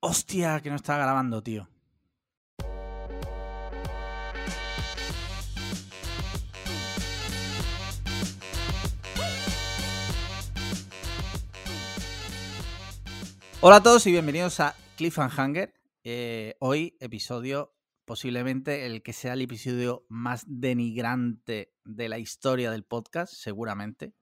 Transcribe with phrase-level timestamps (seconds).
[0.00, 1.68] Hostia, que no está grabando, tío.
[13.60, 15.74] Hola a todos y bienvenidos a Cliffhanger.
[16.04, 17.74] Eh, hoy, episodio
[18.04, 24.14] posiblemente el que sea el episodio más denigrante de la historia del podcast, seguramente.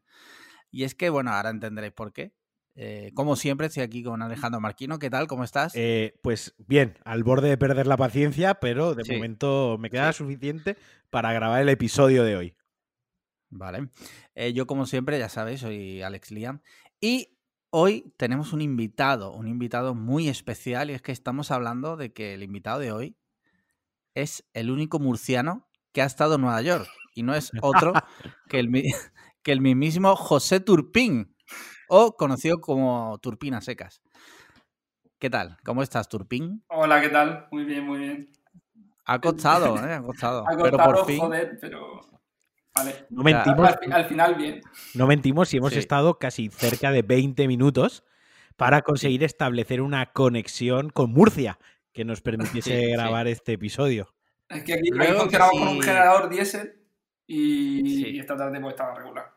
[0.71, 2.33] Y es que, bueno, ahora entenderéis por qué.
[2.79, 4.99] Eh, como siempre, estoy aquí con Alejandro Marquino.
[4.99, 5.27] ¿Qué tal?
[5.27, 5.73] ¿Cómo estás?
[5.75, 9.13] Eh, pues bien, al borde de perder la paciencia, pero de Sí.
[9.15, 10.19] momento me queda Sí.
[10.19, 10.77] suficiente
[11.11, 12.57] para grabar el episodio de hoy.
[13.49, 13.89] Vale.
[14.35, 16.61] Eh, yo, como siempre, ya sabéis, soy Alex Liam.
[17.01, 17.39] Y
[17.71, 20.91] hoy tenemos un invitado, un invitado muy especial.
[20.91, 23.17] Y es que estamos hablando de que el invitado de hoy
[24.15, 26.87] es el único murciano que ha estado en Nueva York.
[27.15, 27.93] Y no es otro
[28.51, 28.69] que el,
[29.43, 31.35] que el mismísimo José Turpín,
[31.89, 34.01] o conocido como Turpina Secas.
[35.19, 35.57] ¿Qué tal?
[35.65, 36.63] ¿Cómo estás, Turpín?
[36.69, 37.47] Hola, ¿qué tal?
[37.51, 38.29] Muy bien, muy bien.
[39.07, 39.95] Ha costado, ¿eh?
[39.95, 40.43] Ha costado.
[40.47, 41.21] Ha pero costado, por fin.
[41.21, 42.01] joder, pero...
[42.75, 43.07] Vale.
[43.09, 44.61] No mentimos, Al, fi- al final, bien.
[44.95, 45.79] no mentimos si hemos Sí.
[45.79, 48.05] estado casi cerca de 20 minutos
[48.57, 51.59] para conseguir establecer una conexión con Murcia
[51.95, 52.93] que nos permitiese Sí, sí.
[52.93, 54.13] grabar este episodio.
[54.51, 56.83] Es que aquí, Luego que funcionamos con un generador diésel
[57.27, 58.07] y, Sí.
[58.09, 59.33] y esta tarde pues estaba regular.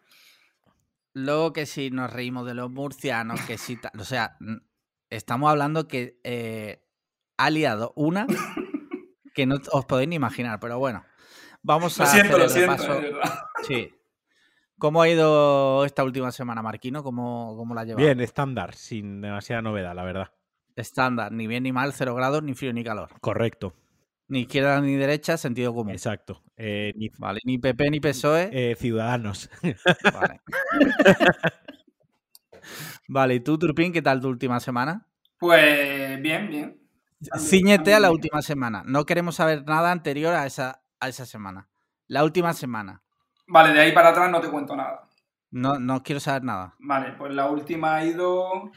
[1.14, 3.92] Luego que si nos reímos de los murcianos, que si tal.
[4.00, 4.38] O sea,
[5.10, 6.84] estamos hablando que eh,
[7.38, 8.28] ha liado una
[9.34, 11.04] que no os podéis ni imaginar, pero bueno.
[11.62, 12.94] Vamos a Lo siento, hacer lo el siento, repaso.
[13.02, 13.40] de verdad.
[13.68, 13.94] Sí.
[14.78, 17.04] ¿Cómo ha ido esta última semana, Marquino?
[17.04, 18.06] ¿Cómo, cómo la ha llevado?
[18.06, 20.32] Bien, estándar, sin demasiada novedad, la verdad.
[20.78, 23.10] Estándar, ni bien ni mal, cero grados, ni frío ni calor.
[23.20, 23.74] Correcto,
[24.30, 25.92] Ni izquierda ni derecha, sentido común.
[25.92, 26.44] exacto.
[26.56, 28.50] Eh, ni- Vale, ni PP ni PSOE.
[28.52, 29.50] eh, ciudadanos.
[30.14, 30.42] Vale.
[33.08, 35.08] vale, ¿y tú, Turpín, qué tal tu última semana?
[35.40, 36.80] Pues bien, bien.
[37.38, 38.16] Cíñete a la Bien.
[38.18, 38.84] última semana.
[38.86, 41.68] No queremos saber nada anterior a esa, a esa semana.
[42.08, 43.02] La última semana.
[43.48, 45.08] Vale, de ahí para atrás no te cuento nada.
[45.52, 46.76] No, no quiero saber nada.
[46.80, 48.72] Vale, pues la última ha ido...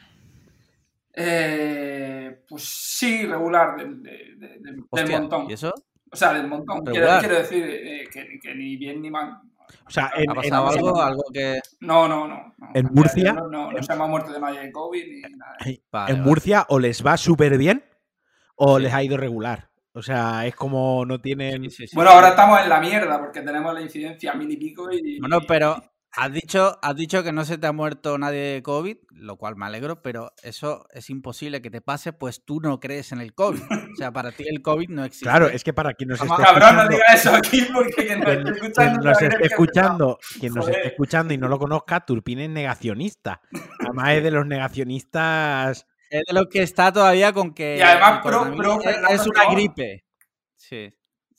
[1.15, 5.49] eh, pues sí, regular, del, de- de- del- del Hostia, montón.
[5.49, 5.73] ¿y eso?
[6.11, 6.83] O sea, del montón.
[6.85, 9.39] Quiero, decir eh, que, que ni bien ni mal.
[9.87, 11.01] O sea, en, ¿Ha pasado en- algo?
[11.01, 11.59] Algo que.
[11.81, 12.53] No, no, no.
[12.57, 12.69] no.
[12.73, 13.33] ¿En Murcia?
[13.33, 15.55] No, no, no se me ha muerto de nadie de COVID ni nada.
[15.59, 16.15] Vale, en vale.
[16.15, 17.83] Murcia o les va súper bien
[18.55, 18.83] o Sí.
[18.83, 19.69] les ha ido regular.
[19.95, 21.63] O sea, es como no tienen...
[21.65, 21.95] Sí, sí, sí.
[21.95, 25.19] Bueno, ahora estamos en la mierda porque tenemos la incidencia mil y pico y...
[25.19, 25.75] Bueno, pero
[26.15, 29.55] has dicho, has dicho que no se te ha muerto nadie de COVID, lo cual
[29.55, 33.33] me alegro, pero eso es imposible que te pase, pues tú no crees en el
[33.33, 33.61] COVID.
[33.61, 35.25] O sea, para ti el COVID no existe.
[35.25, 38.19] Claro, es que para quien nos Vamos, esté Cabrón, no digas eso aquí porque quien
[38.19, 40.17] nos quien, esté quien escuchando...
[40.19, 43.41] nos que quien nos esté escuchando y no lo conozca, Turpin es negacionista.
[43.79, 45.87] Además es de los negacionistas.
[46.09, 47.77] Es de lo que está todavía con que.
[47.77, 50.05] Y además pro- pro es- una gripe.
[50.57, 50.93] Sí.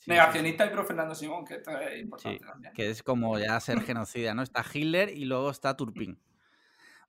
[0.05, 2.73] Sí, sí, Negacionista y pro Fernando Simón, que esto es sí, importante también.
[2.73, 4.41] que es como ya ser genocida, ¿no?
[4.43, 6.19] Está Hitler y luego está Turpin.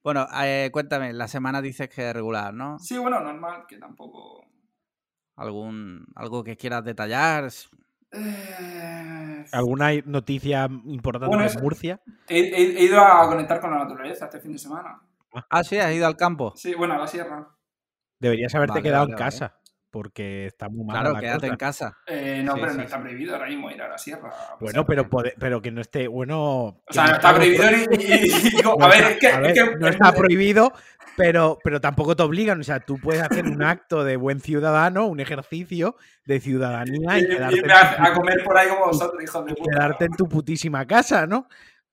[0.03, 2.79] Bueno, eh, cuéntame, la semana dices que es regular, ¿no?
[2.79, 4.45] Sí, bueno, normal, que tampoco...
[5.37, 7.51] ¿Algún, ¿Algo que quieras detallar?
[8.13, 12.01] Eh, ¿Alguna noticia importante Bueno, de Murcia?
[12.29, 15.01] He, he- he ido a conectar con la naturaleza este fin de semana.
[15.51, 16.55] Ah, sí, has ido al campo.
[16.57, 17.49] Sí, bueno, a la sierra.
[18.21, 19.25] Deberías haberte Vale, quedado vale, en vale.
[19.25, 19.55] casa.
[19.97, 20.97] Porque está muy mal.
[21.01, 21.47] Claro, la quédate cosa.
[21.53, 21.99] en casa.
[22.07, 22.85] Eh, no, Sí, pero sí, no sí.
[22.87, 24.31] está prohibido ahora mismo ir a la sierra.
[24.61, 25.09] Bueno, pero,
[25.39, 26.07] pero que no esté.
[26.07, 26.43] Bueno.
[26.43, 29.29] O sea, no está prohibido y- y- a ver, es que...
[29.29, 30.71] a ver, es que no está prohibido,
[31.17, 32.61] pero, pero tampoco te obligan.
[32.61, 35.97] O sea, tú puedes hacer un acto de buen ciudadano, un ejercicio
[36.27, 39.47] de ciudadanía y y- quedarte, irme en a, a comer por ahí como vosotros, hijos
[39.47, 39.71] de y puta.
[39.71, 41.49] quedarte en tu putísima casa, ¿no?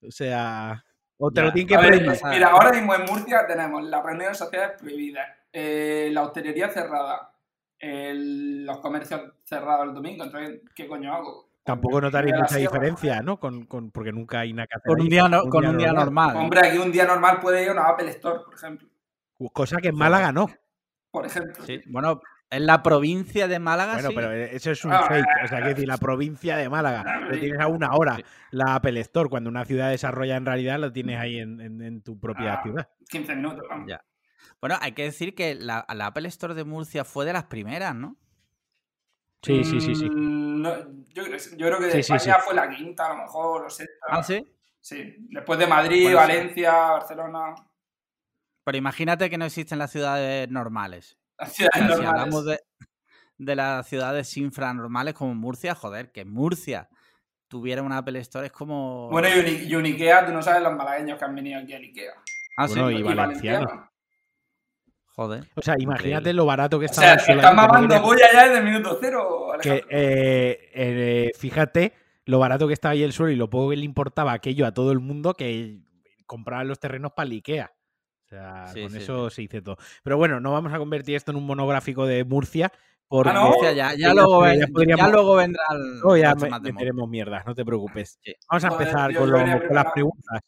[0.06, 0.84] O sea,
[1.16, 1.44] o te Ya.
[1.46, 6.10] lo tienen que ver, mira, ahora mismo en Murcia tenemos las reuniones sociales prohibidas, eh,
[6.12, 7.30] la hostelería cerrada,
[7.84, 10.24] el- los comercios cerrados el domingo.
[10.24, 11.48] Entonces, ¿qué coño hago?
[11.64, 12.72] Tampoco notaréis mucha sierra.
[12.72, 13.38] diferencia, ¿no?
[13.40, 15.78] Con, con- porque nunca hay nada que hacer Con un ahí, día, no- con un
[15.78, 16.36] día normal.
[16.36, 18.88] Hombre, aquí un día normal puede ir a una Apple Store, por ejemplo.
[19.52, 20.48] Cosa que en Málaga no.
[21.10, 21.64] Por ejemplo.
[21.64, 24.14] Sí, bueno, en la provincia de Málaga Bueno, sí.
[24.14, 25.26] pero eso es un Ah, fake.
[25.44, 28.18] O sea, que decir, la provincia de Málaga Ah, lo tienes a una hora.
[28.50, 32.02] La Apple Store, cuando una ciudad desarrolla en realidad, lo tienes ahí en, en- en
[32.02, 32.62] tu propia Ah.
[32.62, 32.88] ciudad.
[33.08, 33.88] 15 minutos, vamos.
[33.88, 34.02] Ya.
[34.60, 37.94] Bueno, hay que decir que la, la Apple Store de Murcia fue de las primeras,
[37.94, 38.16] ¿no?
[39.42, 40.08] Sí, sí, sí, sí.
[40.08, 40.70] Mm, no,
[41.12, 42.40] yo, creo, yo creo que de Sí, España sí.
[42.46, 44.06] fue la quinta, a lo mejor, o sexta.
[44.08, 44.46] Ah, sí.
[44.80, 46.26] Sí, después de Madrid, Bueno, sí.
[46.26, 47.54] Valencia, Barcelona,
[48.64, 51.18] Pero imagínate que no existen las ciudades normales.
[51.38, 52.20] las O ciudades sea, si normales.
[52.22, 52.60] hablamos de,
[53.38, 56.88] de las ciudades infranormales como Murcia, joder, que Murcia
[57.48, 59.08] tuviera una Apple Store es como...
[59.10, 62.12] Bueno, y, y Unikea, tú no sabes los malagueños que han venido aquí al Ikea.
[62.56, 62.80] Ah, sí.
[62.80, 63.90] Bueno, y valenciano.
[65.16, 65.44] Joder.
[65.54, 66.32] O sea, imagínate increíble.
[66.34, 69.84] lo barato que O estaba sea, que no mamando ya desde el minuto cero, que,
[69.88, 71.92] eh, eh, fíjate
[72.26, 74.72] lo barato que estaba ahí el suelo y lo poco que le importaba aquello a
[74.74, 75.78] todo el mundo que
[76.26, 77.70] compraban los terrenos para el Ikea.
[78.24, 79.76] O sea, Sí, con sí, eso se dice todo.
[80.02, 82.72] Pero bueno, no vamos a convertir esto en un monográfico de Murcia.
[83.06, 83.62] Porque Ah, ¿no?
[83.62, 86.00] Ya, ya ya luego, ven- ya podríamos- ya luego vendrá el.
[86.00, 88.18] luego ya me- meteremos mierdas, no te preocupes.
[88.24, 88.34] Sí.
[88.50, 90.40] Vamos a Joder, empezar con, lo- las preguntas.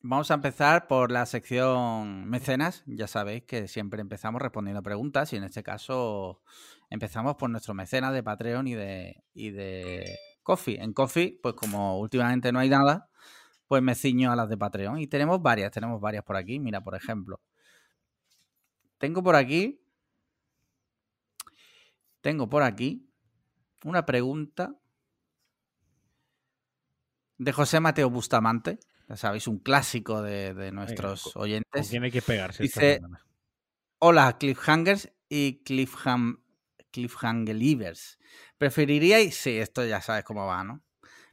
[0.00, 2.84] Vamos a empezar por la sección mecenas.
[2.86, 6.40] Ya sabéis que siempre empezamos respondiendo preguntas y en este caso
[6.88, 10.80] empezamos por nuestro mecenas de Patreon y de, y de Coffee.
[10.80, 13.10] En Coffee, pues como últimamente no hay nada,
[13.66, 15.00] pues me ciño a las de Patreon.
[15.00, 16.60] Y tenemos varias, tenemos varias por aquí.
[16.60, 17.40] Mira, por ejemplo,
[18.98, 19.80] tengo por aquí,
[22.20, 23.10] tengo por aquí
[23.82, 24.76] una pregunta
[27.36, 28.78] de José Mateo Bustamante.
[29.08, 31.92] Ya sabéis, un clásico de, de nuestros ¿Con oyentes.
[31.92, 32.62] hay que pegarse?
[32.62, 33.00] Dice-?
[33.98, 36.44] Hola, Cliffhangers y Cliffham,
[36.90, 38.18] Cliffhangelivers.
[38.58, 40.82] ¿Preferiríais, sí, esto ya sabes cómo va, ¿no?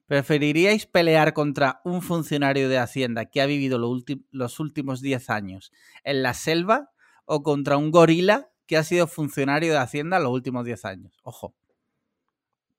[0.07, 3.97] ¿Preferiríais pelear contra un funcionario de Hacienda que ha vivido lo
[4.31, 5.71] los últimos 10 años
[6.03, 6.91] en la selva
[7.25, 11.17] o contra un gorila que ha sido funcionario de Hacienda los últimos 10 años?
[11.23, 11.55] Ojo.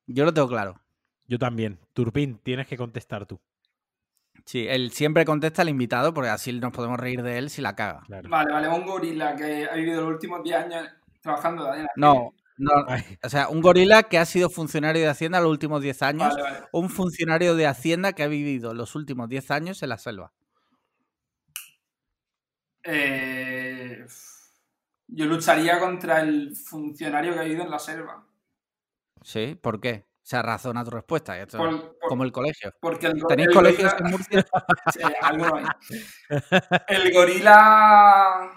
[0.06, 0.80] Yo lo tengo claro.
[1.26, 1.80] Yo también.
[1.92, 3.40] Turpín, tienes que contestar tú.
[4.46, 7.74] Sí, él siempre contesta al invitado porque así nos podemos reír de él si la
[7.74, 8.02] caga.
[8.06, 8.28] Claro.
[8.30, 10.88] Vale, vale, un gorila que ha vivido los últimos 10 años
[11.20, 12.70] trabajando de No, no,
[13.24, 16.42] o sea, un gorila que ha sido funcionario de Hacienda los últimos 10 años Vale,
[16.42, 16.58] vale.
[16.70, 20.32] un funcionario de Hacienda que ha vivido los últimos 10 años en la selva.
[22.84, 24.06] Eh,
[25.08, 28.24] yo lucharía contra el funcionario que ha vivido en la selva.
[29.22, 29.58] ¿Sí?
[29.60, 30.04] ¿Por qué?
[30.26, 31.38] O sea, razona tu respuesta.
[31.38, 32.72] Esto Por- es por- como el colegio.
[32.80, 34.46] porque el, ¿Tenéis el colegios gorila- en Murcia?
[34.92, 35.64] Sí, alguno hay.
[36.88, 38.50] El gorila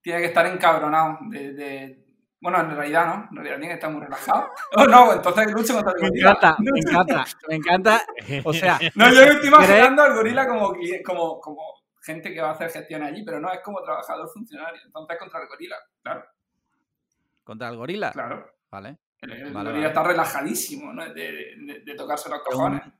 [0.00, 1.18] tiene que estar encabronado.
[1.22, 2.06] De, de-
[2.40, 3.14] Bueno, en realidad no.
[3.30, 4.48] En realidad tiene que estar muy relajado.
[4.76, 6.30] Oh, no, entonces lucho contra el Me gorila.
[6.30, 8.02] encanta, me encanta, me encanta.
[8.44, 10.72] O sea, No, yo me estoy imaginando al gorila como,
[11.04, 11.62] como, como
[12.00, 14.80] gente que va a hacer gestión allí, pero no, es como trabajador funcionario.
[14.86, 16.24] Entonces contra el gorila, claro,
[17.42, 18.12] contra el gorila.
[18.12, 18.52] claro.
[18.70, 18.98] Vale.
[19.20, 19.86] El, Vale, gorila vale.
[19.88, 21.04] está relajadísimo, ¿no?
[21.12, 21.12] De,
[21.56, 22.86] de- de tocarse los Pero cojones.
[22.86, 22.92] un,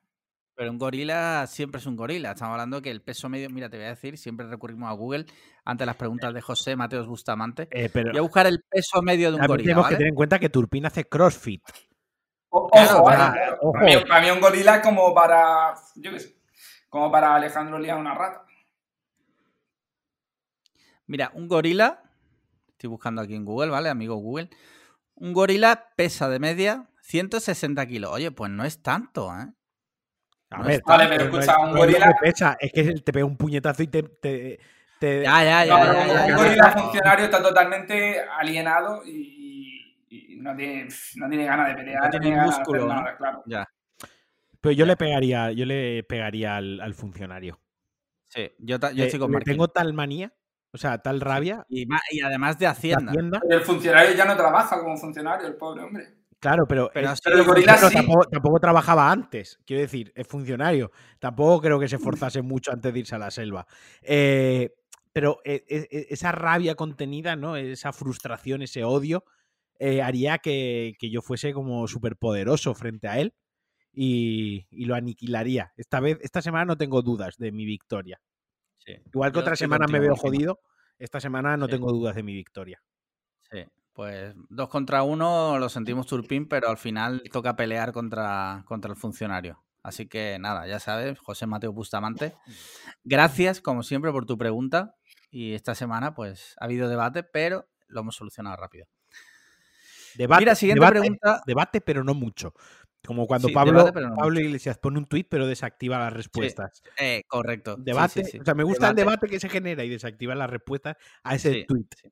[0.54, 2.32] pero un gorila siempre es un gorila.
[2.32, 5.26] Estamos hablando que el peso medio, mira, te voy a decir, siempre recurrimos a Google
[5.64, 7.68] ante las preguntas de José Mateos Bustamante.
[7.70, 10.14] eh, pero Voy a buscar el peso medio de un gorila, tenemos que tener en
[10.16, 11.62] cuenta que Turpín hace CrossFit.
[12.50, 13.58] O- Claro, ojo, claro, vale, claro.
[13.60, 13.72] ojo.
[13.74, 16.36] Para, mí, para mí un gorila es como para, yo qué sé,
[16.88, 18.44] como para Alejandro Lía una rata.
[21.06, 22.02] Mira, un gorila,
[22.70, 23.88] estoy buscando aquí en Google, ¿vale?
[23.88, 24.50] Amigo Google.
[25.20, 28.12] Un gorila pesa de media 160 kilos.
[28.12, 29.46] Oye, pues no es tanto, ¿eh?
[30.50, 32.56] A No ver, Vale, pero no es- escucha, un no es lo gorila- que pesa,
[32.60, 34.02] es que él te pega un puñetazo y te.
[34.02, 34.58] te-
[34.98, 35.76] te- Ya, ya, ya.
[35.78, 36.36] No, ya, no, ya, un ya, ya.
[36.36, 42.10] gorila funcionario está totalmente alienado y, y no, tiene, no tiene ganas de pelear, No
[42.20, 42.86] tiene músculo,
[43.18, 43.42] claro.
[43.46, 43.68] Ya.
[44.60, 47.60] Pero yo le pegaría, yo le pegaría al, al funcionario.
[48.28, 49.52] Sí, yo, ta- yo Eh, estoy con Marquín.
[49.54, 50.32] tengo tal manía,
[50.72, 51.64] o sea, tal rabia.
[51.68, 51.86] Y,
[52.22, 53.10] además de de Hacienda.
[53.10, 56.06] Hacienda, El funcionario ya no trabaja como funcionario, el pobre hombre.
[56.38, 57.94] claro, pero, Pero es- sí, el gorila pero sí.
[57.94, 59.58] tampoco, tampoco trabajaba antes.
[59.66, 60.90] Quiero decir, es funcionario.
[61.18, 63.66] Tampoco creo que se esforzase mucho antes de irse a la selva.
[64.02, 64.70] Eh,
[65.12, 67.56] pero eh, eh, eh, esa rabia contenida, ¿no?
[67.56, 69.24] Esa frustración, ese odio,
[69.80, 73.34] eh, haría que, que yo fuese como superpoderoso frente a él
[73.92, 75.72] y, y lo aniquilaría.
[75.76, 78.20] Esta vez, esta semana no tengo dudas de mi victoria.
[78.78, 78.96] Sí.
[79.12, 80.60] Igual que otras semanas me veo jodido,
[80.98, 81.72] esta semana no Sí.
[81.72, 82.82] tengo dudas de mi victoria.
[83.50, 88.90] Sí, pues dos contra uno lo sentimos turpín, pero al final toca pelear contra, contra
[88.90, 89.62] el funcionario.
[89.82, 92.34] Así que nada, ya sabes, José Mateo Bustamante.
[93.04, 94.94] Gracias, como siempre, por tu pregunta.
[95.30, 98.86] Y esta semana, pues, ha habido debate, pero lo hemos solucionado rápido.
[100.16, 101.42] Debate, Mira, siguiente debate, pregunta.
[101.46, 102.54] debate, pero no mucho.
[103.06, 106.12] Como cuando Sí, Pablo, debate, pero no Pablo Iglesias pone un tuit pero desactiva las
[106.12, 106.82] respuestas.
[106.98, 107.76] Eh, correcto.
[107.78, 110.96] Debate, sí, o sea, me gusta el debate que se genera y desactiva las respuestas
[111.22, 111.92] a ese tuit.
[111.94, 112.10] sí.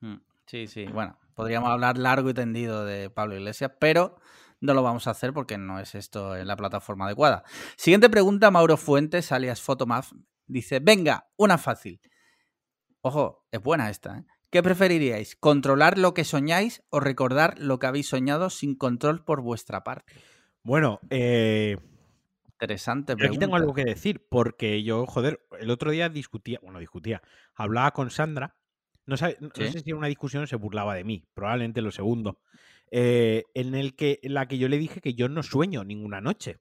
[0.00, 0.84] Mm, Sí, sí.
[0.86, 4.20] Bueno, podríamos hablar largo y tendido de Pablo Iglesias, pero
[4.60, 7.42] no lo vamos a hacer porque no es esto en la plataforma adecuada.
[7.76, 10.12] Siguiente pregunta, Mauro Fuentes, alias Photomaf,
[10.46, 12.00] dice, venga, una fácil.
[13.00, 14.24] Ojo, es buena esta, ¿eh?
[14.56, 15.36] ¿Qué preferiríais?
[15.36, 20.14] ¿Controlar lo que soñáis o recordar lo que habéis soñado sin control por vuestra parte?
[20.62, 21.76] Bueno, eh,
[22.52, 26.78] Interesante pero aquí tengo algo que decir, porque yo, joder, el otro día discutía, bueno,
[26.78, 27.20] discutía,
[27.54, 28.56] hablaba con Sandra,
[29.04, 29.66] no, sabe- no Sí.
[29.72, 32.40] sé si era una discusión o se burlaba de mí, probablemente lo segundo,
[32.90, 36.22] eh, en el que, en la que yo le dije que yo no sueño ninguna
[36.22, 36.60] noche.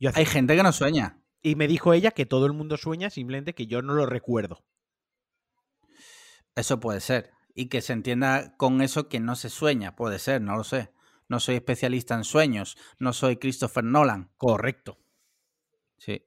[0.00, 1.22] Yo hace- Hay gente que no sueña.
[1.40, 4.64] Y me dijo ella que todo el mundo sueña, simplemente que yo no lo recuerdo.
[6.56, 7.30] Eso puede ser.
[7.54, 10.92] Y que se entienda con eso que no se sueña, puede ser, no lo sé.
[11.28, 14.30] No soy especialista en sueños, no soy Christopher Nolan.
[14.36, 14.98] Correcto.
[15.96, 16.26] Sí.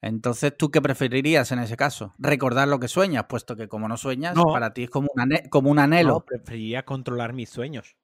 [0.00, 2.14] Entonces, ¿tú qué preferirías en ese caso?
[2.18, 4.46] Recordar lo que sueñas, puesto que como no sueñas, No.
[4.46, 6.14] para ti es como un, como un anhelo.
[6.14, 7.96] No, preferiría controlar mis sueños.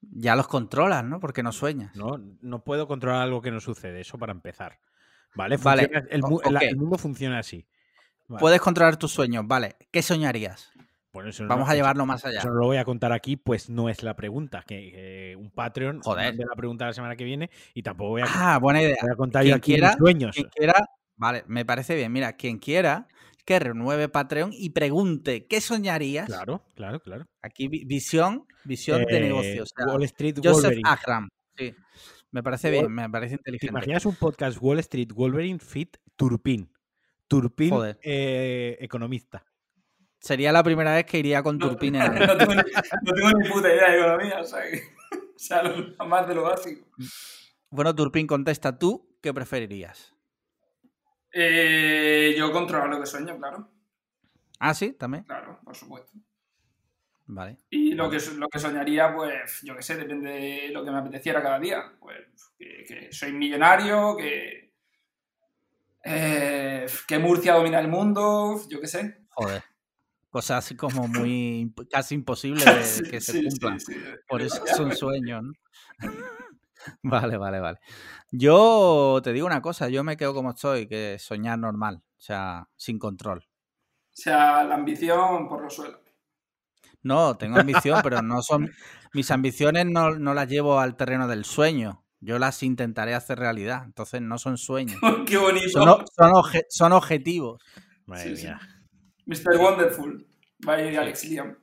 [0.00, 1.20] Ya los controlas, ¿no?
[1.20, 1.94] Porque no sueñas.
[1.96, 4.78] No, no puedo controlar algo que no sucede, eso para empezar.
[5.34, 5.58] ¿Vale?
[5.58, 7.66] Vale, el mundo funciona así.
[8.28, 8.40] Vale.
[8.40, 9.76] Puedes controlar tus sueños, vale.
[9.90, 10.70] ¿Qué soñarías?
[11.12, 12.40] Bueno, eso no- Vamos a llevarlo más allá.
[12.40, 14.62] Eso no lo voy a contar aquí, pues no es la pregunta.
[14.66, 16.36] Que, un Patreon Joder.
[16.36, 18.96] de la pregunta la semana que viene y tampoco voy a, Ah, buena idea.
[19.00, 20.34] voy a contar quien yo aquí quiera- mis sueños.
[20.36, 20.74] Quien quiera,
[21.16, 22.12] vale, me parece bien.
[22.12, 23.08] Mira, quien quiera
[23.46, 26.26] que renueve Patreon y pregunte qué soñarías.
[26.26, 27.24] Claro, claro, claro.
[27.42, 29.62] Aquí vi- visión, visión de Eh, negocio.
[29.62, 31.28] o sea, Wall Street Joseph Wolverine.
[31.56, 31.74] Sí.
[32.30, 33.70] Me parece bien, me parece ¿Te inteligente.
[33.72, 36.70] imaginas un podcast Wall Street Wolverine Fit Turpin?
[37.28, 39.44] Turpin, eh, economista.
[40.18, 43.72] Sería la primera vez que iría con Turpin en no, tengo no tengo ni puta
[43.72, 44.82] idea de economía, o sea, que,
[45.36, 46.88] o sea lo, más de lo básico.
[47.70, 50.14] Bueno, Turpin, contesta tú, ¿qué preferirías?
[51.32, 53.70] Eh, yo controlo lo que sueño, claro.
[54.58, 55.24] Ah, sí, también.
[55.24, 56.18] Claro, por supuesto.
[57.26, 57.58] Vale.
[57.68, 60.98] Y lo que, lo que soñaría, pues, yo qué sé, depende de lo que me
[60.98, 61.92] apeteciera cada día.
[62.00, 64.67] Pues que, que soy millonario, que,
[66.04, 69.26] eh, que Murcia domina el mundo, yo qué sé.
[69.30, 69.62] Joder.
[70.30, 73.80] Cosas así como muy casi imposibles de Sí, que se sí, cumplan.
[73.80, 73.94] sí.
[74.28, 75.52] Por eso son sueños, ¿no?
[77.02, 77.78] Vale, vale, vale.
[78.30, 82.68] Yo te digo una cosa, yo me quedo como estoy, que soñar normal, o sea,
[82.76, 83.40] sin control.
[83.40, 86.00] O sea, la ambición por los suelos.
[87.02, 88.70] No, tengo ambición, pero no son.
[89.12, 92.04] Mis ambiciones no, no las llevo al terreno del sueño.
[92.20, 93.82] Yo las intentaré hacer realidad.
[93.84, 94.98] Entonces no son sueños.
[95.26, 95.68] Qué bonito.
[95.70, 97.62] Son, son, obje- son objetivos.
[98.06, 98.48] Madre Sí, sí.
[99.26, 99.56] Mr.
[99.58, 100.26] Wonderful.
[100.60, 101.56] By Alex Liam.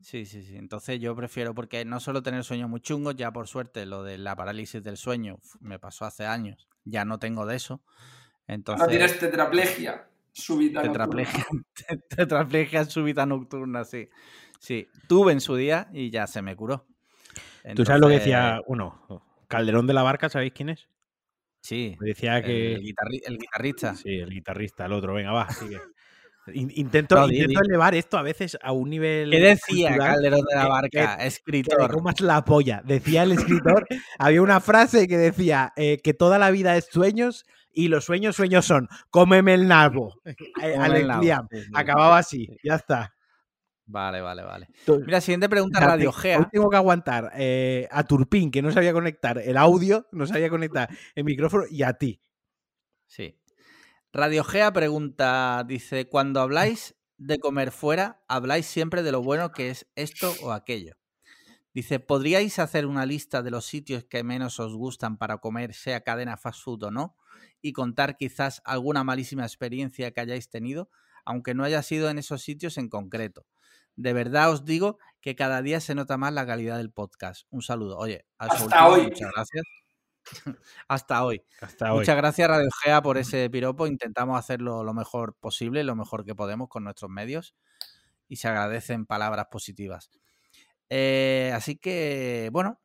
[0.00, 0.56] Sí, sí, sí.
[0.56, 4.16] Entonces yo prefiero, porque no solo tener sueños muy chungos, ya por suerte lo de
[4.18, 6.68] la parálisis del sueño me pasó hace años.
[6.84, 7.82] Ya no tengo de eso.
[8.46, 8.80] Entonces.
[8.82, 10.82] Ahora tienes tetraplegia súbita.
[10.82, 11.24] nocturna.
[11.24, 11.46] Tetraplegia,
[12.08, 14.08] tetraplegia súbita nocturna, sí.
[14.58, 16.86] Sí, tuve en su día y ya se me curó.
[17.74, 20.88] Tú sabes lo que Entonces, decía, bueno, Calderón de la Barca, ¿sabéis quién es?
[21.62, 22.76] Sí, Decía que...
[22.76, 23.94] el, guitarri- el guitarrista.
[23.94, 25.78] Sí, el guitarrista, el otro, venga, va, sigue.
[26.54, 29.30] In- Intento, No, intento elevar esto a veces a un nivel.
[29.30, 31.92] ¿Qué decía cultural Calderón de la Barca, que- escritor?
[31.92, 32.80] comas la polla.
[32.84, 33.86] Decía el escritor,
[34.18, 38.34] había una frase que decía eh, que toda la vida es sueños y los sueños,
[38.36, 40.14] sueños son cómeme el nabo.
[40.54, 41.22] Como Alex el nabo.
[41.22, 41.46] Liam.
[41.50, 41.70] Sí, sí.
[41.74, 42.56] Acababa así, Sí.
[42.64, 43.14] ya está.
[43.90, 44.68] Vale, vale, vale.
[45.04, 46.48] Mira, siguiente pregunta, Radio hoy Gea.
[46.48, 50.88] tengo que aguantar eh, a Turpin, que no sabía conectar el audio, no sabía conectar
[51.16, 52.22] el micrófono, y a ti.
[53.06, 53.36] Sí.
[54.12, 59.70] Radio Gea pregunta, dice, cuando habláis de comer fuera, habláis siempre de lo bueno que
[59.70, 60.94] es esto o aquello.
[61.74, 66.02] Dice, ¿podríais hacer una lista de los sitios que menos os gustan para comer, sea
[66.02, 67.16] cadena fast food o no?
[67.60, 70.90] Y contar quizás alguna malísima experiencia que hayáis tenido,
[71.24, 73.46] aunque no haya sido en esos sitios en concreto.
[73.96, 77.46] De verdad os digo que cada día se nota más la calidad del podcast.
[77.50, 77.98] Un saludo.
[77.98, 79.02] Oye, Hasta último, hoy.
[79.02, 79.64] muchas gracias.
[80.88, 81.42] Hasta hoy.
[81.60, 81.98] Hasta hoy.
[82.00, 83.86] Muchas gracias Radio Gea por ese piropo.
[83.86, 87.54] Intentamos hacerlo lo mejor posible, lo mejor que podemos con nuestros medios
[88.28, 90.10] y se agradecen palabras positivas.
[90.88, 92.80] Eh, así que, bueno,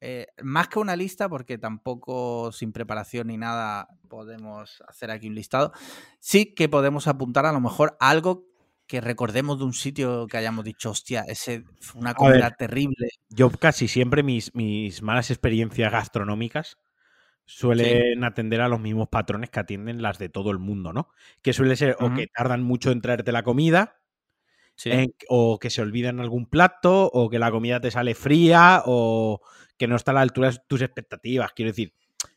[0.00, 5.34] eh, más que una lista, porque tampoco sin preparación ni nada podemos hacer aquí un
[5.34, 5.72] listado,
[6.20, 8.44] sí que podemos apuntar a lo mejor algo
[8.86, 12.56] que recordemos de un sitio que hayamos dicho, hostia, ese fue una comida ver.
[12.56, 13.08] terrible.
[13.28, 16.78] Yo casi siempre mis, mis malas experiencias gastronómicas
[17.44, 21.08] suelen atender a los mismos patrones que atienden las de todo el mundo, ¿no?
[21.42, 24.00] Que suele ser o que tardan mucho en traerte la comida,
[24.74, 24.90] Sí.
[24.90, 29.40] en- o que se olvidan algún plato, o que la comida te sale fría, o
[29.78, 31.52] que no está a la altura de tus expectativas.
[31.52, 31.94] Quiero decir,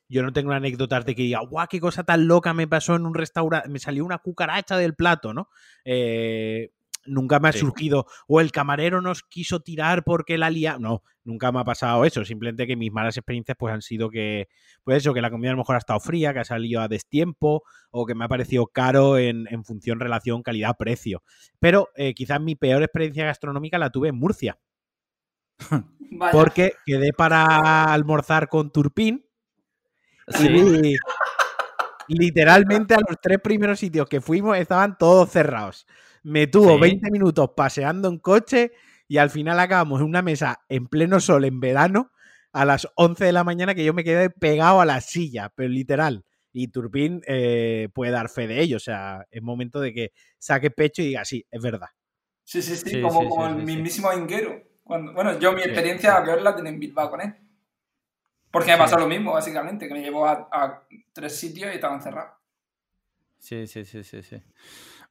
[0.09, 3.05] yo no tengo anécdotas de que diga, guau, qué cosa tan loca me pasó en
[3.05, 5.49] un restaurante, me salió una cucaracha del plato, ¿no?
[5.85, 6.71] Eh,
[7.05, 7.59] nunca me ha Sí.
[7.59, 10.77] surgido, o el camarero nos quiso tirar porque la lía.
[10.79, 12.25] No, nunca me ha pasado eso.
[12.25, 14.47] Simplemente que mis malas experiencias pues han sido que,
[14.83, 16.87] pues eso, que la comida a lo mejor ha estado fría, que ha salido a
[16.87, 21.23] destiempo, o que me ha parecido caro en, en función relación calidad-precio.
[21.59, 24.59] Pero eh, quizás mi peor experiencia gastronómica la tuve en Murcia,
[26.31, 29.25] porque quedé para almorzar con Turpín
[30.29, 30.95] Sí.
[32.07, 35.85] y literalmente a los tres primeros sitios que fuimos estaban todos cerrados.
[36.23, 36.81] Me tuvo Sí.
[36.81, 38.71] 20 minutos paseando en coche
[39.07, 42.11] y al final acabamos en una mesa en pleno sol en verano
[42.51, 45.69] a las 11 de la mañana que yo me quedé pegado a la silla, pero
[45.69, 46.25] literal.
[46.51, 48.77] Y Turpin eh, puede dar fe de ello.
[48.77, 51.89] O sea, es momento de que saque pecho y diga, sí, es verdad.
[52.43, 54.63] Sí, sí, sí, como, el mismísimo Inguero.
[54.83, 57.35] bueno, yo mi experiencia peor la tenía en Bilbao con él.
[58.51, 62.33] Porque me pasó lo mismo, básicamente, que me llevó a, tres sitios y estaban cerrados.
[63.37, 64.41] Sí, sí, sí, sí, sí.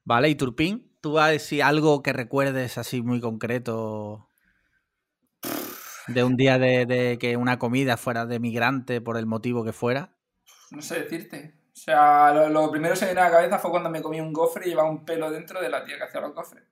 [0.04, 4.28] Vale, y Turpin, ¿tú vas a decir algo que recuerdes así muy concreto
[6.08, 10.14] de un día de, que una comida fuera de migrante por el motivo que fuera?
[10.70, 11.54] No sé decirte.
[11.72, 14.20] O sea, lo, primero que se me vino a la cabeza fue cuando me comí
[14.20, 16.64] un gofre y llevaba un pelo dentro de la tía que hacía los gofres.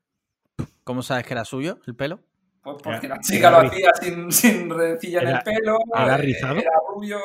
[0.83, 2.21] ¿Cómo sabes que era suyo el pelo?
[2.67, 5.79] Pues porque la chica lo hacía sin, sin redecilla en el pelo.
[5.95, 6.57] ¿Era rizado?
[6.57, 7.21] Era rubio.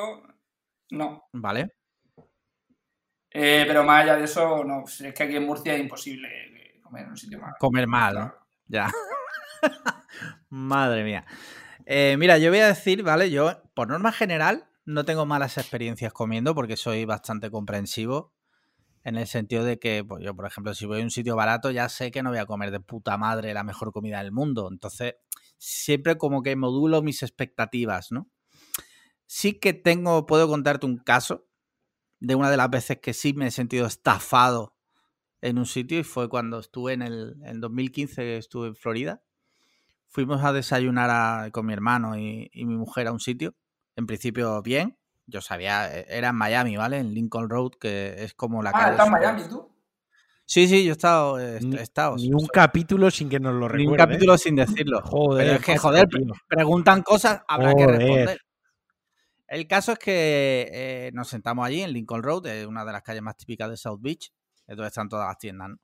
[0.92, 1.30] No.
[1.34, 1.72] Vale.
[3.32, 4.82] Eh, pero más allá de eso, no.
[4.82, 7.56] Pues es que aquí en Murcia es imposible comer en un sitio mal.
[7.58, 8.36] Comer mal, ¿no?
[8.68, 8.92] Ya.
[10.50, 11.26] Madre mía.
[11.88, 13.32] Eh, mira, yo voy a decir, ¿vale?
[13.32, 18.32] Yo, por norma general, no tengo malas experiencias comiendo porque soy bastante comprensivo.
[19.04, 21.72] En el sentido de que, pues yo, por ejemplo, si voy a un sitio barato,
[21.72, 24.70] ya sé que no voy a comer de puta madre la mejor comida del mundo.
[24.72, 25.16] Entonces,
[25.58, 28.30] siempre como que modulo mis expectativas, ¿no?
[29.26, 31.48] Sí que tengo, puedo contarte un caso
[32.20, 34.76] de una de las veces que sí me he sentido estafado
[35.42, 39.24] en un sitio y fue cuando estuve en el en 2015 que estuve en Florida.
[40.08, 43.56] Fuimos a desayunar con mi hermano y, mi mujer a un sitio.
[43.96, 44.98] En principio bien,
[45.28, 47.00] yo sabía, e, era en Miami, ¿vale?
[47.00, 49.70] En Lincoln Road, que es como la ah, ¿estás en Miami tú?
[50.46, 51.40] Sí, sí, yo he estado.
[51.40, 53.86] He, estado ni un capítulo sin que nos lo recuerden.
[53.86, 55.02] Ni un capítulo sin decirlo.
[55.02, 55.46] Joder.
[55.46, 56.08] Pero es que, joder,
[56.48, 58.42] preguntan cosas, habrá que responder.
[59.48, 63.02] El caso es que eh, nos sentamos allí en Lincoln Road, es una de las
[63.02, 64.32] calles más típicas de South Beach,
[64.66, 65.70] es donde están todas las tiendas.
[65.70, 65.76] ¿no?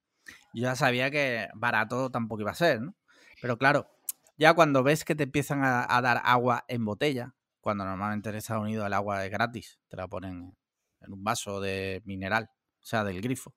[0.54, 2.96] Yo ya sabía que barato tampoco iba a ser, ¿no?
[3.42, 3.90] Pero claro,
[4.38, 7.36] ya cuando ves que te empiezan a, dar agua en botella,
[7.68, 10.56] cuando normalmente en Estados Unidos el agua es gratis, te la ponen
[11.02, 12.50] en un vaso de mineral,
[12.82, 13.54] o sea, del grifo.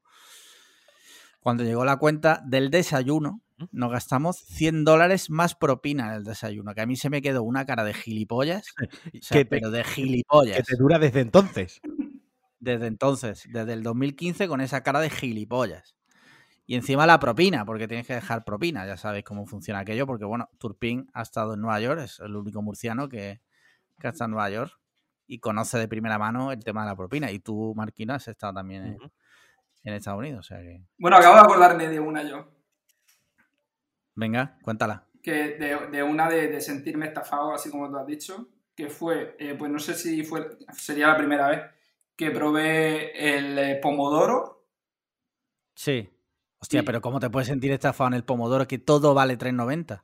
[1.39, 3.41] Cuando llegó la cuenta del desayuno,
[3.71, 7.45] nos gastamos 100 dólares más propina en el desayuno, que a mí se me quedó
[7.45, 8.75] una cara de gilipollas,
[9.49, 10.57] pero de gilipollas.
[10.57, 11.81] Que te dura desde entonces.
[12.59, 15.95] Desde entonces, desde el 2015 con esa cara de gilipollas.
[16.67, 20.25] Y encima la propina, porque tienes que dejar propina, ya sabéis cómo funciona aquello, porque
[20.25, 23.41] bueno, Turpin ha estado en Nueva York, es el único murciano que,
[24.01, 24.81] que estado en Nueva York
[25.27, 27.31] y conoce de primera mano el tema de la propina.
[27.31, 28.99] Y tú, Marquino, has estado también en,
[29.85, 30.41] en Estados Unidos.
[30.41, 30.83] O sea que...
[30.99, 32.49] Bueno, acabo de acordarme de una yo.
[34.15, 35.07] Venga, cuéntala.
[35.23, 35.57] Que
[35.91, 39.79] de, una de, sentirme estafado, así como tú has dicho, que fue, eh, pues no
[39.79, 41.63] sé si fue, sería la primera vez
[42.17, 44.67] que probé el eh, pomodoro.
[45.75, 46.11] Sí.
[46.59, 50.03] Hostia, pero ¿cómo te puedes sentir estafado en el pomodoro que todo vale 3.90?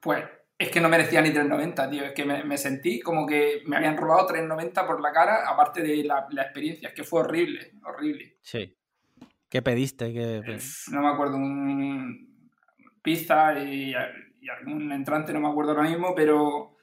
[0.00, 0.24] Pues
[0.58, 2.04] es que no merecía ni 3.90, tío.
[2.04, 6.04] Es que me, sentí como que me habían robado 3.90 por la cara, aparte de
[6.04, 6.88] la, la experiencia.
[6.88, 8.38] Es que fue horrible, horrible.
[8.42, 8.76] Sí.
[9.48, 10.12] ¿Qué pediste?
[10.90, 12.34] No me acuerdo, un
[13.02, 16.76] pizza y, algún entrante, no me acuerdo ahora mismo, pero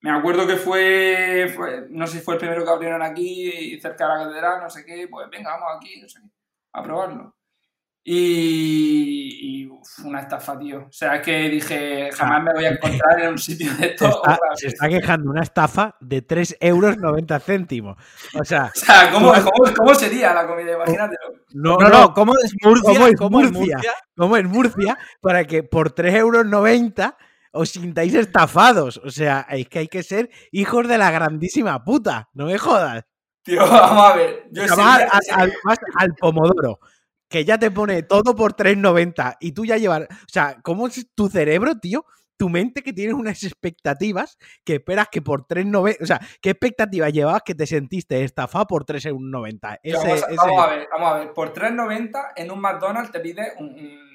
[0.00, 4.14] me acuerdo que fue, no sé si fue el primero que abrieron aquí, cerca de
[4.14, 6.28] la catedral, no sé qué, pues venga, vamos aquí, no sé qué,
[6.72, 7.35] a probarlo.
[8.08, 9.68] Y,
[10.04, 10.86] una estafa, tío.
[10.88, 14.22] O sea, es que dije, jamás me voy a encontrar en un sitio de todo.
[14.54, 17.96] Se está, quejando una estafa de 3 euros 90 céntimos.
[18.38, 18.72] O sea,
[19.12, 20.74] ¿cómo, sería la comida?
[20.74, 21.32] Imagínatelo.
[21.54, 23.10] No, no, ¿cómo es Murcia?
[23.18, 23.94] ¿Cómo es Murcia?
[24.16, 24.98] ¿Cómo es Murcia?
[25.20, 27.16] Para que por 3 euros 90
[27.50, 29.00] os sintáis estafados.
[29.04, 32.28] O sea, es que hay que ser hijos de la grandísima puta.
[32.34, 33.04] No me jodas.
[33.42, 34.44] Tío, vamos a ver.
[34.52, 34.62] Yo
[35.96, 36.78] al pomodoro
[37.28, 41.08] que ya te pone todo por 3.90 y tú ya llevas, o sea, ¿cómo es
[41.14, 42.04] tu cerebro, tío?
[42.36, 47.12] Tu mente que tienes unas expectativas que esperas que por 3.90, o sea, ¿qué expectativas
[47.12, 49.78] llevabas que te sentiste estafado por 3.90?
[49.94, 54.06] Vamos, vamos, a ver, vamos a ver, por 3.90 en un McDonald's te pide un...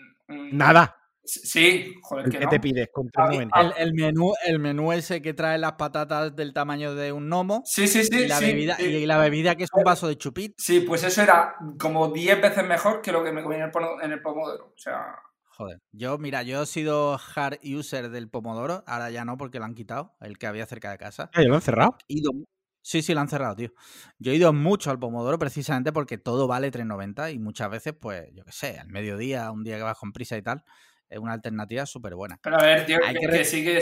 [0.52, 1.01] Nada.
[1.24, 3.10] Sí, joder, ¿Qué te pides con
[3.78, 7.62] El, menú, el menú ese que trae las patatas del tamaño de un gnomo.
[7.66, 8.22] Sí, sí, sí.
[8.22, 10.56] Y la, bebida, Y la bebida que es un vaso de chupit.
[10.58, 13.62] Sí, pues eso era como 10 veces mejor que lo que me comí en
[14.12, 14.74] el, Pomodoro.
[14.76, 15.16] O sea.
[15.44, 15.80] Joder.
[15.92, 18.84] Yo, mira, yo he sido hard user del Pomodoro.
[18.88, 20.16] Ahora ya no, porque lo han quitado.
[20.22, 21.30] El que había cerca de casa.
[21.36, 21.98] ¿Ya lo han cerrado?
[22.84, 23.72] Sí, sí, lo han cerrado, tío.
[24.18, 28.28] Yo he ido mucho al Pomodoro precisamente porque todo vale 3.90 y muchas veces, pues,
[28.34, 30.64] yo qué sé, al mediodía, un día que vas con prisa y tal,
[31.12, 32.40] es una alternativa súper buena.
[32.42, 33.82] Pero a ver, tío, hay que, sí que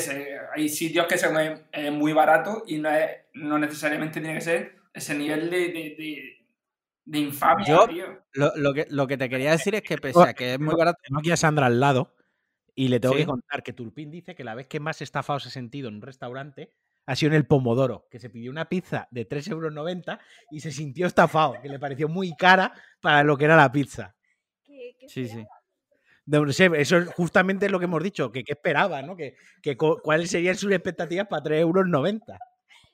[0.56, 1.36] hay sitios que son
[1.72, 6.36] eh, muy baratos y no, es, no necesariamente tiene que ser ese nivel de,
[7.06, 8.24] de, infamia, tío.
[8.34, 10.76] Lo, lo, que, lo que te quería decir es que pese a que es muy
[10.76, 11.00] barato...
[11.04, 12.16] Tengo aquí a Sandra al lado
[12.74, 15.50] y le tengo que contar que Turpin dice que la vez que más estafado se
[15.50, 16.74] ha sentido en un restaurante
[17.06, 20.20] ha sido en el Pomodoro, que se pidió una pizza de 3,90 euros
[20.52, 24.16] y se sintió estafado, que le pareció muy cara para lo que era la pizza.
[24.64, 25.46] ¿Qué- qué Sí, sí.
[26.32, 29.16] No sé, eso es justamente lo que hemos dicho, que qué esperaba, ¿no?
[29.16, 31.86] Que, que cuáles serían sus expectativas para 3,90 euros.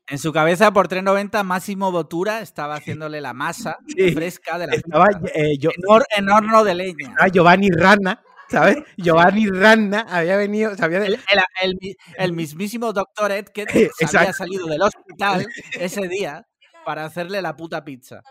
[0.08, 4.12] En su cabeza, por 3.90, Máximo Botura estaba haciéndole la masa Sí.
[4.14, 7.10] fresca de la Estaba eh, yo, En, hor- en horno de leña.
[7.10, 8.78] estaba Giovanni Rana, ¿sabes?
[8.98, 11.22] Giovanni Rana había venido, se había de- El, el-
[11.64, 13.64] el mi- el mismísimo doctor Ed que
[14.00, 14.20] Exacto.
[14.20, 15.46] había salido del hospital
[15.80, 16.46] ese día
[16.86, 18.22] para hacerle la puta pizza.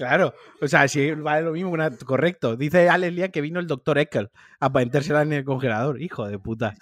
[0.00, 0.32] Claro,
[0.62, 2.56] o sea, si vale lo mismo, una- correcto.
[2.56, 6.00] Dice Alex Lía que vino el doctor Eckel a metérsela en el congelador.
[6.00, 6.74] Hijo de puta.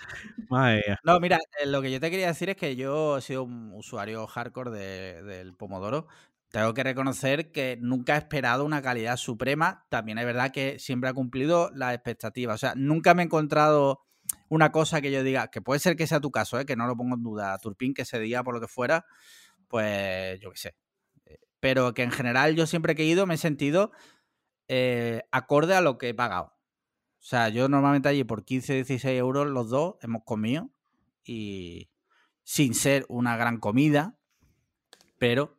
[1.02, 3.72] No, mira, eh, lo que yo te quería decir es que yo he sido un
[3.74, 6.06] usuario hardcore de- del Pomodoro.
[6.52, 9.84] Tengo que reconocer que nunca he esperado una calidad suprema.
[9.88, 12.54] También es verdad que siempre ha cumplido las expectativas.
[12.54, 14.00] O sea, nunca me he encontrado
[14.48, 16.64] una cosa que yo diga, que puede ser que sea tu caso, ¿eh?
[16.66, 19.04] que no lo pongo en duda, Turpin, que ese día, por lo que fuera,
[19.66, 20.74] pues yo qué sé.
[21.60, 23.90] Pero que en general yo siempre que he ido me he sentido
[24.68, 26.54] eh, acorde a lo que he pagado.
[27.20, 30.70] O sea, yo normalmente allí por 15, 16 euros los dos hemos comido
[31.24, 31.90] y
[32.44, 34.16] sin ser una gran comida,
[35.18, 35.58] pero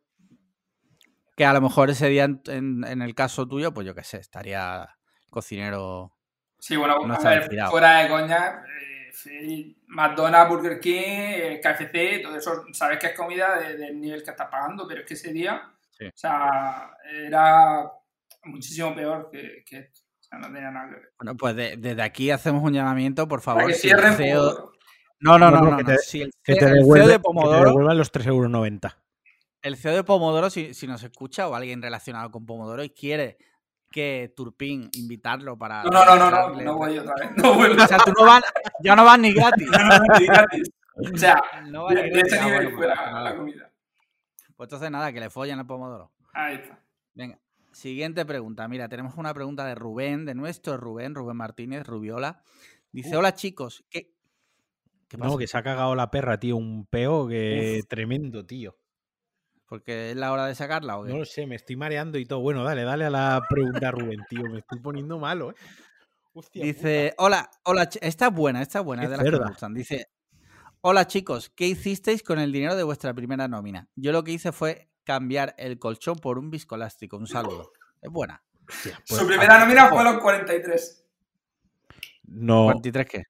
[1.36, 4.04] que a lo mejor ese día en, en- en el caso tuyo, pues yo qué
[4.04, 6.16] sé, estaría el cocinero.
[6.58, 12.20] Sí, bueno, No a ver, fuera de coña, eh, sí, McDonald's, Burger King, eh, KFC,
[12.22, 15.14] todo eso, sabes que es comida de- del nivel que estás pagando, pero es que
[15.14, 15.62] ese día,
[16.00, 16.06] Sí.
[16.06, 16.90] o sea,
[17.26, 17.90] era
[18.44, 20.00] muchísimo peor que, que esto.
[20.18, 21.12] O sea, no tenía nada que ver.
[21.18, 23.66] Bueno, pues de- desde aquí hacemos un llamamiento, por Para favor.
[23.70, 24.72] que si el cierren CEO Pomodoro.
[25.20, 25.88] No, no, No, no, que no.
[25.90, 28.96] te- Si el, Que CEO el de que te Pomodoro, devuelvan los 3,90 euros.
[29.62, 33.36] el CEO de Pomodoro, si, si nos escucha o alguien relacionado con Pomodoro y quiere
[33.90, 35.82] que Turpin invitarlo para.
[35.82, 37.30] No, no, no, no, no, voy otra vez.
[37.36, 37.82] No vuelvo.
[37.82, 38.42] O sea, tú no vas,
[38.84, 39.68] ya no vas ni gratis.
[39.70, 40.70] No, no, no, ni gratis.
[41.12, 42.88] O sea, No vas de, Ah, nivel bueno, fue pues
[43.24, 43.69] la comida.
[44.60, 46.12] Pues entonces nada, que le follen el Pomodoro.
[46.34, 46.78] Ahí está.
[47.14, 47.40] Venga,
[47.72, 48.68] siguiente pregunta.
[48.68, 52.42] Mira, tenemos una pregunta de Rubén, de nuestro Rubén, Rubén Martínez, Rubiola.
[52.92, 54.12] Dice, hola chicos, ¿qué,
[55.08, 55.30] qué pasa?
[55.30, 56.58] No, que se ha cagado la perra, tío.
[56.58, 58.76] Un peo que tremendo, tío.
[59.64, 61.10] ¿Porque es la hora de sacarla o qué?
[61.12, 62.40] No lo sé, me estoy mareando y todo.
[62.40, 64.42] Bueno, dale, dale a la pregunta, Rubén, tío.
[64.42, 65.54] Me estoy poniendo malo, ¿eh?
[66.34, 69.48] Hostia Dice, hola, hola, esta es buena, esta es buena, es de las que me
[69.48, 69.72] gustan.
[69.72, 70.10] Dice,
[70.82, 73.88] hola chicos, ¿qué hicisteis con el dinero de vuestra primera nómina?
[73.96, 77.16] Yo lo que hice fue cambiar el colchón por un viscoelástico.
[77.16, 77.72] Un saludo.
[78.00, 78.42] Es buena.
[78.66, 81.06] pues, Su primera nómina fue a los 43.
[82.24, 83.22] No, 43 qué?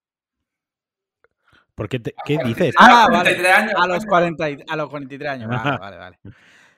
[1.75, 2.75] ¿por qué, te- qué dices?
[2.79, 3.37] Ah, a los vale.
[3.37, 3.75] 43 años.
[3.79, 4.09] A los, coño.
[4.11, 5.49] 40 y- a los 43 años.
[5.49, 5.79] Vale, Ajá.
[5.79, 6.19] vale, vale.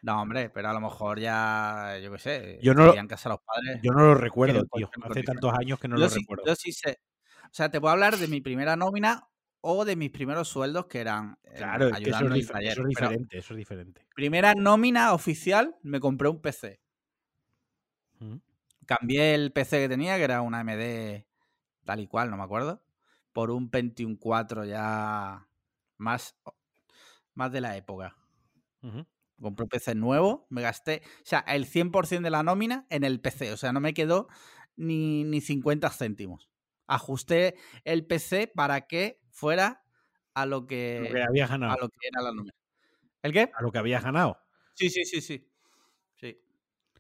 [0.03, 3.29] No, hombre, pero a lo mejor ya, yo qué sé, Yo no lo- en casa
[3.29, 3.81] los padres.
[3.83, 4.89] Yo no lo recuerdo, tío.
[5.11, 6.45] Hace tantos años que no yo, lo sí, recuerdo.
[6.47, 7.01] yo sí sé.
[7.45, 9.29] O sea, te puedo hablar de mi primera nómina
[9.63, 12.73] o de mis primeros sueldos que eran eh, Claro, es que eso ayudando es, taller.
[12.73, 14.07] eso es Pero diferente, eso es diferente.
[14.15, 16.81] primera nómina oficial, me compré un PC.
[18.21, 18.37] Mm.
[18.87, 21.25] Cambié el PC que tenía, que era una AMD
[21.85, 22.83] tal y cual, no me acuerdo,
[23.33, 25.49] por un Pentium 4 ya
[25.99, 26.37] más,
[27.35, 28.17] más de la época.
[29.41, 33.21] Compré un PC nuevo, me gasté, o sea, el 100% de la nómina en el
[33.21, 34.29] PC, o sea, no me quedó
[34.77, 36.51] ni, ni 50 céntimos.
[36.89, 39.83] Ajusté el PC para que fuera
[40.35, 41.79] a lo que, Lo que habías a ganado.
[41.81, 42.55] lo que era la nómina.
[43.23, 43.51] ¿El qué?
[43.55, 44.39] A lo que habías ganado.
[44.75, 45.49] Sí, sí, sí, sí.
[46.17, 46.41] Sí.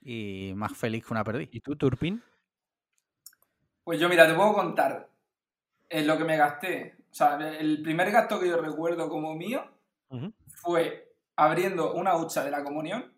[0.02, 1.48] Y más feliz que una perdí.
[1.52, 2.22] ¿Y tú, Turpin?
[3.84, 5.08] Pues yo, mira, te puedo contar
[5.88, 6.96] en lo que me gasté.
[7.10, 9.64] O sea, el primer gasto que yo recuerdo como mío
[10.60, 13.12] fue abriendo una hucha de la comunión.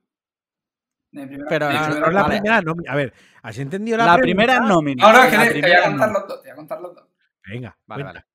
[1.11, 2.35] De primera- Pero de no, primera Pero la vale.
[2.37, 2.93] primera nómina.
[2.93, 4.43] A ver, ¿has entendido la, La, pregunta?
[4.43, 5.07] primera nómina.
[5.07, 6.13] No, no, es que te- voy a primera contar nómina.
[6.19, 7.09] los dos, te voy a contar los dos.
[7.47, 8.21] Venga, Vale, cuenta.
[8.21, 8.34] vale.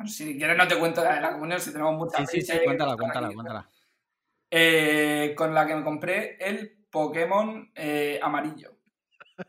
[0.00, 2.40] Bueno, si quieres no te cuento la de la comunión, si tenemos mucha Sí, sí,
[2.40, 3.34] sí, cuéntala, cuéntala, aquí.
[3.34, 3.70] cuéntala.
[4.50, 8.78] Eh, con la que me compré el Pokémon eh, amarillo.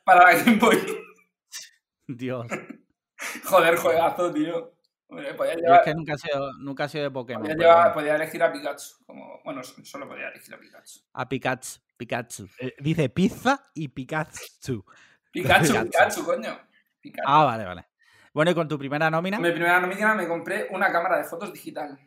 [0.04, 0.78] Para la Game Boy.
[2.08, 2.48] Dios.
[3.46, 4.74] Joder, juegazo, tío.
[5.08, 7.44] Hombre, podía Yo es que nunca he sido, nunca he sido de Pokémon.
[7.44, 7.94] podía, pero llevar- bueno.
[7.94, 9.06] podía elegir a Pikachu.
[9.06, 11.00] Como, bueno, solo podía elegir a Pikachu.
[11.14, 11.80] A Pikachu.
[11.96, 12.50] Pikachu.
[12.60, 14.84] Eh, dice pizza y Pikachu.
[15.32, 15.84] Pikachu, Pikachu.
[15.86, 16.60] Pikachu, coño.
[17.00, 17.24] Pikachu.
[17.26, 17.86] Ah, vale, vale.
[18.34, 19.40] Bueno, y con tu primera nómina.
[19.40, 22.00] Mi primera nómina me compré una cámara de fotos digital.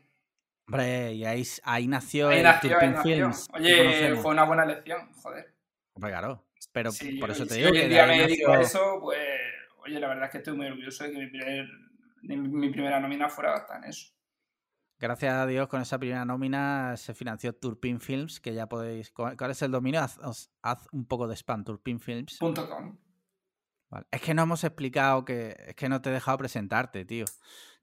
[0.66, 3.14] Hombre, y ahí, ahí nació Ahí el nació, ahí Turpin nació.
[3.16, 3.46] Films.
[3.52, 5.54] Oye, fue una buena elección, joder.
[5.92, 6.44] Hombre, claro.
[6.72, 8.98] Pero Sí, por eso te si digo hoy que en día me dedico a eso,
[9.02, 9.18] pues,
[9.84, 11.68] oye, la verdad es que estoy muy orgulloso de que mi, primer-
[12.22, 14.10] de mi primera nómina fuera gastada en eso.
[14.98, 19.10] Gracias a Dios, con esa primera nómina se financió Turpin Films, que ya podéis.
[19.12, 20.00] ¿Cuál es el dominio?
[20.00, 20.18] Haz,
[20.62, 22.38] haz un poco de spam, Turpin Films.
[22.38, 22.96] Punto com.
[23.94, 24.06] Vale.
[24.10, 25.54] Es que no hemos explicado que.
[25.68, 27.24] Es que no te he dejado presentarte, tío.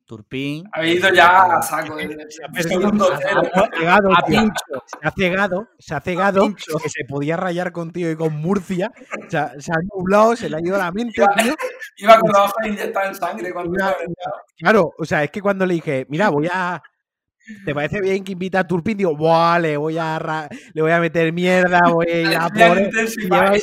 [0.05, 0.65] Turpin.
[0.73, 1.95] Ha ido ya a saco.
[1.95, 4.41] de- de- Pero segundo se ha cegado, A tío.
[4.41, 4.83] pincho.
[4.85, 8.91] Se ha cegado, se ha cegado que se podía rayar contigo y con Murcia.
[9.29, 11.55] Se ha, se ha nublado, se le ha ido la mente, tío.
[11.95, 13.53] Iba con la hoja inyectada en sangre.
[13.53, 13.95] Cuando Una-
[14.57, 16.81] Claro, o sea, es que cuando le dije, mira, voy a.
[17.65, 18.97] ¿Te parece bien que invita a Turpin?
[18.97, 22.49] Digo, Buah, le voy a ra- le voy a meter mierda, voy a ir a
[22.49, 22.89] por él".
[23.17, 23.53] Y lleva,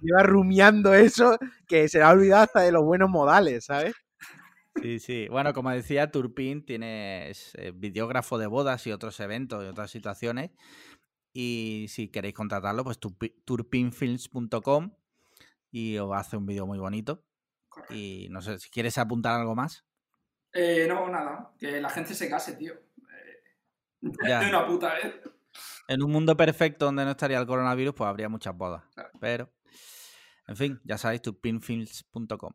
[0.00, 3.94] lleva rumiando eso que se le ha olvidado hasta de los buenos modales, ¿sabes?
[4.82, 5.28] Sí, sí.
[5.28, 9.90] Bueno, como decía, Turpin tiene es, eh, videógrafo de bodas y otros eventos y otras
[9.90, 10.50] situaciones.
[11.32, 14.92] Y si queréis contratarlo, pues turpi- turpinfilms.com
[15.70, 17.22] y os hace un vídeo muy bonito.
[17.90, 19.84] Y no sé, si quieres apuntar algo más.
[20.52, 21.52] Eh, no, nada.
[21.58, 22.74] Que la gente se case, tío.
[24.28, 24.40] Ya.
[24.40, 25.20] de una puta vez.
[25.88, 28.82] En un mundo perfecto donde no estaría el coronavirus, pues habría muchas bodas.
[28.94, 29.10] Claro.
[29.20, 29.50] Pero,
[30.46, 32.52] en fin, ya sabéis, turpinfilms.com.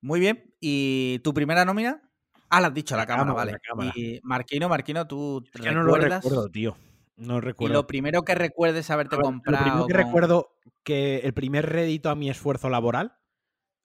[0.00, 0.52] Muy bien.
[0.60, 2.02] ¿Y tu primera nómina?
[2.50, 3.52] Ah, la has dicho, la, La cámara, cámara, vale.
[3.52, 3.92] la cámara.
[3.94, 6.24] Y Marquino, Marquino, tú Es que no lo recuerdas.
[6.24, 6.76] recuerdo, tío.
[7.16, 7.74] No y recuerdo.
[7.74, 9.58] lo primero que recuerdes haberte ver, comprado.
[9.58, 10.48] Lo primero que con- recuerdo
[10.84, 13.16] que el primer rédito a mi esfuerzo laboral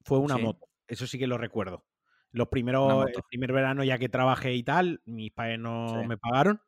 [0.04, 0.42] fue una Sí.
[0.42, 0.68] moto.
[0.88, 1.86] Eso sí que lo recuerdo.
[2.32, 6.08] Los primeros, el primer verano ya que trabajé y tal, mis padres no Sí.
[6.08, 6.62] me pagaron.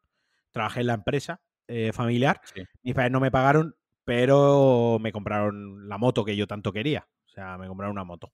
[0.54, 2.40] Trabajé en la empresa eh, familiar.
[2.46, 2.64] Sí.
[2.84, 7.08] Mis padres no me pagaron, pero me compraron la moto que yo tanto quería.
[7.26, 8.32] O sea, me compraron una moto.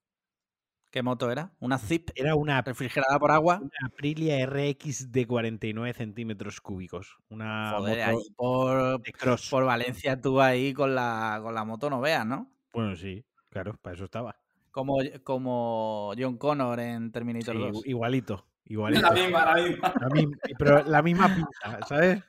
[0.92, 1.54] ¿Qué moto era?
[1.60, 3.60] ¿Una Zip Era una, refrigerada por agua?
[3.62, 7.18] una Aprilia RX de 49 centímetros cúbicos.
[7.30, 9.50] Una Joder, moto ahí por, de cross.
[9.50, 12.52] por Valencia tú ahí con la, con la moto no veas, ¿no?
[12.74, 14.36] Bueno, sí, claro, para eso estaba.
[14.72, 17.86] Como, como John Connor en Terminator Sí, 2.
[17.86, 19.94] igualito, La misma, la misma.
[20.00, 22.24] La misma, pero la misma pinta, ¿sabes?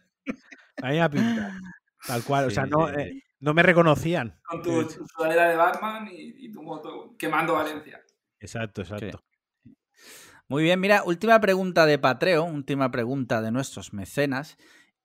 [0.76, 1.60] La misma pinta.
[2.06, 2.46] Tal cual.
[2.46, 4.40] o sea, no, eh, no me reconocían.
[4.44, 8.00] Con tu sudadera de Batman y, y tu moto quemando Valencia.
[8.38, 9.22] Exacto, exacto.
[10.48, 14.56] Muy bien, mira, última pregunta de Patreon, última pregunta de nuestros mecenas.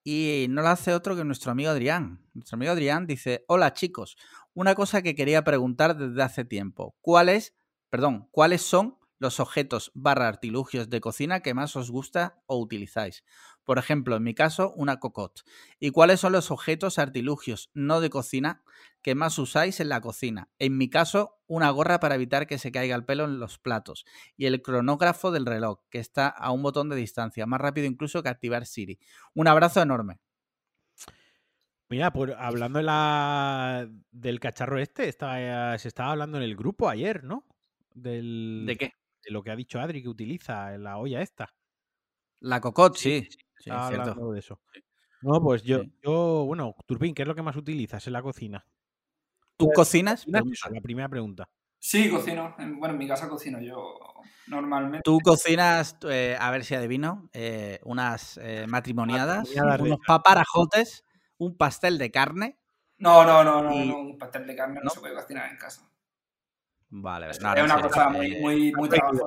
[0.04, 2.22] Y no la hace otro que nuestro amigo Adrián.
[2.34, 4.18] Nuestro amigo Adrián dice: Hola chicos,
[4.54, 6.96] una cosa que quería preguntar desde hace tiempo.
[7.02, 7.56] ¿Cuáles,
[7.90, 13.24] perdón, cuáles son los objetos barra artilugios de cocina que más os gusta o utilizáis?
[13.64, 15.42] Por ejemplo, en mi caso, una cocotte.
[15.80, 18.64] ¿Y cuáles son los objetos artilugios no de cocina
[19.02, 20.50] que más usáis en la cocina?
[20.60, 24.06] En mi caso, una gorra para evitar que se caiga el pelo en los platos
[24.38, 28.22] y el cronógrafo del reloj, que está a un botón de distancia, más rápido incluso
[28.22, 29.00] que activar Siri.
[29.34, 30.20] Un abrazo enorme.
[31.90, 36.90] Mira, pues hablando de la, del cacharro este, estaba, se estaba hablando en el grupo
[36.90, 37.46] ayer, ¿no?
[37.94, 38.94] Del, ¿De qué?
[39.26, 41.54] De lo que ha dicho Adri que utiliza en la olla esta.
[42.42, 43.28] La cocotte, sí.
[43.30, 44.10] Sí, Estaba cierto.
[44.12, 44.60] hablando de eso.
[45.22, 45.94] No, pues yo, Sí.
[46.04, 48.66] yo, bueno, Turpin, ¿qué es lo que más utilizas en la cocina?
[49.58, 50.26] ¿Tú cocinas?
[50.26, 51.50] Cocinas la primera pregunta.
[51.80, 52.56] Sí, cocino.
[52.60, 53.98] En- Bueno, en mi casa cocino yo
[54.48, 55.02] normalmente.
[55.04, 61.04] ¿Tú cocinas, eh, a ver si adivino, eh, unas eh, matrimoniadas, unos paparajotes,
[61.38, 62.60] un pastel de carne?
[62.98, 64.90] No, no, no, no, Y- no, un pastel de carne no, ¿No?
[64.90, 65.90] se puede cocinar en casa.
[66.90, 69.26] Vale, Es, no, una cosa muy, eh, muy, muy trabajosa.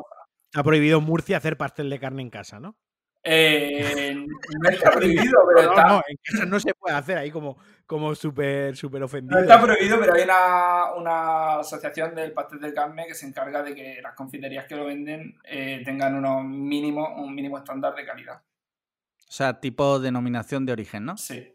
[0.51, 2.77] Está prohibido en Murcia hacer pastel de carne en casa, ¿no?
[3.25, 4.15] Eh,
[4.63, 7.59] no está prohibido, pero No, está, no, en casa no se puede hacer ahí como,
[7.85, 9.41] como súper súper no ofendido.
[9.41, 13.75] está prohibido, pero hay una, una asociación del pastel de carne que se encarga de
[13.75, 18.37] que las confiterías que lo venden eh, tengan unos mínimos, un mínimo estándar de calidad.
[18.37, 21.17] O sea, tipo denominación de origen, ¿no?
[21.19, 21.55] Sí.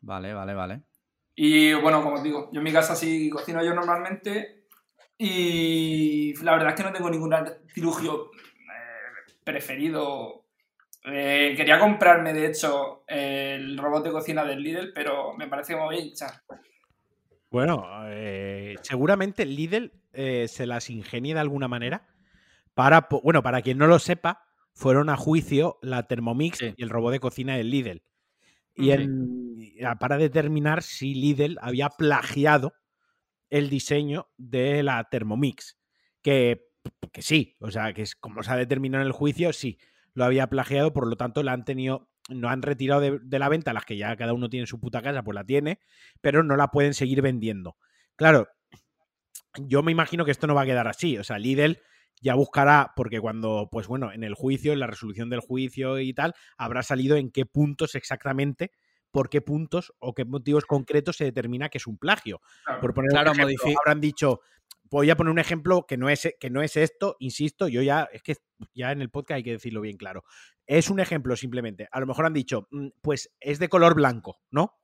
[0.00, 0.82] Vale, vale, vale.
[1.34, 4.57] Y bueno, como os digo, yo en mi casa sí cocino yo normalmente
[5.18, 10.44] y la verdad es que no tengo ningún artilugio eh, preferido.
[11.04, 15.78] Eh, quería comprarme, de hecho, el robot de cocina del Lidl, pero me parece que
[15.78, 16.30] me voy a hinchar.
[17.50, 22.06] Bueno, eh, seguramente Lidl eh, se las ingenie de alguna manera
[22.74, 26.74] para, bueno, para quien no lo sepa, fueron a juicio la Thermomix Sí.
[26.76, 28.02] y el robot de cocina del Lidl.
[28.74, 28.90] Y Sí.
[28.92, 32.74] en- a- para determinar si Lidl había plagiado
[33.50, 35.78] el diseño de la Thermomix.
[36.22, 36.66] Que,
[37.12, 39.78] que sí, o sea, que es como se ha determinado en el juicio, sí,
[40.14, 43.72] lo había plagiado, por lo tanto la han tenido, no han retirado de, la venta,
[43.72, 45.80] las que ya cada uno tiene en su puta casa, pues la tiene,
[46.20, 47.76] pero no la pueden seguir vendiendo.
[48.16, 48.48] Claro,
[49.56, 51.16] yo me imagino que esto no va a quedar así.
[51.18, 51.78] O sea, Lidl
[52.20, 56.12] ya buscará, porque cuando, pues bueno, en el juicio, en la resolución del juicio y
[56.12, 58.72] tal, habrá salido en qué puntos exactamente,
[59.10, 62.40] por qué puntos o qué motivos concretos se determina que es un plagio.
[62.64, 62.80] Claro.
[62.80, 64.40] Por poner Claro, un ejemplo, habrán dicho,
[64.90, 68.08] voy a poner un ejemplo que no es que no es esto, insisto, yo ya
[68.12, 68.36] es que
[68.74, 70.24] ya en el podcast hay que decirlo bien claro.
[70.66, 71.88] Es un ejemplo simplemente.
[71.92, 74.74] A lo mejor han dicho, "Mm, pues es de color blanco, ¿no?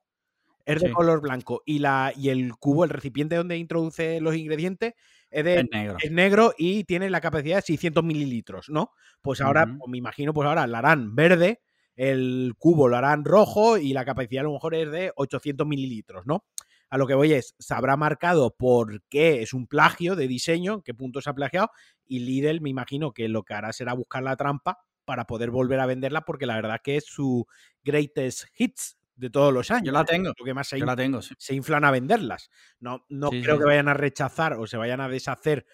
[0.65, 0.93] Es de Sí.
[0.93, 4.93] color blanco y la y el cubo, el recipiente donde introduce los ingredientes
[5.31, 5.97] es, de, Es negro.
[6.03, 8.91] es negro y tiene la capacidad de 600 mililitros, ¿no?
[9.21, 11.61] Pues ahora, pues me imagino, pues ahora la harán verde,
[11.95, 16.25] el cubo lo harán rojo y la capacidad a lo mejor es de 800 mililitros,
[16.25, 16.45] ¿no?
[16.89, 20.81] A lo que voy es, se habrá marcado por qué es un plagio de diseño,
[20.83, 21.69] qué punto se ha plagiado,
[22.05, 25.79] y Lidl me imagino que lo que hará será buscar la trampa para poder volver
[25.79, 27.47] a venderla, porque la verdad que es su
[27.83, 29.87] greatest hits de todos los años.
[29.87, 30.31] Yo la tengo.
[30.37, 31.33] Lo que más se Yo la tengo, sí.
[31.37, 32.49] se inflan a venderlas.
[32.79, 35.65] No, no Sí, creo sí, que vayan a rechazar o se vayan a deshacer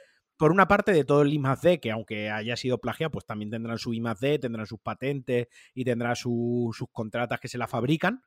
[0.41, 3.51] por una parte de todo el I D, que aunque haya sido plagiado, pues también
[3.51, 7.67] tendrán su I D, tendrán sus patentes y tendrán su- sus contratas que se la
[7.67, 8.23] fabrican.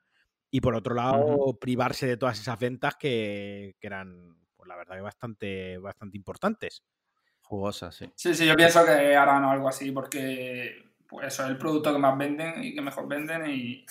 [0.49, 4.95] Y por otro lado, privarse de todas esas ventas que, que eran, pues la verdad
[4.95, 6.85] que bastante, bastante importantes.
[7.41, 8.09] Jugosa, sí.
[8.15, 11.99] Sí, sí, yo pienso que harán algo así porque pues eso es el producto que
[11.99, 13.85] más venden y que mejor venden y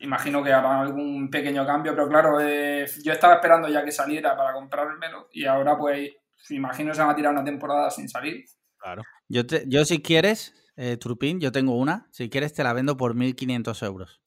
[0.00, 4.36] imagino que harán algún pequeño cambio, pero claro, eh, yo estaba esperando ya que saliera
[4.36, 6.10] para comprármelo y ahora pues
[6.50, 8.44] imagino que se van a tirar una temporada sin salir.
[8.78, 9.02] Claro.
[9.28, 12.06] Yo, te- yo si quieres, eh, Trupín, yo tengo una.
[12.10, 14.20] Si quieres te la vendo por 1.500 euros.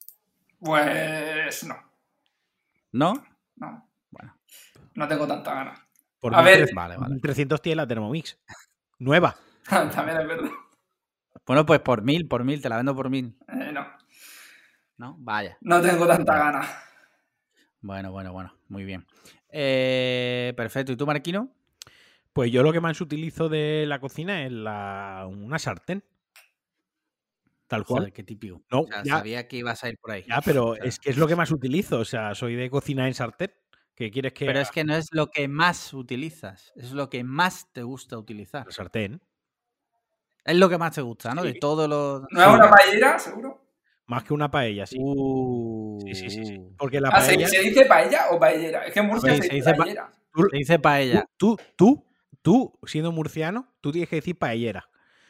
[0.58, 1.76] Pues no,
[2.90, 3.14] ¿No?
[3.56, 4.36] no, Bueno,
[4.94, 5.80] no tengo tanta ganas.
[6.18, 6.58] Por A ver.
[6.62, 7.20] 1300 vale, vale.
[7.20, 8.38] 300 tiene la Thermomix.
[8.98, 9.36] Nueva.
[9.68, 10.50] También es verdad.
[11.46, 13.36] Bueno, pues por 1.000, por 1.000, te la vendo por 1.000.
[13.48, 13.86] Eh, no,
[14.96, 15.14] ¿No?
[15.20, 15.56] Vaya.
[15.60, 16.68] no tengo tanta ganas.
[17.80, 18.52] Bueno, bueno, bueno.
[18.68, 19.06] Muy bien.
[19.50, 20.90] Eh, perfecto.
[20.90, 21.54] ¿Y tú, Marquino?
[22.38, 26.04] Pues yo lo que más utilizo de la cocina es la, una sartén.
[27.66, 28.02] Tal cual.
[28.02, 28.62] Joder, qué típico.
[28.70, 30.24] No, O sea, ya- sabía que ibas a ir por ahí.
[30.28, 31.98] Ya, pero O sea, es que es lo que más utilizo.
[31.98, 33.52] O sea, soy de cocina en sartén.
[33.96, 37.24] ¿Qué quieres que Pero es que no es lo que más utilizas, es lo que
[37.24, 38.66] más te gusta utilizar.
[38.66, 39.20] La sartén.
[40.44, 41.42] Es lo que más te gusta, ¿no?
[41.42, 41.58] De Sí.
[41.58, 42.22] todos los...
[42.30, 43.64] ¿No es una paellera, seguro?
[44.06, 44.96] Más que una paella, sí.
[45.00, 46.60] Uh, Sí, sí, sí, sí.
[46.78, 47.48] Porque la Ah, ¿se, paella.
[47.48, 48.86] se dice paella o paellera?
[48.86, 50.12] Es que en Murcia ver, se, se dice dice pa- paellera.
[50.52, 51.24] Se dice paella.
[51.36, 52.04] Tú, tú,
[52.48, 54.88] tú, siendo murciano, tú tienes que decir paellera.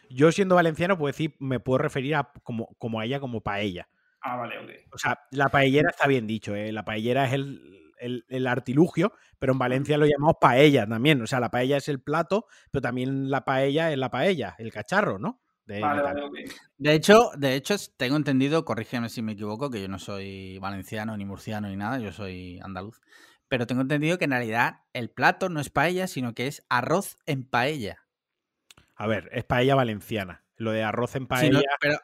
[0.09, 3.89] Yo, siendo valenciano, puedo decir, me puedo referir a como, como a ella como paella.
[4.21, 4.71] Ah, vale, ok.
[4.93, 6.71] O sea, la paellera está bien dicho, ¿eh?
[6.71, 7.61] La paellera es el,
[7.99, 11.21] el- el artilugio, pero en Valencia lo llamamos paella también.
[11.21, 14.73] O sea, la paella es el plato, pero también la paella es la paella, el
[14.73, 15.41] cacharro, ¿no?
[15.67, 16.37] De- Vale, vale, ok.
[16.79, 21.17] De hecho, de hecho, tengo entendido, corrígeme si me equivoco, que yo no soy valenciano,
[21.17, 23.01] ni murciano, ni nada, yo soy andaluz.
[23.49, 27.17] Pero tengo entendido que en realidad el plato no es paella, sino que es arroz
[27.27, 28.05] en paella.
[28.97, 30.45] A ver, es paella valenciana.
[30.57, 31.51] Lo de arroz en Sí, paella.
[31.51, 31.99] no, pero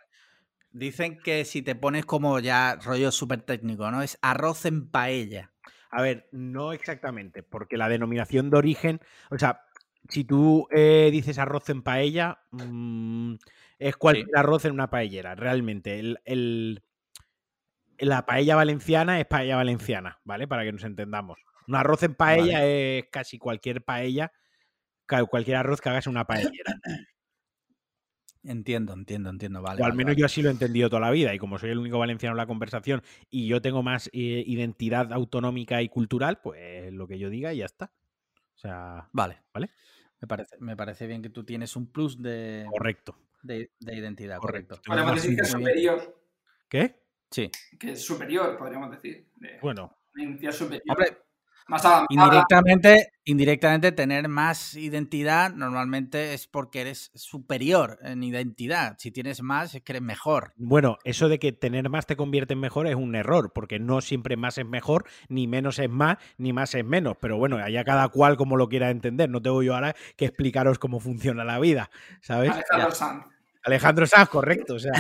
[0.73, 4.03] dicen que si te pones como ya rollo súper técnico, ¿no?
[4.03, 5.53] Es arroz en paella.
[5.91, 9.63] A ver, no exactamente, porque la denominación de origen, o sea,
[10.09, 13.35] si tú eh, dices arroz en paella, mm,
[13.79, 15.99] es cualquier arroz en una paellera, realmente.
[15.99, 16.83] El, el-
[17.99, 20.47] la paella valenciana es paella valenciana, ¿vale?
[20.49, 21.39] Para que nos entendamos.
[21.67, 24.33] Un arroz en paella es casi cualquier paella,
[25.31, 26.75] cualquier arroz que hagas en una paellera.
[28.47, 29.63] Entiendo, entiendo, entiendo.
[29.63, 29.81] Vale.
[29.81, 30.21] o al vale, menos vale.
[30.21, 31.35] yo así lo he entendido toda la vida.
[31.35, 35.15] Y como soy el único valenciano en la conversación y yo tengo más eh, identidad
[35.15, 37.91] autonómica y cultural, pues lo que yo diga y ya está.
[38.55, 39.43] O sea, Vale.
[39.55, 39.71] ¿Vale?
[40.21, 43.17] Me parece, me parece bien que tú tienes un plus de, correcto.
[43.43, 44.79] de, de identidad, Correcto.
[45.15, 46.21] decir que es superior.
[46.69, 47.04] ¿Qué?
[47.35, 47.51] Sí.
[47.81, 49.27] Que es superior, podríamos decir.
[49.35, 50.85] De, Bueno, una identidad superior.
[50.87, 51.19] Hombre,
[51.67, 52.07] más avanzada.
[52.11, 58.95] indirectamente, indirectamente tener más identidad normalmente es porque eres superior en identidad.
[59.01, 60.53] Si tienes más, es que eres mejor.
[60.57, 64.01] bueno, eso de que tener más te convierte en mejor es un error, porque no
[64.01, 67.17] siempre más es mejor, ni menos es más, ni más es menos.
[67.21, 69.29] Pero bueno, allá cada cual como lo quiera entender.
[69.29, 72.53] No tengo yo ahora que explicaros cómo funciona la vida, ¿sabes?
[72.53, 72.93] Alejandro.
[72.93, 73.25] Sanz.
[73.65, 74.75] Alejandro Sanz, correcto.
[74.75, 74.93] O sea,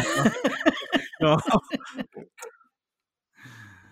[1.21, 1.37] no.
[1.37, 1.39] no.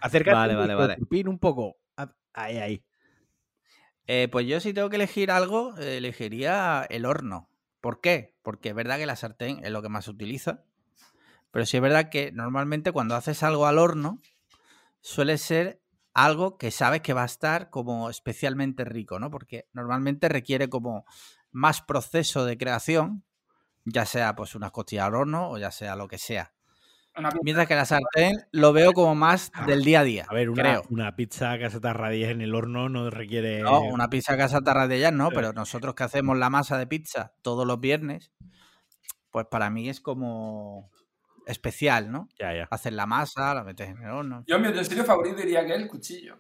[0.03, 0.99] Acércate Vale, vale, vale.
[1.29, 1.77] Un poco.
[1.97, 2.85] Ah, Ahí, ahí.
[4.07, 7.49] Eh, pues yo si tengo que elegir algo, elegiría el horno.
[7.81, 8.37] ¿Por qué?
[8.43, 10.65] Porque es verdad que la sartén es lo que más se utiliza.
[11.51, 14.21] Pero sí es verdad que normalmente cuando haces algo al horno,
[15.01, 15.81] suele ser
[16.15, 19.31] algo que sabes que va a estar como especialmente rico, ¿no?
[19.31, 21.05] Porque normalmente requiere como
[21.51, 23.25] más proceso de creación,
[23.85, 26.55] ya sea pues unas costillas al horno o ya sea lo que sea.
[27.17, 27.41] Una pizza.
[27.45, 30.27] Mientras que la sartén lo veo como más del día a día.
[30.29, 30.83] A ver, una, creo.
[30.91, 33.61] una pizza caseta radies en el horno no requiere.
[33.61, 35.35] No, una pizza casa tarradellas no, Sí.
[35.35, 38.33] pero nosotros que hacemos la masa de pizza todos los viernes,
[39.31, 40.91] pues para mí es como
[41.47, 42.29] especial, ¿no?
[42.39, 42.69] Ya, ya.
[42.71, 45.81] Hacer la masa, la metes en el horno, Yo mi utensilio favorito diría que es
[45.81, 46.39] el cuchillo.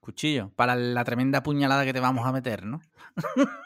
[0.00, 2.80] cuchillo, para la tremenda puñalada que te vamos a meter, ¿no?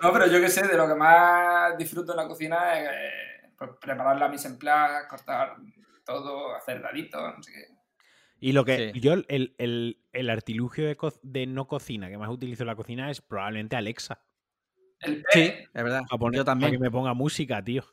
[0.00, 2.88] No, pero yo que sé, de lo que más disfruto en la cocina es
[3.60, 5.56] pues, preparar la mise en place, cortar
[6.04, 7.64] todo, hacer daditos, no sé qué.
[8.40, 9.00] Y lo que Sí.
[9.00, 12.74] yo, el, el- el artilugio de, co- de no cocina que más utilizo en la
[12.74, 14.22] cocina es probablemente Alexa.
[15.00, 15.62] El Sí, P.
[15.64, 16.02] es verdad.
[16.10, 16.80] A poner- yo Para que también.
[16.80, 17.84] me ponga música, tío.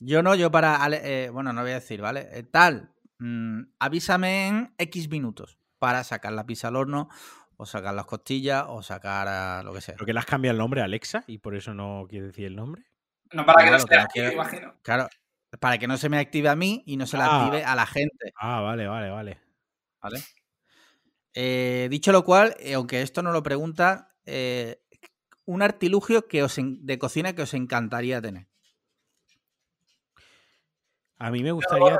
[0.00, 0.82] Yo no, yo para.
[0.82, 2.28] Ale- eh, bueno, no voy a decir, ¿vale?
[2.32, 2.92] Eh, tal.
[3.18, 7.08] mm, avísame en X minutos para sacar la pizza al horno,
[7.56, 9.94] o sacar las costillas, o sacar ah, lo que sea.
[9.94, 12.46] Creo que le has cambiado el nombre a Alexa y por eso no quiere decir
[12.46, 12.82] el nombre.
[13.32, 14.74] No para que no Claro, se que no active, quiero- imagino.
[14.82, 15.08] Claro,
[15.60, 17.44] para que no se me active a mí y no se la Ah.
[17.44, 19.40] active a la gente, Ah, vale, vale, vale.
[20.00, 20.18] ¿vale?
[21.34, 24.80] Eh, dicho lo cual, eh, aunque esto no lo pregunta, eh,
[25.44, 28.46] un artilugio que os en- de cocina que os encantaría tener.
[31.18, 31.98] A mí me gustaría.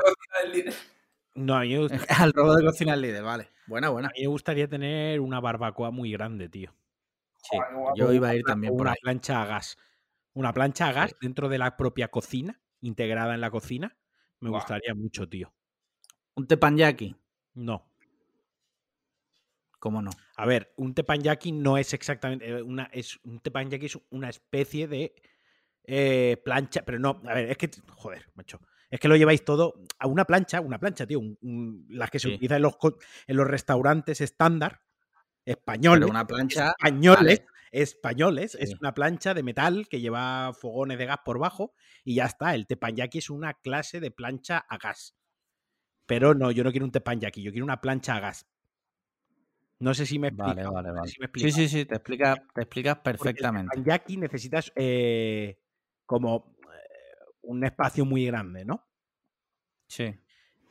[1.35, 3.49] No, a mí me gusta- Al robo de cocina al líder, vale.
[3.65, 4.09] Buena, a buena.
[4.15, 6.73] mí me gustaría tener una barbacoa muy grande, tío.
[7.37, 7.97] Sí, Joder, qué guapo.
[7.97, 8.97] yo iba a ir también por una ahí.
[9.01, 9.77] plancha a gas.
[10.35, 13.95] Una plancha a gas dentro de la propia cocina, integrada en la cocina.
[14.39, 15.53] Me gustaría mucho, tío.
[16.35, 17.15] Un teppanyaki,
[17.53, 17.85] No.
[19.79, 20.11] ¿cómo no?
[20.37, 25.13] A ver, un teppanyaki no es exactamente eh, una es un es una especie de
[25.83, 28.59] eh, plancha, pero no, a ver, es que joder, macho,
[28.89, 32.19] es que lo lleváis todo a una plancha, una plancha, tío, un- un- las que
[32.19, 32.33] se Sí.
[32.35, 32.77] utilizan en los
[33.27, 34.81] en los restaurantes estándar
[35.45, 36.69] españoles, Pero una plancha.
[36.79, 37.52] españoles, vale.
[37.73, 41.73] Españoles, es una plancha de metal que lleva fogones de gas por bajo
[42.05, 45.17] y ya está, el teppanyaki es una clase de plancha a gas.
[46.05, 48.47] Pero no, yo no quiero un teppanyaki, yo quiero una plancha a gas.
[49.79, 50.59] No sé si me explico.
[50.59, 51.13] Vale, vale, no sé vale.
[51.13, 53.77] si me Sí, sí, sí, te explicas te explicas Porque el perfectamente.
[53.77, 55.59] teppanyaki necesitas eh,
[56.05, 58.87] como eh, un espacio muy grande, ¿no?
[59.87, 60.19] Sí.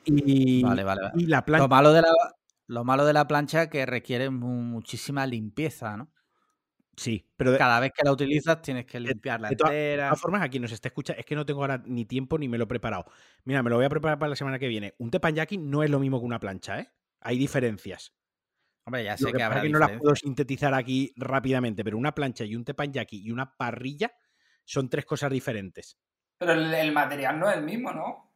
[0.05, 1.15] Y, Vale, vale, vale.
[1.15, 1.69] y la Lo plancha.
[1.69, 2.13] malo de la,
[2.67, 6.13] lo malo de la plancha es que requiere mu- muchísima limpieza, ¿no?
[6.97, 10.09] Sí, pero Cada vez que la utilizas tienes que limpiarla de todas- de entera.
[10.09, 11.19] todas formas, aquí nos está escuchando.
[11.21, 13.07] Es que no tengo ahora ni tiempo ni me lo he preparado.
[13.45, 14.95] Mira, me lo voy a preparar para la semana que viene.
[14.99, 16.93] Un teppanyaki no es lo mismo que una plancha, ¿eh?
[17.23, 18.15] Hay diferencias.
[18.85, 21.97] Hombre, ya Lo sé que que habrá que no las puedo sintetizar aquí rápidamente, pero
[21.97, 24.13] una plancha y un teppanyaki y una parrilla
[24.65, 25.97] son tres cosas diferentes.
[26.37, 28.35] Pero el, el material no es el mismo, ¿no?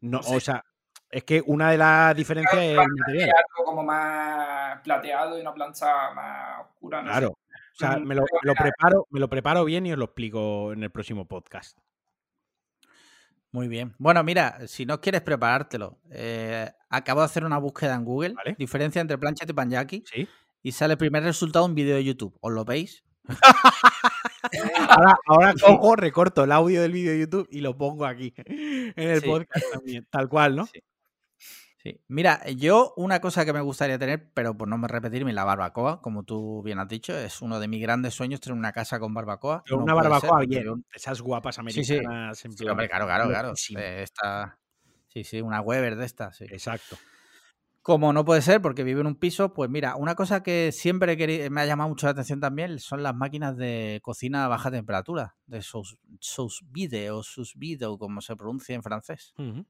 [0.00, 0.34] No, Sí.
[0.34, 0.64] o sea,
[1.10, 3.30] es que una de las diferencias es el material.
[3.54, 7.02] como más plateado y una plancha más oscura.
[7.02, 7.28] No sé.
[7.74, 10.82] O sea, me lo, me preparo, me lo preparo bien y os lo explico en
[10.84, 11.76] el próximo podcast.
[13.50, 13.94] Muy bien.
[13.98, 18.56] Bueno, mira, si no quieres preparártelo, eh, acabo de hacer una búsqueda en Google, Vale.
[18.58, 20.28] diferencia entre plancha y teppanyaki, ¿Sí?
[20.62, 22.36] y sale el primer resultado un vídeo de YouTube.
[22.40, 23.04] ¿Os lo veis?
[24.88, 28.92] Ahora, ahora cojo, recorto el audio del vídeo de YouTube y lo pongo aquí en
[28.96, 29.26] el Sí.
[29.26, 30.06] podcast también.
[30.10, 30.66] Tal cual, ¿no?
[30.66, 30.80] Sí.
[31.84, 32.00] Sí.
[32.08, 36.00] Mira, yo una cosa que me gustaría tener, pero por no me repetirme, la barbacoa,
[36.00, 39.12] como tú bien has dicho, es uno de mis grandes sueños tener una casa con
[39.12, 39.62] barbacoa.
[39.66, 40.84] Pero No una ser, barbacoa porque bien.
[40.94, 41.94] Esas guapas Sí, sí.
[41.98, 42.42] americanas.
[42.46, 43.52] en Sí, plan hombre, claro, claro, claro.
[43.76, 44.58] Eh, esta-
[45.08, 46.46] Sí, sí, una Weber de estas, sí.
[46.48, 46.96] Exacto.
[47.82, 51.50] Como no puede ser, porque vive en un piso, pues mira, una cosa que siempre
[51.50, 55.36] me ha llamado mucho la atención también son las máquinas de cocina a baja temperatura,
[55.46, 59.34] de sous, sous vide o sous vide, o como se pronuncia en francés.
[59.36, 59.66] Ujú.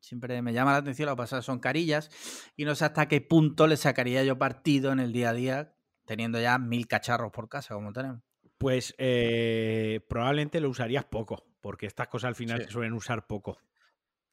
[0.00, 2.10] Siempre me llama la atención, lo que pasa son carillas
[2.56, 5.74] y no sé hasta qué punto le sacaría yo partido en el día a día
[6.06, 8.22] teniendo ya mil cacharros por casa como tenemos.
[8.58, 12.64] Pues eh, probablemente lo usarías poco, porque estas cosas al final Sí.
[12.66, 13.58] se suelen usar poco.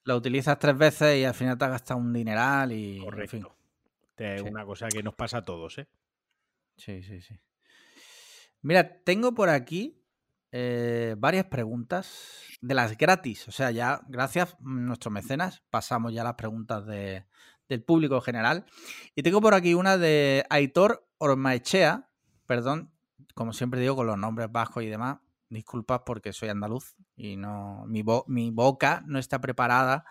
[0.04, 2.98] Lo utilizas tres veces y al final te has gastado un dineral y...
[2.98, 3.42] en fin.
[3.42, 3.56] Correcto.
[4.18, 4.48] Es Sí.
[4.48, 5.88] una cosa que nos pasa a todos, ¿eh?
[6.78, 7.38] Sí, sí, sí.
[8.62, 10.02] Mira, tengo por aquí
[10.58, 12.08] eh, varias preguntas
[12.62, 13.46] de las gratis.
[13.50, 17.26] O sea, ya gracias mm, nuestros mecenas pasamos ya a las preguntas de-
[17.68, 18.66] del público en general.
[19.16, 22.10] Y tengo por aquí una de Aitor Ormaechea.
[22.46, 22.92] Perdón,
[23.34, 25.18] como siempre digo, con los nombres bajos y demás.
[25.50, 30.06] Disculpas porque soy andaluz y no mi, bo- mi boca no está preparada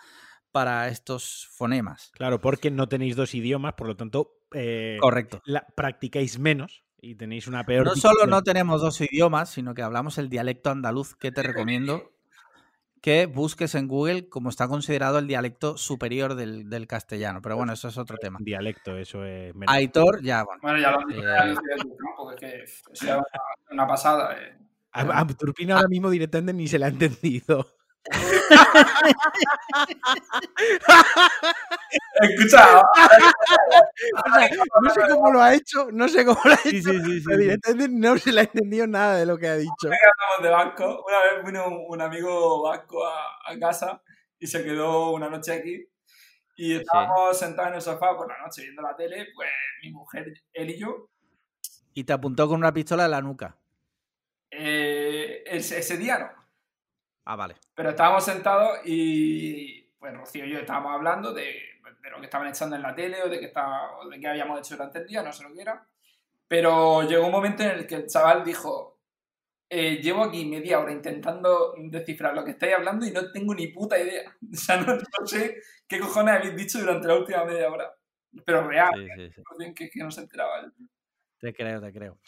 [0.53, 2.11] para estos fonemas.
[2.13, 5.41] Claro, porque no tenéis dos idiomas, por lo tanto, eh, Correcto.
[5.47, 7.85] la- practicáis menos y tenéis una peor.
[7.87, 12.11] No solo no tenemos dos idiomas, sino que hablamos el dialecto andaluz, que te recomiendo
[13.01, 17.43] que busques en Google como está considerado el dialecto superior del, del castellano.
[17.43, 18.39] Pero bueno, eso es otro tema.
[18.41, 19.55] Dialecto, eso es.
[19.55, 19.75] menos.
[19.75, 20.61] Aitor, ya, bueno.
[20.63, 23.17] Bueno, ya lo han dicho Eh, ya Alicia de tu campo, que es que es
[23.71, 24.35] una, pasada.
[24.41, 24.57] eh.
[24.93, 27.67] A, a Turpina ahora mismo directamente ni se le ha entendido.
[32.21, 32.83] Escucha,
[34.27, 34.49] O sea,
[34.83, 36.71] no sé cómo lo ha hecho, no sé cómo lo ha hecho.
[36.71, 39.89] Sí, sí, sí, directamente no se le ha entendido nada de lo que ha dicho.
[40.43, 41.05] de vasco.
[41.07, 43.15] Una vez vino un, un amigo vasco a,
[43.47, 44.03] a casa
[44.39, 45.87] y se quedó una noche aquí.
[46.57, 49.49] Y estábamos sentados en el sofá por la noche viendo la tele, pues
[49.83, 51.09] mi mujer, él y yo.
[51.95, 53.57] Y te apuntó con una pistola en la nuca.
[54.51, 56.44] eh, ese, ese día no.
[57.25, 57.55] Ah, vale.
[57.75, 61.45] Pero estábamos sentados y pues Rocío y yo estábamos hablando de,
[62.03, 64.29] de lo que estaban echando en la tele o de, que estaba, o de qué
[64.29, 65.87] habíamos hecho durante el día, no sé lo que era.
[66.47, 69.01] Pero llegó un momento en el que el chaval dijo,
[69.71, 73.69] eh, llevo aquí media hora intentando descifrar lo que estáis hablando y no tengo ni
[73.69, 74.37] puta idea.
[74.53, 75.57] O sea, no, no sé
[75.89, 77.91] qué cojones habéis dicho durante la última media hora.
[78.45, 79.43] Pero real, Sí, sí, sí.
[79.65, 79.75] ¿eh?
[79.75, 80.71] que, que no se enteraba.
[81.39, 82.19] Te creo, te creo.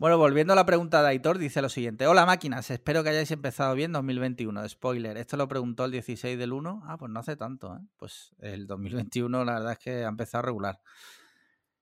[0.00, 2.06] Bueno, volviendo a la pregunta de Aitor, dice lo siguiente.
[2.06, 4.66] Hola máquinas, espero que hayáis empezado bien 2021.
[4.66, 6.84] Spoiler, esto lo preguntó el 16 del 1.
[6.86, 7.80] Ah, pues no hace tanto, ¿eh?
[7.98, 10.80] Pues el 2021 la verdad es que ha empezado regular.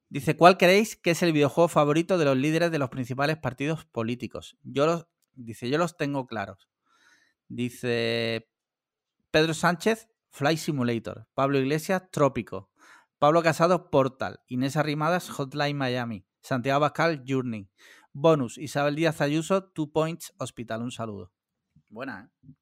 [0.09, 3.85] Dice, ¿cuál creéis que es el videojuego favorito de los líderes de los principales partidos
[3.85, 4.57] políticos?
[4.65, 6.69] Yo los, dice, yo los tengo claros.
[7.47, 8.51] Dice
[9.31, 11.29] Pedro Sánchez, Fly Simulator.
[11.35, 12.69] Pablo Iglesias, Trópico.
[13.21, 14.41] Pablo Casado, Portal.
[14.49, 16.27] Inés Arrimadas, Hotline Miami.
[16.41, 17.69] Santiago Bascal, Journey.
[18.21, 20.83] Bonus, Isabel Díaz Ayuso, Two Points Hospital.
[20.83, 21.33] Un saludo.
[21.89, 22.53] Buena, ¿eh?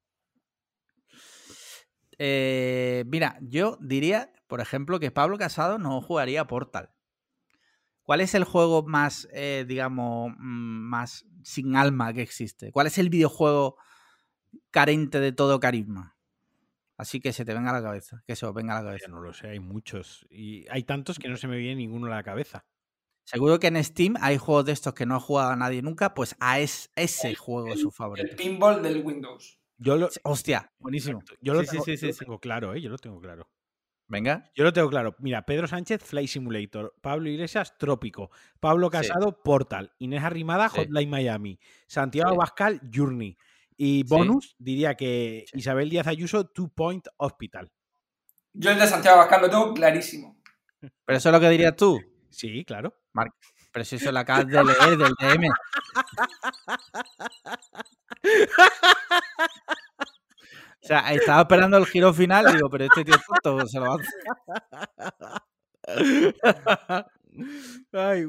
[2.18, 6.90] Eh, mira, yo diría, por ejemplo, que Pablo Casado no jugaría Portal.
[8.02, 12.70] ¿Cuál es el juego más, eh, digamos, mm, más sin alma que existe?
[12.70, 13.76] ¿Cuál es el videojuego
[14.70, 16.16] carente de todo carisma?
[16.98, 19.09] Así que se te venga a la cabeza, que se os venga a la cabeza.
[19.09, 20.26] no lo sé, hay muchos.
[20.30, 22.66] Y hay tantos que no se me viene ninguno a la cabeza.
[23.27, 26.37] Seguro que en Steam hay juegos de estos que no ha jugado nadie nunca, pues
[26.39, 28.37] a es- ese juego es su El favorito.
[28.37, 29.59] pinball del Windows.
[29.79, 31.22] Yo lo, Hostia, buenísimo.
[31.43, 32.18] yo lo Sí, tengo, sí, yo sí, lo sí.
[32.20, 32.81] tengo claro, ¿eh?
[32.81, 33.49] Yo lo tengo claro.
[34.09, 34.49] Venga.
[34.55, 35.16] Yo lo tengo claro.
[35.18, 36.95] Mira, Pedro Sánchez, Fly Simulator.
[37.03, 38.31] Pablo Iglesias, Trópico.
[38.61, 38.93] Pablo Sí.
[38.93, 39.93] Casado, Portal.
[39.99, 40.77] Inés Arrimada, Sí.
[40.79, 41.59] Hotline Miami.
[41.89, 42.37] Santiago Sí.
[42.37, 43.37] Bascal, Journey.
[43.77, 44.03] Y Sí.
[44.09, 45.59] bonus, diría que Sí.
[45.59, 47.72] Isabel Díaz Ayuso, Two Point Hospital.
[48.55, 50.41] Yo el de Santiago Bascal lo tengo clarísimo.
[50.81, 52.01] Pero eso es lo que dirías tú.
[52.31, 52.95] Sí, claro.
[53.73, 55.49] Pero si eso lo acabas de leer del DM.
[60.83, 63.93] O sea, estaba esperando el giro final, digo, pero este tío es tonto, se lo
[63.93, 64.09] hace.
[67.93, 68.25] Ay,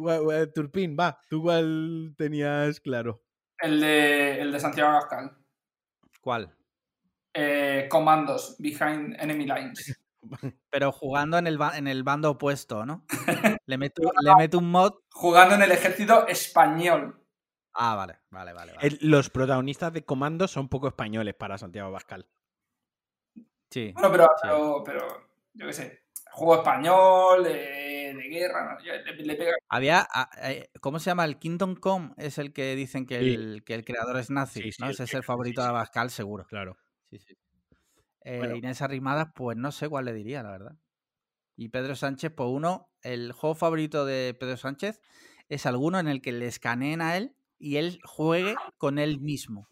[0.54, 1.20] Turpín, va.
[1.30, 3.24] ¿Tú cuál tenías claro?
[3.60, 5.38] El de, el de Santiago Bascal.
[6.20, 6.54] ¿Cuál?
[7.34, 9.97] Eh, comandos, behind enemy lines.
[10.69, 13.05] Pero jugando en el, ba- en el bando opuesto, ¿no?
[13.65, 14.93] Le meto, le meto un mod.
[15.11, 17.21] Jugando en el ejército español.
[17.73, 18.73] Ah, vale, vale, vale.
[18.73, 18.88] vale.
[18.88, 22.28] El- los protagonistas de Comando son poco españoles para Santiago Bascal.
[23.69, 23.91] Sí.
[23.93, 24.30] Bueno, pero, Sí.
[24.43, 25.07] pero, pero,
[25.53, 26.03] yo qué sé.
[26.32, 28.86] Juego español, de, de guerra, ¿no?
[28.86, 29.51] Ya le, le pega.
[29.69, 31.25] Había, ah, eh, ¿cómo se llama?
[31.25, 33.34] El Kingdom Come es el que dicen que, Sí.
[33.34, 34.89] el, que el creador es nazi, Sí, sí, ¿no?
[34.89, 35.75] Ese es el favorito sí, de sí.
[35.75, 36.45] Abascal, seguro.
[36.45, 36.78] Claro.
[37.09, 37.36] Sí, sí.
[38.28, 38.57] Eh, Bueno.
[38.57, 40.75] Inés Arrimadas, pues no sé cuál le diría, la verdad.
[41.55, 44.99] Y Pedro Sánchez, pues uno, el juego favorito de Pedro Sánchez
[45.47, 49.69] es alguno en el que le escaneen a él y él juegue con él mismo.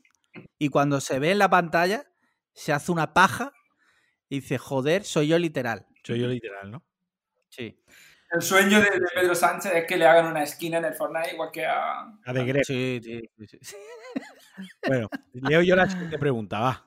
[0.57, 2.05] Y cuando se ve en la pantalla,
[2.53, 3.51] se hace una paja
[4.29, 5.85] y dice, joder, soy yo literal.
[6.03, 6.85] Soy yo literal, ¿no?
[7.49, 7.77] Sí.
[8.31, 11.33] El sueño de, de Pedro Sánchez es que le hagan una esquina en el Fortnite
[11.33, 12.05] igual que a.
[12.23, 12.65] A de Gref.
[12.65, 13.75] Sí, sí, sí, sí.
[14.87, 16.84] Bueno, leo yo la siguiente pregunta, va.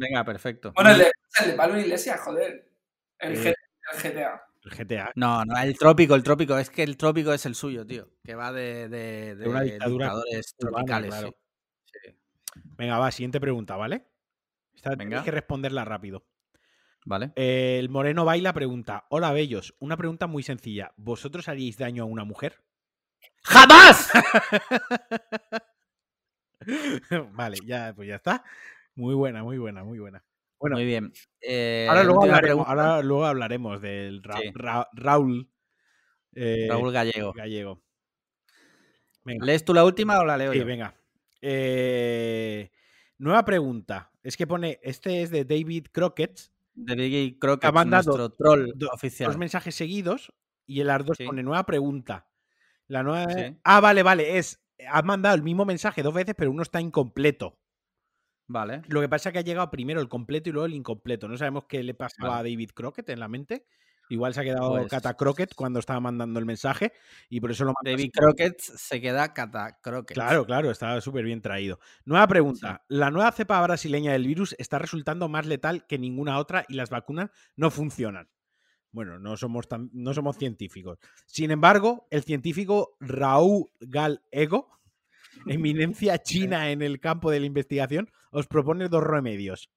[0.00, 0.72] Venga, perfecto.
[0.74, 2.70] Bueno, el de, el de Pablo Iglesias, joder.
[3.18, 3.54] El, Eh.
[4.02, 4.42] GTA.
[4.64, 5.12] El GTA.
[5.14, 8.34] No, no, el trópico, el trópico, es que el trópico es el suyo, tío, que
[8.34, 11.10] va de, de, De una de dictadura dictadores tropicales.
[11.10, 11.36] claro.
[11.86, 12.14] sí.
[12.76, 14.06] Venga, va, siguiente pregunta, ¿vale?
[14.74, 15.04] Esta Venga.
[15.04, 16.26] tenéis que responderla rápido.
[17.04, 17.32] ¿Vale?
[17.36, 19.74] Eh, el Moreno Baila pregunta: Hola, bellos.
[19.80, 20.92] Una pregunta muy sencilla.
[20.96, 22.62] ¿Vosotros haríais daño a una mujer?
[23.44, 24.10] ¡Jamás!
[27.32, 28.44] vale, ya, pues ya está.
[28.94, 30.24] Muy buena, muy buena, muy buena.
[30.58, 31.12] Bueno, Muy bien.
[31.40, 34.50] Eh, ahora, luego hablaremos, ahora luego hablaremos del Ra- Sí.
[34.54, 35.50] Ra- Raúl,
[36.34, 37.32] eh, Raúl Gallego.
[37.32, 37.82] Gallego.
[39.24, 39.46] Venga.
[39.46, 40.66] ¿Lees tú la última o la leo Sí, yo?
[40.66, 40.94] venga.
[41.40, 42.70] Eh,
[43.18, 44.10] nueva pregunta.
[44.22, 46.38] Es que pone, este es de David Crockett,
[46.74, 49.28] De Biggie Crockett, Ha mandado nuestro troll do- oficial.
[49.28, 50.32] dos mensajes seguidos
[50.66, 51.24] y el Ardos Sí.
[51.24, 52.28] pone nueva pregunta.
[52.86, 53.26] La nueva...
[53.64, 54.62] Ah, vale, vale, es...
[54.88, 57.58] Ha mandado el mismo mensaje dos veces, pero uno está incompleto.
[58.52, 58.82] Vale.
[58.88, 61.28] Lo que pasa es que ha llegado primero el completo y luego el incompleto.
[61.28, 62.40] No sabemos qué le pasaba Vale.
[62.48, 63.64] a David Crockett en la mente.
[64.08, 66.92] Igual se ha quedado Pues- Cata Crockett cuando estaba mandando el mensaje
[67.28, 68.10] y por eso lo manda David.
[68.12, 70.16] Crockett se queda cata Crockett.
[70.16, 71.78] Claro, claro, estaba súper bien traído.
[72.04, 72.82] Nueva pregunta.
[72.88, 76.90] La nueva cepa brasileña del virus está resultando más letal que ninguna otra y las
[76.90, 78.28] vacunas no funcionan.
[78.90, 80.98] Bueno, no somos, tan- no somos científicos.
[81.26, 84.79] Sin embargo, el científico Raúl Gallego,
[85.46, 89.70] eminencia china en el campo de la investigación, os propone dos remedios.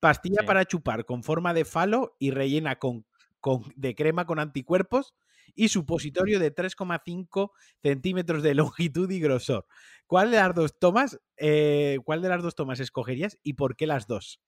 [0.00, 0.46] Pastilla Sí.
[0.46, 3.06] para chupar con forma de falo y rellena con,
[3.40, 5.14] con- de crema con anticuerpos
[5.54, 9.66] y supositorio de 3,5 centímetros de longitud y grosor.
[10.06, 13.86] ¿Cuál de las dos tomas, eh, cuál de las dos tomas escogerías y por qué
[13.86, 14.40] las dos?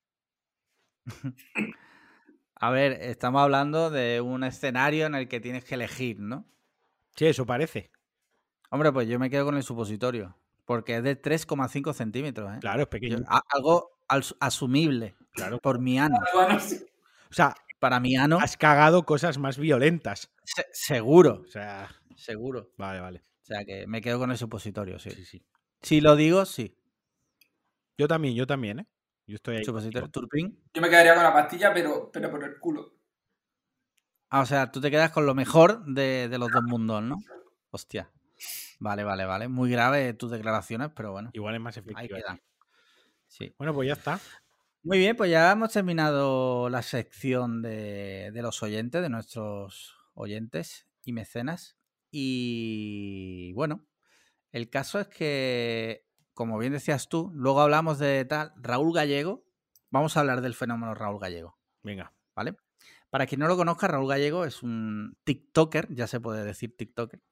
[2.57, 6.47] A ver, estamos hablando de un escenario en el que tienes que elegir, ¿no?
[7.17, 7.91] Sí, eso parece.
[8.71, 10.37] Hombre, pues yo me quedo con el supositorio.
[10.65, 12.53] Porque es de 3,5 centímetros.
[12.55, 12.59] ¿eh?
[12.61, 13.19] Claro, es Yo- pequeño.
[13.29, 15.59] a- algo as- asumible Claro.
[15.61, 16.17] por mi ano.
[16.35, 16.85] Bueno, sí.
[17.31, 20.33] O sea, Para mi ano, has cagado cosas más violentas.
[20.45, 21.43] se- seguro.
[21.47, 22.71] O sea, Seguro.
[22.79, 23.19] vale, vale.
[23.43, 25.11] O sea que me quedo con el supositorio, sí.
[25.11, 25.47] Sí, sí.
[25.83, 26.77] Si lo digo, sí.
[27.99, 28.87] Yo también, yo también, ¿eh?
[29.27, 29.65] Yo estoy ahí.
[29.65, 30.09] Supositorio.
[30.11, 30.59] Turpin.
[30.75, 32.95] Yo me quedaría con la pastilla, pero, pero por el culo.
[34.31, 37.17] Ah, o sea, tú te quedas con lo mejor de, de los dos mundos, ¿no?
[37.71, 38.11] Hostia.
[38.79, 39.49] Vale, vale, vale.
[39.49, 41.31] Muy grave tus declaraciones, pero bueno.
[41.33, 42.19] Igual es más efectivo.
[43.27, 43.55] Sí.
[43.59, 44.21] Bueno, pues ya está.
[44.83, 50.87] Muy bien, pues ya hemos terminado la sección de, de los oyentes, de nuestros oyentes
[51.05, 51.77] y mecenas.
[52.11, 53.85] Y bueno,
[54.53, 59.45] el caso es que, como bien decías tú, luego hablamos de tal Raúl Gallego.
[59.91, 62.13] Vamos a hablar del fenómeno Raúl Gallego, Venga.
[62.35, 62.57] ¿vale?
[63.11, 67.23] Para quien no lo conozca, Raúl Gallego es un TikToker, ya se puede decir TikToker,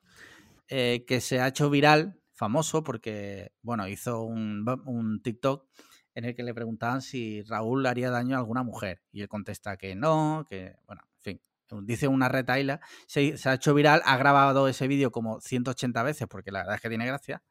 [0.68, 5.66] eh, que se ha hecho viral, famoso, porque, bueno, hizo un, un TikTok
[6.14, 9.02] en el que le preguntaban si Raúl haría daño a alguna mujer.
[9.12, 11.40] Y él contesta que no, que, bueno, en fin,
[11.84, 12.80] dice una retaila.
[13.06, 16.76] Se, se ha hecho viral, ha grabado ese vídeo como 180 veces, porque la verdad
[16.76, 17.42] es que tiene gracia.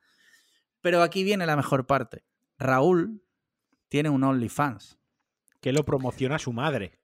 [0.82, 2.24] Pero aquí viene la mejor parte.
[2.58, 3.24] Raúl
[3.90, 4.98] tiene un OnlyFans.
[5.62, 7.00] Que lo promociona su madre.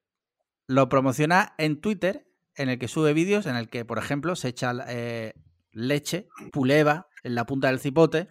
[0.68, 4.50] Lo promociona en Twitter, en el que sube vídeos, en el que, por ejemplo, se
[4.50, 5.34] echa eh,
[5.88, 8.28] leche, puleva, en la punta del cipote,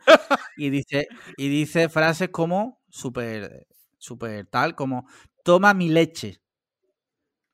[0.57, 3.67] y dice, y dice frases como súper,
[3.99, 5.07] súper tal, como
[5.45, 6.41] toma mi leche.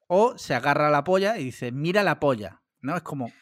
[0.07, 2.61] O se agarra a la polla y dice, mira la polla.
[2.83, 2.95] ¿No?
[2.97, 3.33] Es como.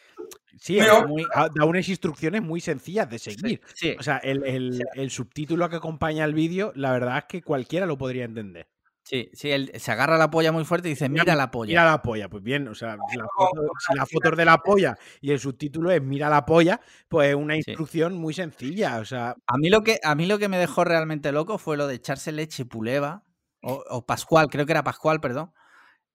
[0.61, 3.61] Sí, Pero- es muy- da unas instrucciones muy sencillas de seguir.
[3.75, 7.43] Sí, O sea, el, el- el subtítulo que acompaña al vídeo, la verdad es que
[7.43, 8.69] cualquiera lo podría entender.
[9.05, 11.71] Sí, sí, él se agarra la polla muy fuerte y dice, mira la polla.
[11.71, 14.45] Mira la polla, pues bien, o sea, si la foto, si la foto es de
[14.45, 17.61] la polla y el subtítulo es mira la polla, pues es una Sí.
[17.67, 18.99] instrucción muy sencilla.
[18.99, 21.77] O sea, A mí, lo que, a mí lo que me dejó realmente loco fue
[21.77, 23.25] lo de echarse leche puleva,
[23.63, 25.53] o, o Pascual, creo que era Pascual, perdón,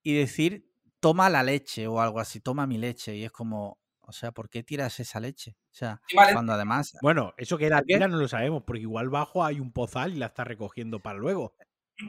[0.03, 0.69] y decir,
[0.99, 3.15] toma la leche o algo así, toma mi leche.
[3.15, 5.57] Y es como, o sea, ¿por qué tiras esa leche?
[5.71, 9.09] O sea, vale, cuando además, bueno, eso que era tira no lo sabemos, porque igual
[9.09, 11.53] bajo hay un pozal y la está recogiendo para luego.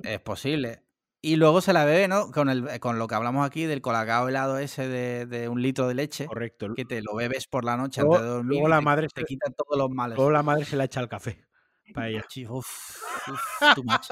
[0.03, 0.83] Es posible.
[1.21, 2.31] Y luego se la bebe, ¿no?
[2.31, 5.89] Con, el, con lo que hablamos aquí del colacao helado ese de, de un litro
[5.89, 6.73] de leche, Correcto.
[6.77, 9.23] que te lo bebes por la noche Luego- antes de dormir luego la madre te
[9.23, 10.17] se- quita todos los males.
[10.17, 11.45] Luego la madre se la echa al café.
[11.93, 12.25] Para ella.
[12.51, 12.67] Uf,
[13.29, 14.07] uf, too much.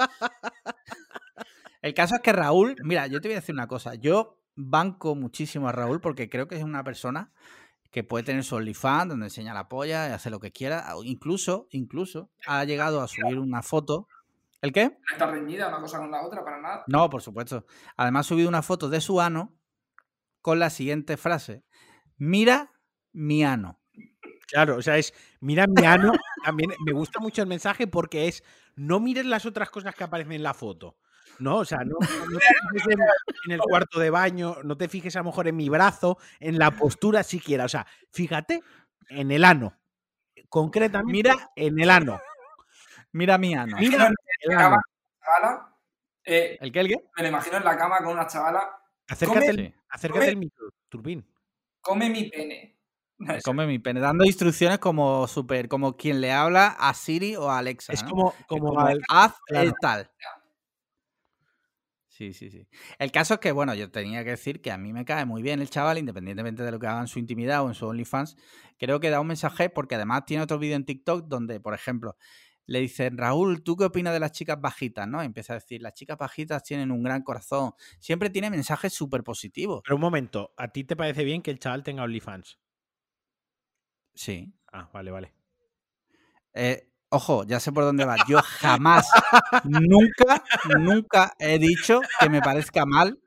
[1.81, 3.95] El caso es que Raúl, mira, yo te voy a decir una cosa.
[3.95, 7.31] Yo banco muchísimo a Raúl porque creo que es una persona
[7.91, 10.85] que puede tener su OnlyFans donde enseña la polla y hace lo que quiera.
[11.03, 14.07] Incluso, incluso ha llegado a subir una foto.
[14.61, 14.85] ¿El qué?
[14.85, 16.83] no está reñida una cosa con la otra para nada.
[16.87, 17.65] No, por supuesto.
[17.95, 19.55] Además ha subido una foto de su ano
[20.41, 21.63] con la siguiente frase.
[22.17, 22.71] Mira
[23.13, 23.79] mi ano.
[24.47, 26.13] Claro, o sea, es mira mi ano.
[26.43, 28.43] También me gusta mucho el mensaje porque es
[28.75, 30.97] no mires las otras cosas que aparecen en la foto.
[31.39, 32.99] No, o sea, no, no te fijes en,
[33.45, 36.57] en el cuarto de baño, no te fijes a lo mejor en mi brazo, en
[36.57, 37.65] la postura siquiera.
[37.65, 38.61] O sea, fíjate
[39.09, 39.77] en el ano.
[40.49, 42.19] Concretamente, Mira, en el ano.
[43.11, 43.77] mira mi ano.
[43.77, 44.09] Mira
[44.41, 45.75] chavala,
[46.25, 46.79] eh, ¿El qué?
[46.81, 46.95] ¿El qué?
[47.15, 48.69] me lo imagino en la cama con una chavala.
[49.07, 49.75] Acércate, come- el- Sí.
[49.89, 51.25] acércate come- el micro, Turbín.
[51.81, 52.73] Come mi pene.
[53.45, 57.57] Come mi pene, dando instrucciones como super, como quien le habla a Siri o a
[57.57, 57.91] Alexa.
[57.93, 58.09] Es ¿no?
[58.09, 58.79] como, Es como,
[59.09, 59.67] haz claro.
[59.67, 60.11] el tal.
[62.09, 62.67] Sí, sí, sí.
[62.97, 65.43] El caso es que, bueno, yo tenía que decir que a mí me cae muy
[65.43, 68.35] bien el chaval, independientemente de lo que haga en su intimidad o en su OnlyFans.
[68.79, 72.17] Creo que da un mensaje porque además tiene otro vídeo en TikTok donde, por ejemplo,
[72.67, 75.07] le dicen, Raúl, ¿tú qué opinas de las chicas bajitas?
[75.07, 75.23] ¿no?
[75.23, 77.73] Y empieza a decir, las chicas bajitas tienen un gran corazón.
[77.99, 79.81] Siempre tiene mensajes súper positivos.
[79.83, 82.59] Pero un momento, ¿a ti te parece bien que el chaval tenga OnlyFans?
[84.13, 84.53] Sí.
[84.71, 85.33] Ah, vale, vale.
[86.53, 88.17] Eh, ojo, ya sé por dónde va.
[88.27, 89.07] Yo jamás,
[89.63, 90.43] nunca,
[90.77, 93.19] nunca he dicho que me parezca mal.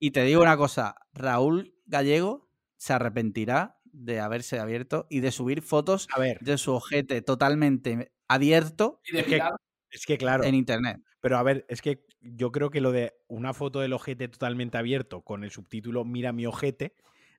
[0.00, 5.62] Y te digo una cosa, Raúl Gallego se arrepentirá de haberse abierto y de subir
[5.62, 9.52] fotos A ver, de su ojete totalmente abierto Y de Es que- pilar,
[9.90, 11.00] es que claro, en internet.
[11.20, 14.76] pero a ver, es que yo creo que lo de una foto del ojete totalmente
[14.78, 16.94] abierto con el subtítulo Mira mi ojete,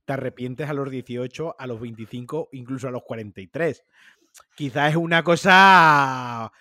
[0.05, 3.83] te arrepientes a los 18, a los 25, incluso a los 43.
[4.55, 6.51] Quizás es una cosa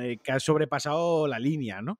[0.00, 1.98] eh, que ha sobrepasado la línea, ¿no?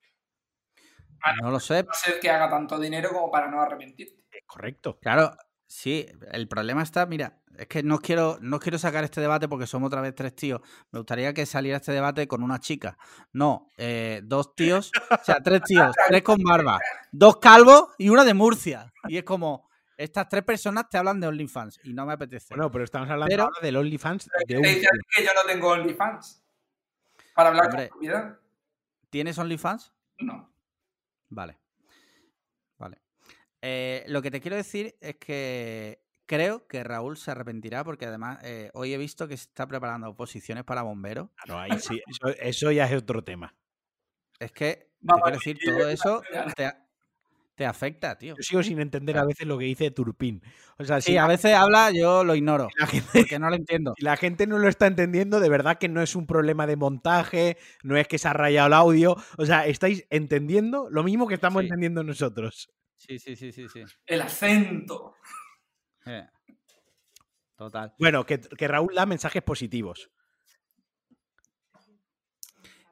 [1.43, 1.83] No lo sé.
[1.83, 4.25] no ser que haga tanto dinero como para no arrepentirte.
[4.33, 4.99] Es correcto.
[5.01, 5.31] Claro,
[5.71, 9.67] sí, el problema está, mira, es que no quiero, no quiero sacar este debate porque
[9.69, 10.61] somos otra vez tres tíos.
[10.91, 12.99] Me gustaría que saliera este debate con una chica.
[13.33, 16.81] No, eh, dos tíos, o sea, tres tíos, tres con barba,
[17.13, 18.93] dos calvos y uno de Murcia.
[19.09, 22.55] Y es como, Estas tres personas te hablan de OnlyFans y no me apetece.
[22.55, 24.81] Bueno, pero estamos hablando Pero- ahora del OnlyFans de Te un que
[25.25, 26.43] yo no tengo OnlyFans.
[27.35, 27.89] Para hablar Hombre.
[27.91, 28.39] con propiedad.
[29.11, 29.93] ¿Tienes OnlyFans?
[30.21, 30.51] No.
[31.29, 31.59] Vale.
[33.63, 38.39] Eh, lo que te quiero decir es que creo que Raúl se arrepentirá porque además
[38.43, 41.29] eh, hoy he visto que se está preparando posiciones para bomberos.
[41.45, 43.55] Claro, ahí sí, eso, eso ya es otro tema.
[44.39, 46.23] Es que, Vamos te a quiero decir, todo eso
[46.57, 46.73] te,
[47.55, 48.35] te afecta, tío.
[48.37, 50.43] Yo sigo sin entender a veces lo que dice Turpin.
[50.79, 53.57] O sea, si Sí, a veces habla, yo lo ignoro, la gente, porque no lo
[53.57, 53.95] entiendo.
[53.99, 56.77] si la gente no lo está entendiendo, de verdad que no es un problema de
[56.77, 59.17] montaje, no es que se ha rayado el audio.
[59.37, 61.67] O sea, estáis entendiendo lo mismo que estamos Sí.
[61.67, 62.71] entendiendo nosotros.
[63.01, 63.83] Sí, sí, sí, sí, sí.
[64.07, 65.15] El acento.
[66.05, 66.29] Eh.
[67.57, 67.95] Total.
[67.99, 70.11] Bueno, que, que Raúl da mensajes positivos.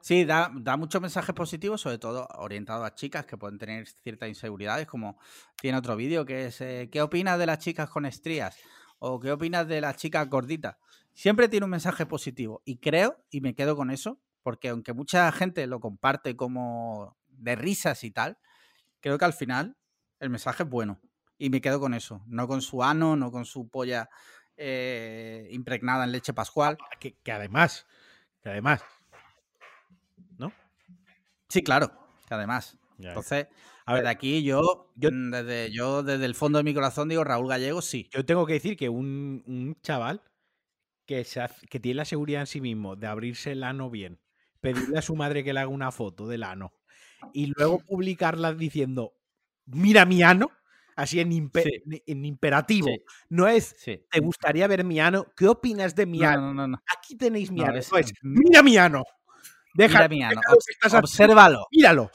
[0.01, 4.29] Sí, da, da muchos mensajes positivos, sobre todo orientados a chicas que pueden tener ciertas
[4.29, 5.19] inseguridades, como
[5.61, 8.57] tiene otro vídeo que es eh, ¿qué opinas de las chicas con estrías?
[8.97, 10.77] o ¿qué opinas de las chicas gorditas?
[11.13, 15.31] Siempre tiene un mensaje positivo y creo, y me quedo con eso, porque aunque mucha
[15.31, 18.39] gente lo comparte como de risas y tal,
[19.01, 19.77] creo que al final
[20.19, 20.99] el mensaje es bueno
[21.37, 24.09] y me quedo con eso, no con su ano, no con su polla
[24.57, 26.77] eh, impregnada en leche pascual.
[26.99, 27.85] Que, que además,
[28.41, 28.83] que además.
[31.47, 31.91] Sí, claro,
[32.27, 32.77] que además.
[32.97, 33.47] Ya, Entonces,
[33.85, 37.23] a ver, aquí yo, yo- mm, desde, yo desde el fondo de mi corazón digo
[37.23, 38.09] Raúl Gallego, sí.
[38.13, 40.21] yo tengo que decir que un, un chaval
[41.05, 44.19] que, se hace- que tiene la seguridad en sí mismo de abrirse el ano bien,
[44.61, 46.73] pedirle a su madre que le haga una foto del ano
[47.33, 49.13] y luego publicarla diciendo,
[49.71, 50.51] mira mi ano,
[50.95, 52.03] así en, Sí.
[52.07, 52.87] imperativo.
[52.87, 53.03] Sí.
[53.29, 54.03] No es, Sí.
[54.11, 55.25] ¿te gustaría ver mi ano?
[55.35, 56.41] ¿Qué opinas de mi No, ano?
[56.47, 56.81] no, no, no.
[56.97, 57.77] Aquí tenéis mi No, ano.
[57.77, 59.03] es- es, mira mi ano.
[59.73, 60.29] Deja, Mira
[60.99, 61.67] Obsérvalo.
[61.71, 62.11] míralo.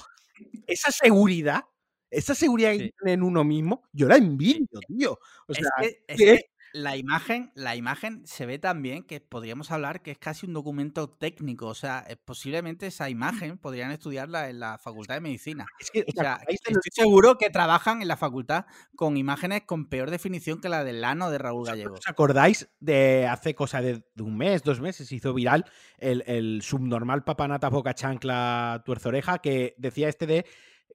[0.66, 1.62] Esa seguridad,
[2.10, 5.12] esa seguridad que tiene en uno mismo, yo la envidio, tío.
[5.46, 6.40] O Es sea, que, es que
[6.74, 10.54] la imagen, la imagen se ve tan bien que podríamos hablar que es casi un
[10.54, 11.68] documento técnico.
[11.68, 15.66] O sea, eh, posiblemente esa imagen podrían estudiarla en la Facultad de Medicina.
[15.78, 18.16] es que, o O sea, sea, acordáis de los- estoy seguro que trabajan en la
[18.16, 18.66] facultad
[18.96, 21.94] con imágenes con peor definición que la del ano de Raúl Gallego.
[21.94, 25.64] ¿Os acordáis de hace cosa de, un mes, dos meses, se hizo viral
[25.98, 30.44] el, el subnormal papanata boca chancla tuerzo oreja que decía este de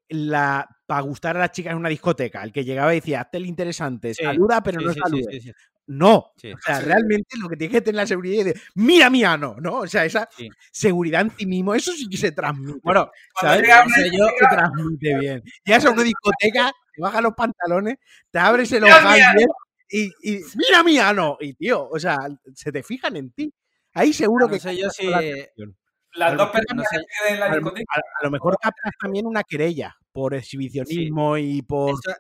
[0.10, 3.38] la para gustar a las chicas en una discoteca, el que llegaba y decía, hazte
[3.38, 5.24] el interesante, saluda pero no sí, sí, salude.
[5.34, 5.52] sí, sí,
[5.88, 6.34] No, o
[6.66, 9.80] sea, realmente lo que tiene que tener la seguridad es de, mira mi ano, ¿no?
[9.80, 10.28] O sea, esa
[10.72, 12.80] seguridad en ti mismo, eso sí que se transmite.
[12.84, 13.62] Bueno, ¿sabes?
[13.68, 15.44] se transmite bien.
[15.64, 17.98] Llegas a una discoteca, te bajas los pantalones,
[18.32, 19.48] te abres el bien
[19.92, 21.38] y, y mira mi ano.
[21.40, 22.18] Y tío, o sea,
[22.54, 23.54] se te fijan en ti.
[23.94, 25.08] Ahí seguro no que sé yo si.
[26.16, 29.44] Las dos personas no sé- que la A a- a lo mejor captas también una
[29.44, 32.16] querella por exhibicionismo y por Eso,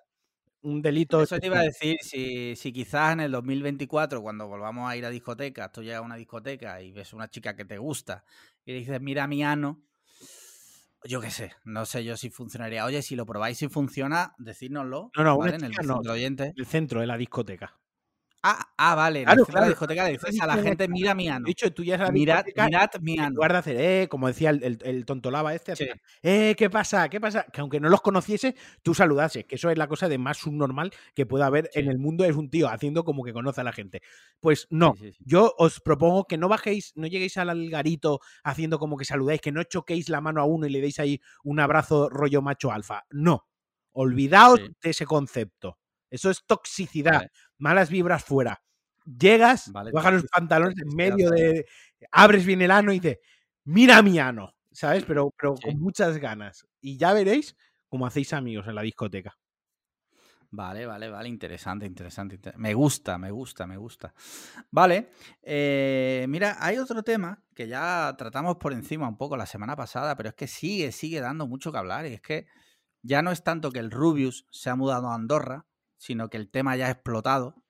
[0.61, 1.21] un delito.
[1.21, 5.05] eso te iba a decir, si, si quizás en el 2024, cuando volvamos a ir
[5.05, 8.23] a discotecas, tú llegas a una discoteca y ves una chica que te gusta
[8.65, 9.81] y le dices, mira mi ano,
[11.05, 12.85] yo qué sé, no sé yo si funcionaría.
[12.85, 15.11] Oye, si lo probáis y funciona, decídnoslo.
[15.15, 15.55] No, no, ¿vale?
[15.55, 16.01] En el no.
[16.01, 16.53] de oyentes.
[16.55, 17.79] El centro de la discoteca.
[18.43, 19.23] Ah, ah, vale.
[19.25, 19.67] Claro, de la claro.
[19.67, 21.43] discoteca le dices a la gente, mira mi ano.
[21.45, 23.35] De hecho, tú ya es a la Mirad, mirad mi en ano.
[23.35, 25.89] lugar de hacer, eh, como decía el, el, el tontolaba este, Sí.
[26.23, 27.09] eh, ¿qué pasa?
[27.09, 27.43] ¿Qué pasa?
[27.51, 30.91] Que aunque no los conociese, tú saludases, que eso es la cosa de más subnormal
[31.15, 33.73] que pueda haber en el mundo, es un tío haciendo como que conoce a la
[33.73, 34.01] gente.
[34.39, 38.95] Pues no, Sí, yo os propongo que no bajéis, no lleguéis al algarito haciendo como
[38.95, 42.07] que saludáis, que no choquéis la mano a uno y le deis ahí un abrazo
[42.09, 43.03] rollo macho alfa.
[43.09, 43.45] No,
[43.91, 44.67] olvidaos Sí.
[44.81, 45.77] de ese concepto.
[46.11, 47.31] Eso es toxicidad, Vale.
[47.59, 48.61] Malas vibras fuera.
[49.05, 51.65] Llegas, Vale, bajas los pantalones en medio de.
[52.11, 53.19] Abres bien el ano y dices,
[53.65, 55.03] mira mi ano, ¿sabes?
[55.05, 55.63] Pero, pero Sí.
[55.63, 56.65] con muchas ganas.
[56.81, 57.55] Y ya veréis
[57.89, 59.35] cómo hacéis amigos en la discoteca.
[60.51, 62.35] Vale, vale, vale, interesante, interesante.
[62.35, 64.13] inter- Me gusta, me gusta, me gusta.
[64.71, 65.11] Vale,
[65.43, 70.15] eh, mira, hay otro tema que ya tratamos por encima un poco la semana pasada,
[70.15, 72.47] pero es que sigue, sigue dando mucho que hablar y es que
[73.03, 75.67] ya no es tanto que el Rubius se ha mudado a Andorra,
[75.99, 77.63] sino que el tema ya ha explotado.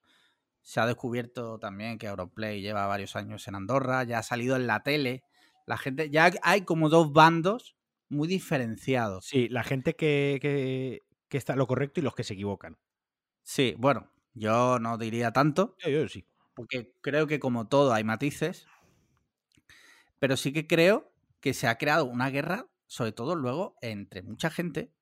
[0.62, 4.68] Se ha descubierto también que Europlay lleva varios años en Andorra, ya ha salido en
[4.68, 5.24] la tele.
[5.68, 7.78] La gente, ya hay como dos bandos
[8.10, 9.26] muy diferenciados.
[9.26, 12.78] Sí, la gente que, que, que está lo correcto y los que se equivocan.
[13.44, 16.26] Sí, bueno, yo no diría tanto, Yo, yo sí.
[16.54, 18.68] porque creo que como todo hay matices,
[20.20, 24.50] pero sí que creo que se ha creado una guerra, sobre todo luego entre mucha
[24.50, 24.94] gente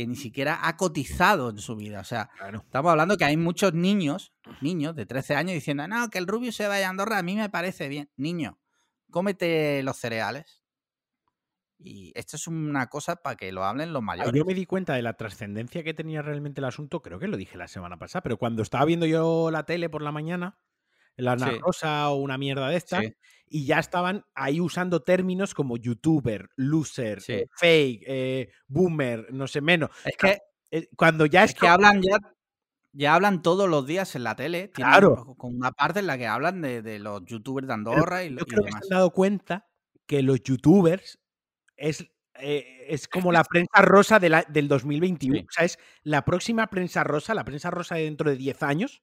[0.00, 2.00] que ni siquiera ha cotizado en su vida.
[2.00, 2.60] O sea, Claro.
[2.64, 4.32] estamos hablando que hay muchos niños,
[4.62, 7.36] niños de 13 años diciendo, no, que el Rubio se vaya a Andorra, a mí
[7.36, 8.10] me parece bien.
[8.16, 8.58] Niño,
[9.10, 10.62] cómete los cereales
[11.82, 14.32] Y esto es una cosa para que lo hablen los Ah, mayores.
[14.34, 17.36] Yo me di cuenta de la trascendencia que tenía realmente el asunto, creo que lo
[17.38, 20.58] dije la semana pasada, pero cuando estaba viendo yo la tele por la mañana,
[21.20, 21.58] la Sí.
[21.58, 23.14] Rosa o una mierda de estas, Sí.
[23.46, 27.32] y ya estaban ahí usando términos como youtuber, loser, Sí.
[27.34, 29.90] eh, fake, eh, boomer, no sé menos.
[30.04, 30.38] Es que,
[30.72, 32.16] Eh, Cuando ya es es que hablan ya,
[32.92, 34.70] ya hablan todos los días en la tele.
[34.70, 35.34] Claro.
[35.36, 38.38] con una parte en la que hablan de, de los youtubers de Andorra y, lo-
[38.38, 39.66] Yo y creo que se han dado cuenta
[40.06, 41.18] que los youtubers
[41.76, 45.38] es, eh, es como la prensa rosa de la- del 2021.
[45.40, 45.46] Sí.
[45.48, 49.02] O sea, es la próxima prensa rosa, la prensa rosa de dentro de 10 años,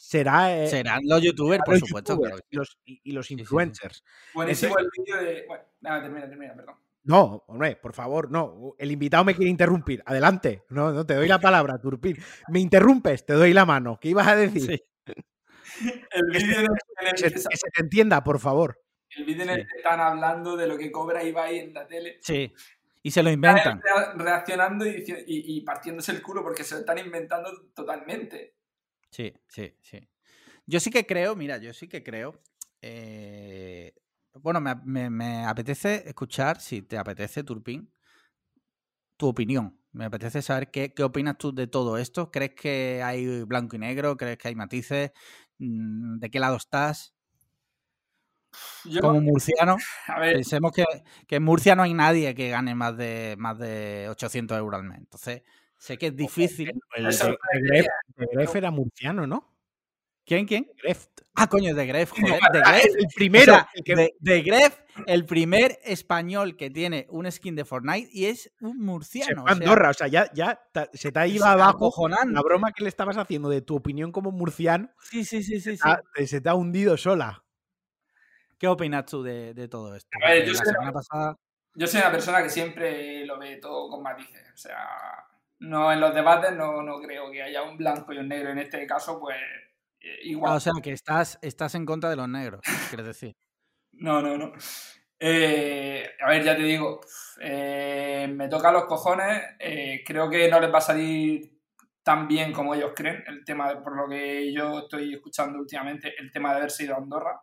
[0.00, 2.12] será eh, Serán los youtubers, por los supuesto.
[2.14, 3.40] youtubers que los, y, y los Sí, sí, sí.
[3.42, 4.04] influencers.
[4.32, 5.44] Buenísimo el vídeo de.
[5.48, 6.76] Bueno, nada, termina, termina, perdón.
[7.04, 8.74] No, hombre, por favor, no.
[8.78, 10.02] El invitado me quiere interrumpir.
[10.06, 10.64] Adelante.
[10.68, 12.16] No, no te doy la palabra, Turpin.
[12.48, 13.98] Me interrumpes, te doy la mano.
[14.00, 14.82] ¿Qué ibas a decir?
[15.06, 15.88] Sí.
[16.12, 18.38] El Que se- vídeo en el, en el que, se, que se- te entienda, por
[18.38, 18.80] favor.
[19.16, 19.66] el vídeo en el Sí.
[19.72, 22.18] que están hablando de lo que cobra Ibai en la tele.
[22.20, 22.52] Sí.
[23.02, 23.80] Y se lo inventan.
[23.80, 28.54] rea- reaccionando y- y partiéndose el culo porque se lo están inventando totalmente.
[29.10, 29.98] Sí, sí, sí.
[30.66, 32.40] Yo sí que creo, mira, yo sí que creo.
[32.82, 33.94] eh,
[34.34, 37.92] bueno, me, me- me apetece escuchar, si te apetece, Turpin,
[39.16, 39.78] tu opinión.
[39.92, 42.30] Me apetece saber qué, qué opinas tú de todo esto.
[42.30, 44.16] ¿Crees que hay blanco y negro?
[44.16, 45.12] ¿Crees que hay matices?
[45.58, 47.14] Mm, ¿De qué lado estás?
[48.84, 50.84] Yo, Como murciano, a ver, pensemos que,
[51.26, 54.86] que en Murcia no hay nadie que gane más de, más de 800 euros al
[54.86, 54.98] mes.
[54.98, 55.42] Entonces,
[55.78, 56.72] sé que es difícil.
[56.96, 57.86] El de
[58.32, 59.54] Gref, era murciano, ¿no?
[60.26, 60.70] ¿Quién, quién?
[60.82, 61.06] Gref.
[61.36, 62.84] Ah, coño, de Gref, joder, de Gref.
[62.98, 63.52] El primero.
[63.52, 67.64] O sea, el que- de, de Gref, el primer español que tiene un skin de
[67.64, 69.44] Fortnite y es un murciano.
[69.46, 69.88] Andorra.
[69.90, 70.60] O sea, ya, ya
[70.92, 74.30] se te ha ido abajo la broma que le estabas haciendo de tu opinión como
[74.30, 74.90] murciano.
[75.00, 75.78] Sí, sí, sí, sí.
[75.78, 76.26] sí.
[76.26, 77.44] se te ha hundido sola.
[78.58, 80.08] ¿Qué opinas tú de, de todo esto?
[80.22, 81.36] A ver, Porque yo la sé- semana pasada.
[81.74, 84.42] yo soy una persona que siempre lo ve todo con matices.
[84.52, 84.76] O sea,
[85.60, 88.50] no en los debates no, no creo que haya un blanco y un negro.
[88.50, 89.36] En este caso, pues
[90.00, 90.56] eh, Ah, igual.
[90.56, 93.36] o sea, que estás, estás en contra de los negros, quieres decir.
[93.92, 94.52] No, no, no.
[95.20, 97.00] Eh, a ver, ya te digo,
[97.40, 99.42] eh, me toca los cojones.
[99.58, 101.58] eh, creo que no les va a salir
[102.02, 103.24] tan bien como ellos creen.
[103.26, 106.94] El tema, de- por lo que yo estoy escuchando últimamente, el tema de haberse ido
[106.94, 107.40] a Andorra.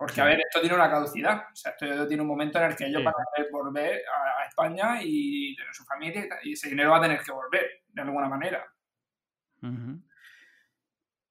[0.00, 1.42] Porque, a ver, esto tiene una caducidad.
[1.52, 3.04] O sea, esto tiene un momento en el que ellos Sí.
[3.04, 7.20] van a volver a, España y tener su familia y ese dinero va a tener
[7.20, 8.64] que volver, de alguna manera.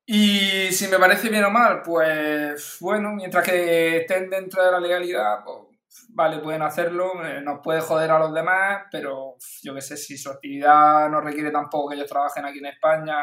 [0.05, 4.79] Y si me parece bien o mal, pues bueno, mientras que estén dentro de la
[4.79, 9.81] legalidad, pues vale, pueden hacerlo, eh, nos puede joder a los demás, pero yo qué
[9.81, 13.17] sé, si su actividad no requiere tampoco que ellos trabajen aquí en España,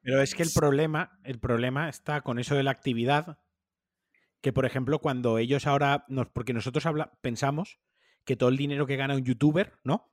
[0.00, 3.38] Pero es que el problema, el problema está con eso de la actividad,
[4.46, 7.80] que por ejemplo, cuando ellos ahora, nos, porque nosotros habla, pensamos
[8.24, 10.12] que todo el dinero que gana un youtuber, ¿no?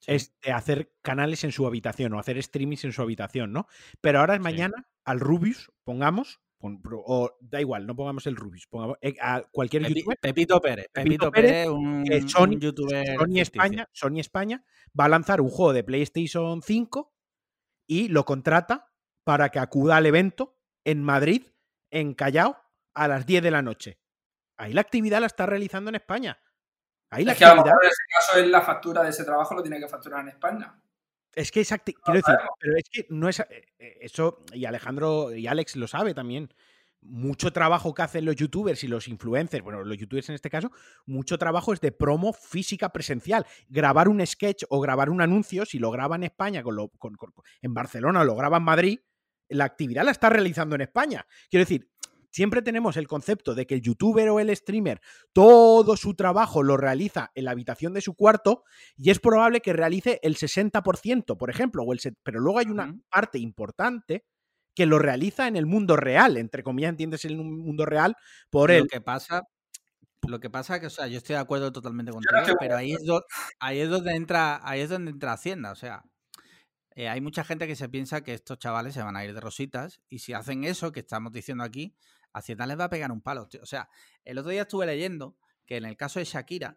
[0.00, 0.10] Sí.
[0.10, 3.68] Es de hacer canales en su habitación o hacer streamings en su habitación, ¿no?
[4.00, 4.40] Pero ahora Sí.
[4.40, 9.84] mañana al Rubius, pongamos, o da igual, no pongamos el Rubius, pongamos eh, a cualquier
[9.84, 10.86] Pepi- youtuber, Pepito Pérez.
[10.92, 13.06] Pepito Pepito, Pérez, Pérez, un, eh, Sony- un youtuber.
[13.16, 13.38] Sony.
[13.38, 14.64] España, Sony España
[14.98, 17.14] va a lanzar un juego de PlayStation 5
[17.86, 18.90] y lo contrata
[19.22, 21.46] para que acuda al evento en Madrid,
[21.92, 22.56] en Callao,
[22.94, 23.98] a las 10 de la noche.
[24.56, 26.38] Ahí la actividad la está realizando en España.
[27.10, 27.74] Ahí la es que a lo actividad.
[27.74, 30.28] mejor en ese caso es la factura de ese trabajo lo tiene que facturar en
[30.28, 30.80] España.
[31.32, 33.46] Es que es acti- quiero decir, pero es que no es eh,
[33.78, 36.52] eh, eso, y Alejandro y Alex lo sabe también.
[37.06, 40.70] Mucho trabajo que hacen los youtubers y los influencers, bueno, los youtubers en este caso,
[41.04, 43.44] mucho trabajo es de promo física presencial.
[43.68, 47.16] Grabar un sketch o grabar un anuncio, si lo graba en España, con lo, con-
[47.16, 49.00] con- en Barcelona o lo graba en Madrid,
[49.48, 51.26] la actividad la está realizando en España.
[51.50, 51.90] Quiero decir,
[52.34, 55.00] siempre tenemos el concepto de que el youtuber o el streamer
[55.32, 58.64] todo su trabajo lo realiza en la habitación de su cuarto
[58.96, 62.66] y es probable que realice el 60%, por ejemplo, o el set- pero luego hay
[62.66, 64.24] una parte importante
[64.74, 68.16] que lo realiza en el mundo real, entre comillas, entiendes el mundo real
[68.50, 69.42] por Lo el que pasa,
[70.26, 72.76] lo que pasa que, o sea, yo estoy de acuerdo totalmente no contigo, estoy pero
[72.76, 73.22] ahí es, do-
[73.60, 76.02] ahí es donde entra, ahí es donde entra Hacienda, o sea,
[76.96, 79.40] eh, hay mucha gente que se piensa que estos chavales se van a ir de
[79.40, 81.94] rositas y si hacen eso que estamos diciendo aquí,
[82.34, 83.62] Hacienda les va a pegar un palo, tío.
[83.62, 83.88] O sea,
[84.24, 86.76] el otro día estuve leyendo que en el caso de Shakira,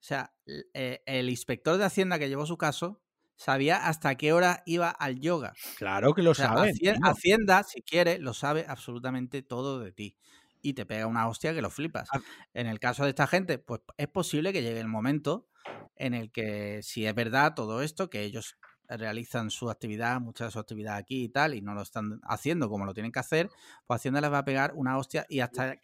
[0.00, 0.34] o sea,
[0.74, 3.00] eh, el inspector de Hacienda que llevó su caso
[3.36, 5.52] sabía hasta qué hora iba al yoga.
[5.76, 6.74] Claro que lo O sea, saben.
[6.74, 7.06] Hacien- tío.
[7.10, 10.16] Hacienda, si quiere, lo sabe absolutamente todo de ti.
[10.60, 12.08] Y te pega una hostia que lo flipas.
[12.12, 12.20] Ah.
[12.52, 15.46] En el caso de esta gente, pues es posible que llegue el momento
[15.94, 18.56] en el que, si es verdad todo esto, que ellos
[18.88, 22.68] realizan su actividad, mucha de su actividad aquí y tal, y no lo están haciendo
[22.68, 23.50] como lo tienen que hacer,
[23.86, 25.76] pues Hacienda les va a pegar una hostia y hasta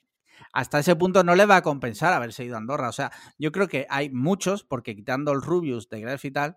[0.53, 2.89] hasta ese punto no le va a compensar haberse ido a Andorra.
[2.89, 6.57] O sea, yo creo que hay muchos, porque quitando el Rubius de Gref y tal,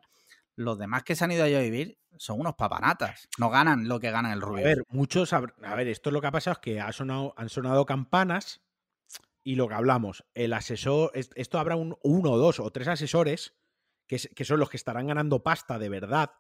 [0.56, 3.30] los demás que se han ido allá a vivir son unos papanatas.
[3.38, 4.66] No ganan lo que gana el Rubius.
[4.66, 5.34] A ver, muchos.
[5.34, 8.62] A ver, esto es lo que ha pasado es que ha sonado, han sonado campanas
[9.44, 10.26] y lo que hablamos.
[10.34, 11.12] El asesor.
[11.14, 13.54] Esto habrá un, uno, dos o tres asesores
[14.08, 16.32] que, que son los que estarán ganando pasta de verdad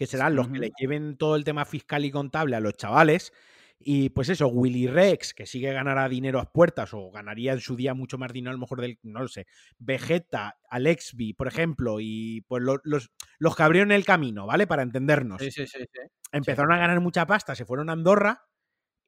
[0.00, 3.34] que serán los que le lleven todo el tema fiscal y contable a los chavales.
[3.78, 7.76] Y pues eso, Willy Rex, que sigue ganará dinero a puertas o ganaría en su
[7.76, 9.46] día mucho más dinero a lo mejor del, no lo sé,
[9.78, 14.66] Vegeta, Alexby, por ejemplo, y pues los, los que abrieron el camino, ¿vale?
[14.66, 15.42] Para entendernos.
[15.42, 15.84] Sí, sí, sí,
[16.32, 18.49] Empezaron a ganar mucha pasta, se fueron a Andorra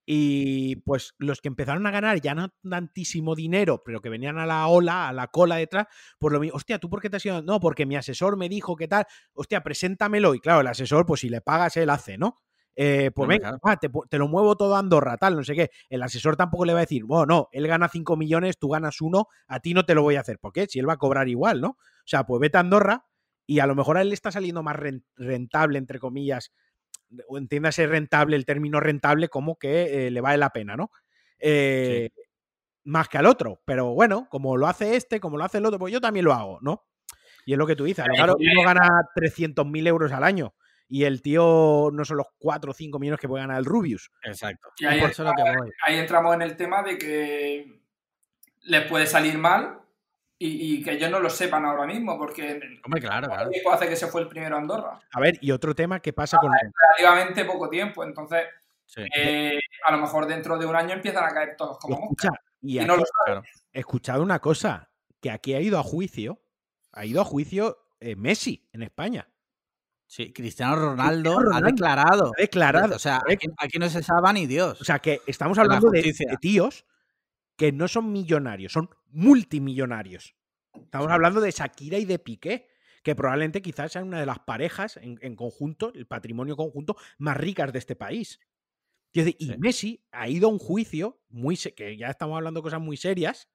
[0.04, 4.46] y pues los que empezaron a ganar ya no tantísimo dinero, pero que venían a
[4.46, 5.86] la ola, a la cola detrás,
[6.18, 7.42] por lo mismo, hostia, ¿tú por qué te has ido?
[7.42, 10.34] No, porque mi asesor me dijo que tal, hostia, preséntamelo.
[10.34, 12.36] Y claro, el asesor, pues si le pagas, él hace, ¿no?
[12.74, 13.58] Eh, pues venga,
[14.08, 15.70] te, lo muevo todo a Andorra, tal, no sé qué.
[15.88, 19.00] El asesor tampoco le va a decir, bueno, no, él gana 5 millones, tú ganas
[19.00, 20.38] uno, a ti no te lo voy a hacer.
[20.38, 20.66] ¿Por qué?
[20.66, 21.68] Si él va a cobrar igual, ¿no?
[21.68, 23.06] O sea, pues vete a Andorra
[23.46, 24.76] y a lo mejor a él le está saliendo más
[25.16, 26.52] rentable, entre comillas,
[27.28, 30.90] o entiéndase rentable, el término rentable como que eh, le vale la pena, ¿no?
[31.38, 32.10] Eh,
[32.84, 33.60] más que al otro.
[33.64, 36.32] Pero bueno, como lo hace este, como lo hace el otro, pues yo también lo
[36.32, 36.84] hago, ¿no?
[37.44, 38.04] Y es lo que tú dices.
[38.14, 40.54] Claro, uno gana 300.000 euros al año
[40.88, 44.10] y el tío no son los 4 o 5 millones que puede ganar el Rubius.
[44.22, 44.68] Exacto.
[44.78, 45.00] Y ahí,
[45.86, 47.80] ahí entramos en el tema de que
[48.62, 49.81] les puede salir mal
[50.44, 53.50] y, que ellos no lo sepan ahora mismo, porque Hombre, claro, claro.
[53.72, 55.00] hace que se fue el primero a Andorra.
[55.12, 56.50] A ver, y otro tema que pasa con...
[56.52, 58.46] Relativamente poco tiempo, entonces
[58.96, 62.30] eh, a lo mejor dentro de un año empiezan a caer todos como Escucha,
[62.60, 63.04] y, no lo
[63.72, 64.90] He escuchado una cosa,
[65.20, 66.40] que aquí ha ido a juicio,
[66.92, 69.28] ha ido a juicio eh, Messi en España.
[70.06, 72.32] Sí, Cristiano Ronaldo, ha declarado.
[72.36, 72.96] Ha declarado.
[72.96, 73.22] O sea,
[73.58, 74.78] aquí, no se sabe ni Dios.
[74.78, 76.84] O sea, que estamos hablando de, tíos
[77.56, 80.34] que no son millonarios, son multimillonarios.
[80.74, 82.68] Estamos hablando de Shakira y de Piqué,
[83.02, 87.72] que probablemente quizás sean una de las parejas en, conjunto, el patrimonio conjunto, más ricas
[87.72, 88.40] de este país.
[89.12, 92.96] Y Messi ha ido a un juicio, muy que ya estamos hablando de cosas muy
[92.96, 93.48] serias,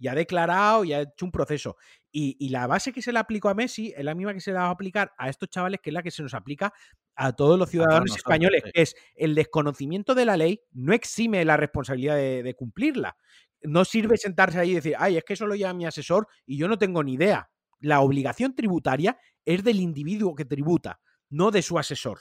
[0.00, 1.76] y ha declarado y ha hecho un proceso.
[2.10, 4.58] Y, la base que se le aplicó a Messi es la misma que se le
[4.58, 6.72] va a aplicar a estos chavales, que es la que se nos aplica
[7.14, 11.56] a todos los ciudadanos españoles, que es el desconocimiento de la ley no exime la
[11.56, 13.16] responsabilidad de cumplirla
[13.62, 16.56] no sirve sentarse ahí y decir, ay, es que eso lo lleva mi asesor y
[16.56, 17.50] yo no tengo ni idea.
[17.80, 22.20] La obligación tributaria es del individuo que tributa, no de su asesor.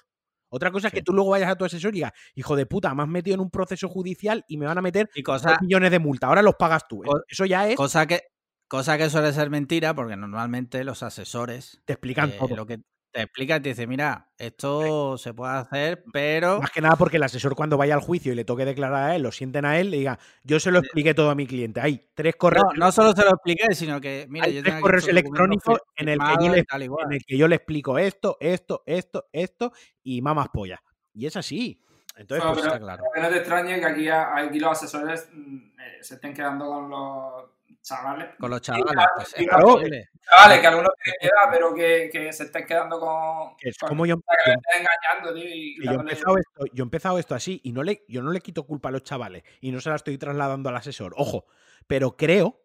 [0.50, 2.94] Otra cosa es que tú luego vayas a tu asesor y digas, hijo de puta,
[2.96, 5.92] me has metido en un proceso judicial y me van a meter y cosa, millones
[5.92, 7.04] de multa, ahora los pagas tú.
[7.28, 7.76] Eso ya es.
[7.76, 8.24] Cosa que,
[8.68, 12.56] cosa que suele ser mentira, porque normalmente los asesores te explican eh, todo.
[12.56, 12.82] Lo que,
[13.12, 16.62] te explica y te dice, mira, esto se puede hacer, pero...
[16.62, 19.16] Más que nada porque el asesor cuando vaya al juicio y le toque declarar a
[19.16, 21.82] él, lo sienten a él, le diga, yo se lo expliqué todo a mi cliente.
[21.82, 22.66] Hay tres correos...
[22.76, 26.20] No, no solo se lo expliqué, sino que, mira, yo tres correos electrónicos en el,
[26.20, 30.50] que yo le, en el que yo le explico esto, esto, esto, esto y mamás
[30.50, 30.82] polla.
[31.14, 31.82] Y es así.
[32.16, 33.04] Entonces, pues, está claro.
[33.14, 36.90] Que no te extrañe que aquí, aquí los asesores mm, eh, se estén quedando con
[36.90, 37.46] los
[37.82, 38.36] chavales.
[38.40, 43.00] Con los chavales, pues Chavales, que algunos tienen edad, pero que, que, se estén quedando
[43.00, 43.56] con.
[43.62, 44.18] es como yo.
[44.18, 45.50] Que engañando, tío.
[45.50, 48.32] Y yo, he empezado esto, yo he empezado esto así y no le, yo no
[48.32, 51.14] le quito culpa a los chavales y no se la estoy trasladando al asesor.
[51.18, 51.46] Ojo,
[51.88, 52.62] pero creo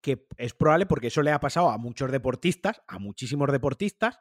[0.00, 4.20] que es probable, porque eso le ha pasado a muchos deportistas, a muchísimos deportistas,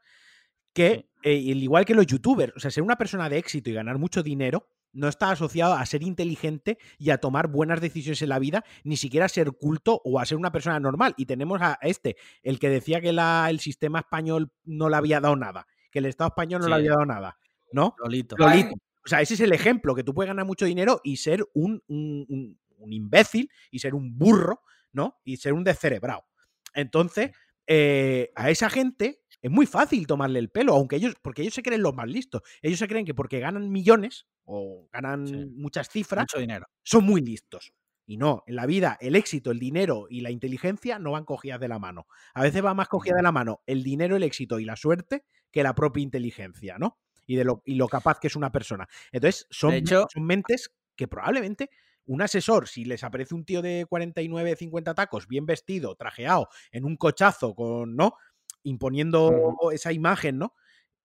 [0.74, 3.98] que, eh, igual que los youtubers, o sea, ser una persona de éxito y ganar
[3.98, 8.40] mucho dinero no está asociado a ser inteligente y a tomar buenas decisiones en la
[8.40, 11.14] vida, ni siquiera a ser culto o a ser una persona normal.
[11.18, 15.20] Y tenemos a este, el que decía que la, el sistema español no le había
[15.20, 17.38] dado nada, que el Estado español no le había dado nada,
[17.72, 17.96] ¿no?
[18.00, 18.36] Lolito.
[19.06, 21.84] O sea, ese es el ejemplo, que tú puedes ganar mucho dinero y ser un,
[21.88, 24.62] un, imbécil y ser un burro,
[24.94, 25.20] ¿no?
[25.24, 26.26] Y ser un descerebrado.
[26.74, 27.32] Entonces,
[27.68, 31.62] eh, a esa gente es muy fácil tomarle el pelo, aunque ellos, porque ellos se
[31.62, 32.42] creen los más listos.
[32.64, 36.68] Ellos se creen que porque ganan millones o ganan muchas cifras, dinero.
[36.84, 37.74] son muy listos.
[38.08, 41.60] Y no, en la vida el éxito, el dinero y la inteligencia no van cogidas
[41.60, 42.06] de la mano.
[42.34, 45.26] A veces va más cogida de la mano el dinero, el éxito y la suerte
[45.52, 47.00] que la propia inteligencia, ¿no?
[47.26, 48.88] Y, de lo, y lo capaz que es una persona.
[49.12, 51.72] Entonces, son, son mentes que probablemente
[52.06, 56.86] un asesor, si les aparece un tío de 49, 50 tacos, bien vestido, trajeado, en
[56.86, 58.16] un cochazo, con, ¿no?
[58.66, 60.54] imponiendo esa imagen, ¿no?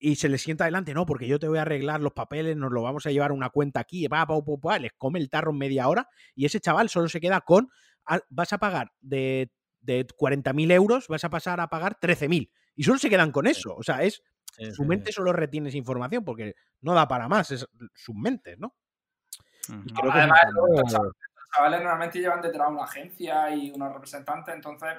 [0.03, 2.73] Y se le sienta adelante, no, porque yo te voy a arreglar los papeles, nos
[2.73, 5.29] lo vamos a llevar a una cuenta aquí, va, pa, pa, pa, les come el
[5.29, 7.71] tarro en media hora y ese chaval solo se queda con,
[8.07, 12.83] ah, vas a pagar de, de 40.000 euros, vas a pasar a pagar 13.000 y
[12.83, 14.23] solo se quedan con eso, o sea, es,
[14.73, 18.75] su mente solo retiene esa información porque no da para más, es sus mentes, ¿no?
[20.11, 20.41] Además,
[21.55, 24.95] chavales normalmente llevan detrás una agencia y unos representantes, entonces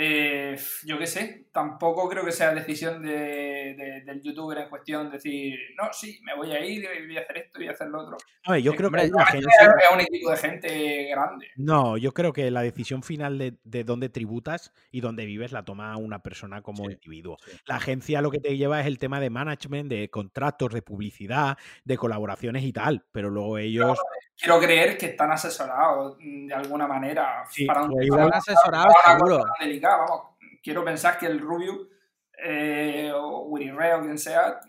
[0.00, 5.58] eh, yo qué sé, tampoco creo que sea decisión de, del youtuber en cuestión decir,
[5.76, 7.88] no, sí, me voy a ir y voy a hacer esto y voy a hacer
[7.88, 8.16] lo otro.
[8.44, 11.48] A ver, yo creo que es un equipo de gente grande.
[11.56, 15.64] No, yo creo que la decisión final de, de dónde tributas y dónde vives la
[15.64, 17.36] toma una persona como individuo.
[17.66, 21.58] La agencia lo que te lleva es el tema de management, de contratos, de publicidad,
[21.84, 23.98] de colaboraciones y tal, pero luego ellos
[24.38, 29.44] quiero creer que están asesorados mm, de alguna manera para un pues están asesorados seguro.
[29.60, 29.96] delicada.
[29.98, 30.22] Vamos,
[30.62, 31.88] quiero pensar que el Rubio
[32.42, 34.60] eh, o Willy Ray o quien sea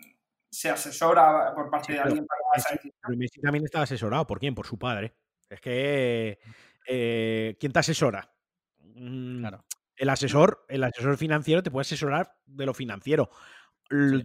[0.50, 4.26] se asesora por parte de alguien para esa Pero Messi también estaba asesorado.
[4.26, 4.54] ¿Por quién?
[4.54, 5.14] Por su padre.
[5.48, 6.40] Es que.
[6.86, 8.32] Eh, ¿Quién te asesora?
[8.80, 9.64] Mm, claro.
[9.94, 13.30] El asesor, el asesor financiero te puede asesorar de lo financiero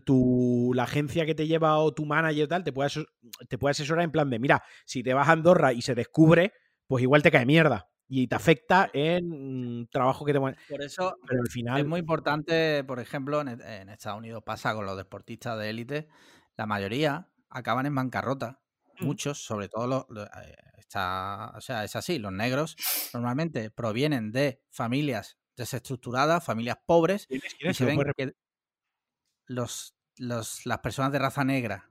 [0.05, 2.89] tu, la agencia que te lleva o tu manager tal te puede,
[3.49, 6.53] te puede asesorar en plan de, mira, si te vas a Andorra y se descubre,
[6.87, 11.41] pues igual te cae mierda y te afecta en trabajo que te Por eso Pero
[11.41, 11.79] al final...
[11.79, 16.07] es muy importante, por ejemplo, en, Estados Unidos pasa con los deportistas de élite,
[16.55, 18.61] la mayoría acaban en bancarrota.
[18.99, 22.77] Muchos, sobre todo los, eh, está, o sea, es así, los negros
[23.13, 28.35] normalmente provienen de familias desestructuradas, familias pobres, y se ven que,
[29.45, 31.89] los, los, las personas de raza negra,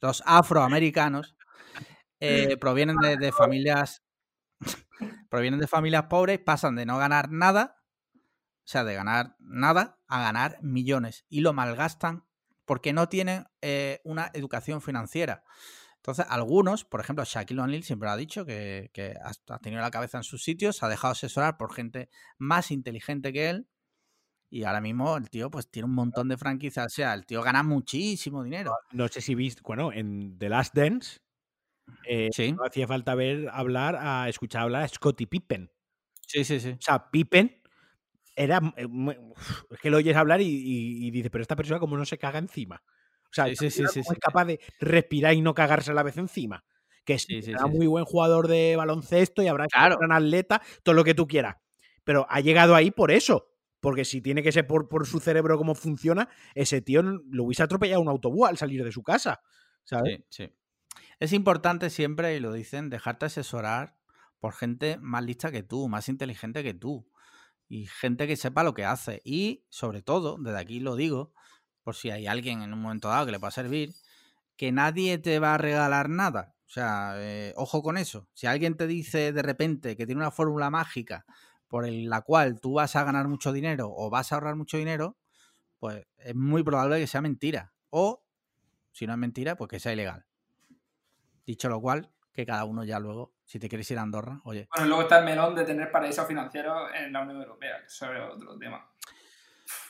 [0.00, 1.36] los afroamericanos,
[2.20, 4.02] eh, provienen de, familias
[5.30, 7.82] provienen de familias pobres, pasan de no ganar nada,
[8.14, 12.24] o sea, de ganar nada a ganar millones y lo malgastan
[12.64, 15.44] porque no tienen eh, una educación financiera.
[15.96, 20.18] Entonces, algunos, por ejemplo, Shaquille O'Neal siempre ha dicho que, que, ha tenido la cabeza
[20.18, 23.68] en sus sitios, se ha dejado asesorar por gente más inteligente que él
[24.48, 26.86] y ahora mismo el tío pues tiene un montón de franquicias.
[26.86, 28.72] O sea, el tío gana muchísimo dinero.
[28.92, 31.18] No, sé si viste, bueno, en The Last Dance
[32.04, 35.70] eh, no hacía falta ver hablar a escuchar hablar a Scottie Pippen.
[36.26, 36.70] Sí, sí, sí.
[36.70, 37.62] O sea, Pippen
[38.34, 38.60] era.
[38.76, 38.86] Eh,
[39.70, 42.38] es que lo oyes hablar y, y, dices, pero esta persona como no se caga
[42.38, 42.82] encima.
[43.24, 46.16] O sea, sí, sí, sí, es capaz de respirar y no cagarse a la vez
[46.16, 46.64] encima.
[47.04, 51.04] Que sí, será muy buen jugador de baloncesto y habrá un gran atleta, todo lo
[51.04, 51.56] que tú quieras.
[52.02, 53.55] Pero ha llegado ahí por eso.
[53.86, 58.00] Porque si tiene que ser por, su cerebro cómo funciona, ese tío lo hubiese atropellado
[58.00, 59.40] un autobús al salir de su casa.
[59.84, 60.22] ¿sabes?
[60.28, 60.52] Sí, sí.
[61.20, 63.96] Es importante siempre, y lo dicen, dejarte asesorar
[64.40, 67.08] por gente más lista que tú, más inteligente que tú.
[67.68, 69.22] Y gente que sepa lo que hace.
[69.24, 71.32] Y sobre todo, desde aquí lo digo,
[71.84, 73.94] por si hay alguien en un momento dado que le pueda servir,
[74.56, 76.56] que nadie te va a regalar nada.
[76.66, 78.28] O sea, eh, ojo con eso.
[78.34, 81.24] Si alguien te dice de repente que tiene una fórmula mágica
[81.68, 85.16] por la cual tú vas a ganar mucho dinero o vas a ahorrar mucho dinero,
[85.78, 87.72] pues es muy probable que sea mentira.
[87.90, 88.22] O,
[88.92, 90.24] si no es mentira, pues que sea ilegal.
[91.44, 94.68] Dicho lo cual, que cada uno ya luego, si te quieres ir a Andorra, oye.
[94.74, 98.12] Bueno, luego está el melón de tener paraísos financieros en la Unión Europea, que eso
[98.12, 98.88] es otro tema.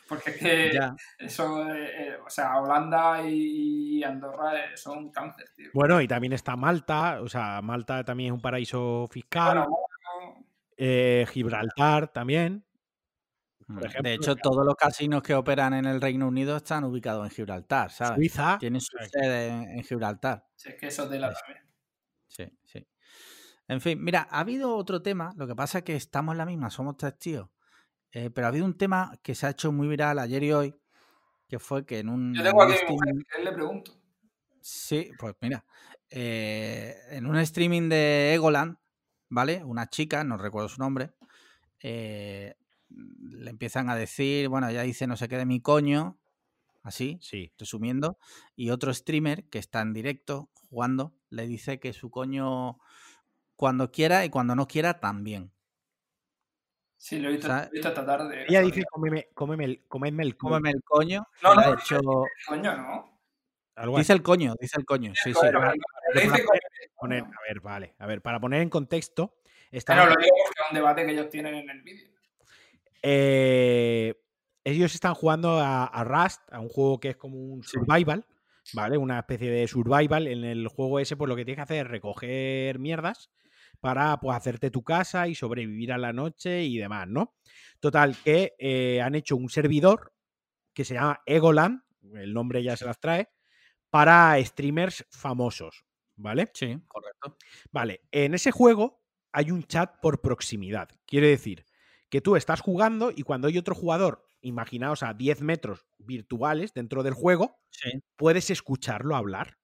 [0.08, 0.78] Porque es que
[1.18, 5.70] eso, eh, eh, o sea, Holanda y Andorra eh, son cáncer, tío.
[5.74, 9.66] Bueno, y también está Malta, o sea, Malta también es un paraíso fiscal.
[10.76, 12.64] Eh, Gibraltar también.
[13.66, 17.30] Mm, de hecho, todos los casinos que operan en el Reino Unido están ubicados en
[17.30, 18.16] Gibraltar, ¿sabes?
[18.16, 18.58] Suiza.
[18.58, 20.46] Tienen su sede en, Gibraltar.
[20.54, 21.34] Sí, es que eso es de la.
[22.28, 22.86] Sí, sí.
[23.68, 26.46] En fin, mira, ha habido otro tema, lo que pasa es que estamos en la
[26.46, 27.48] misma, somos tres tíos.
[28.12, 30.76] Eh, pero ha habido un tema que se ha hecho muy viral ayer y hoy,
[31.48, 32.34] que fue que en un...
[32.34, 33.92] Yo tengo aquí a le pregunto.
[34.60, 35.64] Sí, pues mira,
[36.10, 38.76] eh, en un streaming de Egoland,
[39.28, 39.64] ¿vale?
[39.64, 41.12] Una chica, no recuerdo su nombre,
[41.80, 42.54] eh,
[42.88, 46.18] le empiezan a decir, bueno, ya dice no sé qué de mi coño,
[46.82, 47.52] así, sí.
[47.58, 48.18] resumiendo,
[48.54, 52.78] y otro streamer que está en directo jugando le dice que su coño
[53.56, 55.52] cuando quiera y cuando no quiera también.
[56.98, 58.46] Sí, lo he visto, esta tarde.
[58.48, 60.50] Ella dice, cómeme, cómeme, el, cómeme el coño.
[60.50, 61.28] Cómeme el coño.
[61.42, 61.96] No, no, hecho...
[61.96, 62.02] el
[62.46, 63.16] coño, ¿no?
[63.98, 65.46] dice el coño, dice el coño, sí, sí
[67.00, 67.94] a ver, vale.
[67.98, 69.36] A ver, para poner en contexto.
[69.70, 72.08] Está Pero lo digo porque es un debate que ellos tienen en el vídeo.
[73.02, 74.14] Eh,
[74.64, 78.26] ellos están jugando a, Rust, a un juego que es como un survival,
[78.72, 78.98] ¿vale?
[78.98, 80.26] Una especie de survival.
[80.26, 83.30] En el juego ese, pues lo que tienes que hacer es recoger mierdas
[83.80, 87.36] para pues, hacerte tu casa y sobrevivir a la noche y demás, ¿no?
[87.78, 90.12] Total, que eh, han hecho un servidor
[90.72, 91.82] que se llama Egoland,
[92.14, 93.28] el nombre ya se las trae,
[93.90, 95.85] para streamers famosos.
[96.16, 96.50] ¿Vale?
[96.54, 97.36] Sí, correcto.
[97.72, 99.02] Vale, en ese juego
[99.32, 100.88] hay un chat por proximidad.
[101.06, 101.64] Quiere decir
[102.08, 107.02] que tú estás jugando y cuando hay otro jugador, imaginaos a 10 metros virtuales dentro
[107.02, 107.58] del juego,
[108.16, 109.58] puedes escucharlo hablar,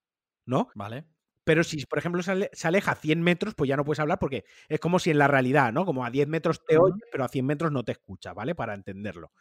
[0.46, 0.68] ¿no?
[0.74, 1.06] Vale.
[1.44, 4.18] Pero si, por ejemplo, se, ale- se aleja 100 metros, pues ya no puedes hablar
[4.20, 5.84] porque es como si en la realidad, ¿no?
[5.84, 8.54] Como a 10 metros te oye, pero a 100 metros no te escucha, ¿vale?
[8.54, 9.32] Para entenderlo.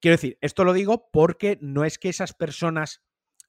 [0.00, 3.02] Quiero decir, esto lo digo porque no es que esas personas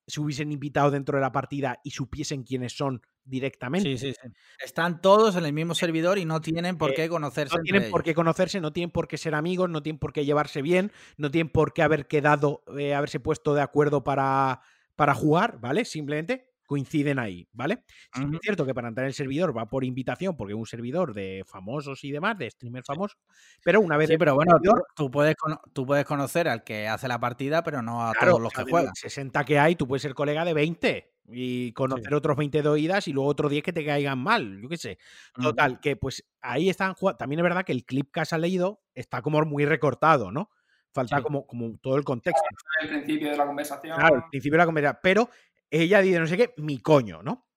[0.10, 3.98] se hubiesen invitado dentro de la partida y supiesen quiénes son directamente.
[3.98, 4.28] Sí, sí, sí.
[4.64, 7.56] Están todos en el mismo servidor y no tienen por Eh, qué conocerse.
[7.56, 10.26] No tienen por qué conocerse, no tienen por qué ser amigos, no tienen por qué
[10.26, 14.62] llevarse bien, no tienen por qué haber quedado, eh, haberse puesto de acuerdo para,
[14.96, 15.86] para jugar, ¿vale?
[15.86, 17.84] Simplemente coinciden ahí, ¿vale?
[18.14, 21.16] Es cierto que para entrar en el servidor va por invitación, porque es un servidor
[21.16, 23.18] de famosos y demás, de streamers famosos,
[23.64, 25.36] pero una vez Sí, pero bueno, tú, servidor, tú puedes,
[25.74, 28.70] tú puedes conocer al que hace la partida, pero no a claro, todos los que
[28.70, 28.94] juegan.
[28.94, 33.08] 60 que hay, tú puedes ser colega de 20 y conocer otros 20 de oídas
[33.08, 35.00] y luego otros 10 que te caigan mal, yo qué sé.
[35.34, 37.18] Total, que pues ahí están jugando.
[37.18, 40.52] También es verdad que el clip que has leído está como muy recortado, ¿no?
[40.92, 41.24] Falta Sí.
[41.24, 42.42] como, como todo el contexto.
[42.82, 43.96] El principio de la conversación.
[43.96, 45.00] Claro, al principio de la comedia.
[45.02, 45.30] Pero
[45.72, 47.48] ella dice no sé qué, mi coño, ¿no?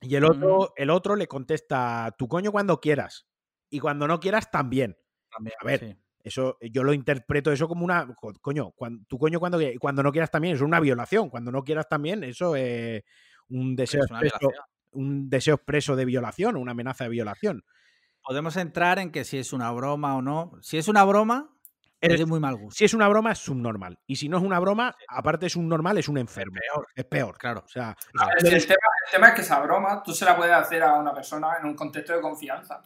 [0.00, 3.28] Y el otro, el otro le contesta, tu coño cuando quieras.
[3.70, 4.96] Y cuando no quieras, también.
[5.30, 5.96] También, a ver, sí.
[6.24, 8.14] Eso, yo lo interpreto eso como una.
[8.14, 11.30] co- Coño, cuando, tu coño cuando, cuando no quieras también, eso es una violación.
[11.30, 13.02] Cuando no quieras también, eso es
[13.48, 14.52] un deseo es una expreso.
[14.92, 17.64] Un deseo expreso de violación, una amenaza de violación.
[18.22, 20.52] Podemos entrar en que si es una broma o no.
[20.62, 21.56] Si es una broma,
[22.02, 22.76] es de muy mal gusto.
[22.76, 23.98] Si es una broma, es subnormal.
[24.06, 26.56] Y si no es una broma, aparte es un normal, es un enfermo.
[26.58, 26.86] peor.
[26.94, 27.38] Es peor.
[27.38, 27.62] Claro.
[27.64, 27.96] O sea,
[28.42, 28.76] ver, el, tema,
[29.06, 31.66] el tema es que esa broma tú se la puedes hacer a una persona en
[31.66, 32.82] un contexto de confianza.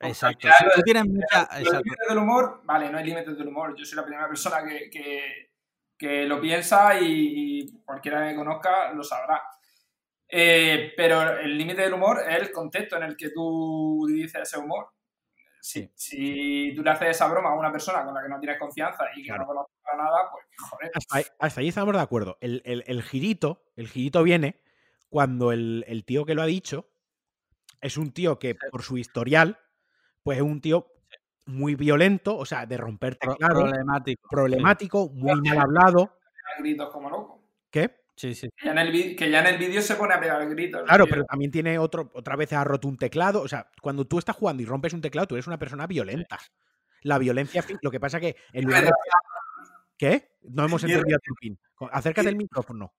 [0.00, 0.48] Exacto.
[0.58, 1.48] Si tú tienes mucha.
[1.60, 3.74] Los límites del humor, vale, no hay límites del humor.
[3.76, 5.50] Yo soy la primera persona que, que-
[5.96, 9.40] que lo piensa y, y cualquiera que me conozca lo sabrá.
[10.28, 14.58] Eh, pero el límite del humor es el contexto en el que tú dices ese
[14.58, 14.88] humor.
[15.64, 18.58] Si, si tú le haces esa broma a una persona con la que no tienes
[18.58, 19.42] confianza y que Claro.
[19.42, 20.90] no conoces para nada, pues joder.
[20.92, 22.36] hasta ahí, hasta ahí estamos de acuerdo.
[22.40, 24.60] El, el- el girito, el girito viene
[25.08, 26.88] cuando el, el tío que lo ha dicho
[27.80, 29.56] es un tío que por su historial,
[30.24, 30.88] pues es un tío
[31.46, 33.70] muy violento, o sea, de romper Pro- teclados,
[34.28, 35.10] problemático.
[35.10, 36.18] muy mal hablado.
[36.58, 37.44] gritos como loco.
[37.70, 38.01] ¿Qué?
[38.16, 38.48] Sí, sí.
[38.56, 40.82] Que ya en el, vi- que ya en el vídeo se pone a pegar gritos.
[40.82, 43.40] Claro, pero también tiene otro, otra vez ha roto un teclado.
[43.42, 46.38] O sea, cuando tú estás jugando y rompes un teclado, tú eres una persona violenta.
[47.02, 48.90] La violencia, lo que pasa que en lugar de-
[49.96, 50.36] ¿Qué?
[50.42, 51.18] No hemos entendido.
[51.74, 52.92] Co- Acércate al micrófono.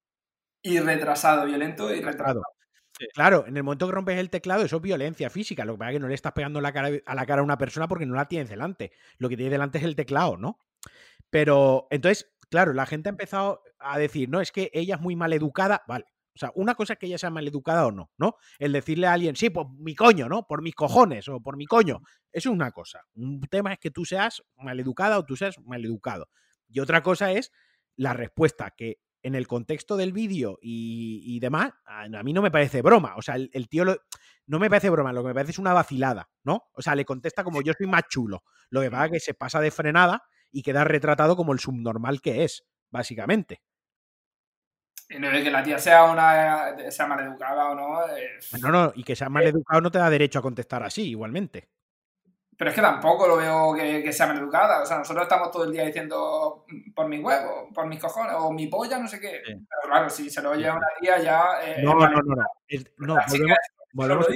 [0.62, 2.42] Y retrasado, violento y retrasado.
[2.42, 3.10] Claro.
[3.14, 5.66] Claro, en el momento que rompes el teclado, eso es violencia física.
[5.66, 7.44] Lo que pasa es que no le estás pegando la cara, a la cara a
[7.44, 8.92] una persona porque no la tienes delante.
[9.18, 10.60] Lo que tiene delante es el teclado, ¿no?
[11.30, 15.16] Pero entonces, claro, la gente ha empezado a decir, no, es que ella es muy
[15.16, 15.82] mal educada.
[15.88, 16.06] Vale.
[16.36, 18.36] O sea, una cosa es que ella sea mal educada o no, ¿no?
[18.60, 20.46] El decirle a alguien, sí, por mi coño, ¿no?
[20.46, 22.02] Por mis cojones o por mi coño.
[22.32, 23.02] Eso es una cosa.
[23.16, 26.30] Un tema es que tú seas mal educada o tú seas mal educado.
[26.68, 27.52] Y otra cosa es
[27.96, 32.42] la respuesta, que en el contexto del vídeo y, y demás, a, a mí no
[32.44, 33.16] me parece broma.
[33.16, 33.98] O sea, el, el tío lo-
[34.46, 36.64] no me parece broma, lo que me parece es una vacilada, ¿no?
[36.74, 38.44] O sea, le contesta como yo soy más chulo.
[38.70, 40.24] Lo que pasa es que se pasa de frenada
[40.54, 43.62] y queda retratado como el subnormal que es, básicamente.
[45.10, 48.08] Y no que la tía sea una sea mal educada o no.
[48.16, 51.10] eh, No, no, y que sea mal educado no te da derecho a contestar así,
[51.10, 51.70] igualmente.
[52.56, 54.84] Pero es que tampoco lo veo que, que sea mal educada.
[54.84, 56.66] O sea, nosotros estamos todo el día diciendo
[56.96, 59.42] por mi huevo, por mis cojones, o mi polla, no sé qué.
[59.46, 59.54] Sí.
[59.54, 61.44] Pero claro, si se lo oye a una tía ya.
[61.64, 62.46] eh, No, no, no, no.
[62.68, 63.58] Es- no, que volvemos,
[63.94, 64.28] volvemos-.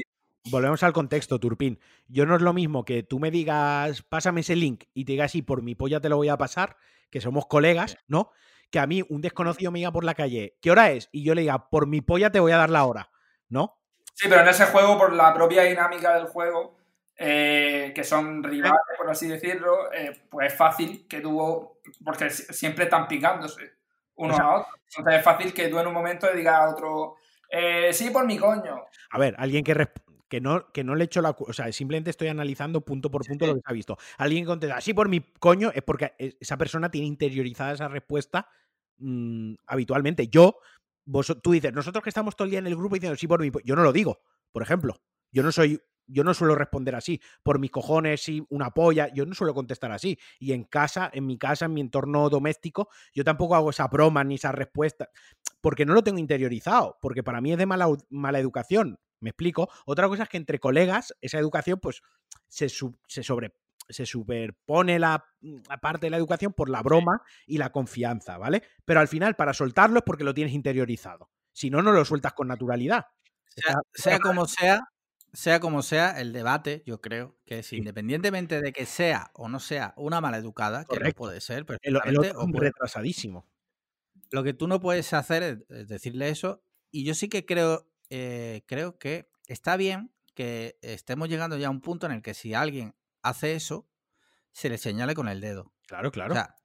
[0.49, 1.79] Volvemos al contexto, Turpin.
[2.07, 5.31] Yo no es lo mismo que tú me digas, pásame ese link y te digas,
[5.31, 6.77] sí, por mi polla te lo voy a pasar,
[7.09, 8.31] que somos colegas, ¿no?
[8.69, 11.09] Que a mí un desconocido me diga por la calle, ¿qué hora es?
[11.11, 13.09] Y yo le diga, por mi polla te voy a dar la hora,
[13.49, 13.77] ¿no?
[14.13, 16.75] Sí, pero en ese juego, por la propia dinámica del juego,
[17.15, 21.71] eh, que son rivales, por así decirlo, eh, pues es fácil que tú.
[22.03, 23.73] Porque si- siempre están picándose
[24.15, 24.73] uno a otro.
[24.97, 27.15] Entonces es fácil que tú en un momento le digas a otro.
[27.49, 28.83] eh, sí, por mi coño.
[29.11, 31.31] A ver, alguien que, resp- que, no, que no le echo la...
[31.37, 33.97] O sea, simplemente estoy analizando punto por punto lo que se ha visto.
[34.17, 38.49] Alguien contesta, sí, por mi coño, es porque e- esa persona tiene interiorizada esa respuesta
[38.97, 40.27] mm, habitualmente.
[40.27, 40.59] Yo,
[41.05, 43.41] vos, tú dices, nosotros que estamos todo el día en el grupo diciendo, sí, por
[43.41, 43.51] mi...
[43.51, 43.61] po-".
[43.63, 44.21] Yo no lo digo,
[44.51, 45.01] por ejemplo.
[45.31, 45.81] Yo no soy...
[46.09, 49.91] Yo no suelo responder así, por mis cojones, sí, una polla, yo no suelo contestar
[49.91, 50.17] así.
[50.39, 54.23] Y en casa, en mi casa, en mi entorno doméstico, yo tampoco hago esa broma
[54.23, 55.09] ni esa respuesta,
[55.59, 58.97] porque no lo tengo interiorizado, porque para mí es de mala, mala educación.
[59.19, 59.69] ¿Me explico?
[59.85, 62.01] Otra cosa es que entre colegas, esa educación, pues,
[62.47, 63.53] se, sub- se sobre
[63.89, 68.61] se superpone la, la parte de la educación por la broma y la confianza, ¿vale?
[68.83, 71.29] Pero al final, para soltarlo es porque lo tienes interiorizado.
[71.53, 73.05] Si no, no lo sueltas con naturalidad.
[73.55, 74.81] Sea, Está- sea como sea,
[75.31, 79.61] sea como sea, el debate, yo creo que es independientemente de que sea o no
[79.61, 81.17] sea una mala educada, que Correcto.
[81.17, 83.47] puede ser, el, el perfectamente, otro es puede- retrasadísimo.
[84.31, 86.61] lo que tú no puedes hacer es decirle eso.
[86.91, 91.71] Y yo sí que creo eh, creo que está bien que estemos llegando ya a
[91.71, 93.89] un punto en el que si alguien hace eso,
[94.51, 95.73] se le señale con el dedo.
[95.87, 96.33] Claro, O claro.
[96.33, 96.55] sea,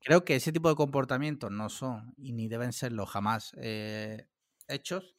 [0.00, 4.28] creo que ese tipo de comportamientos no son y ni deben serlo jamás eh,
[4.68, 5.16] hechos.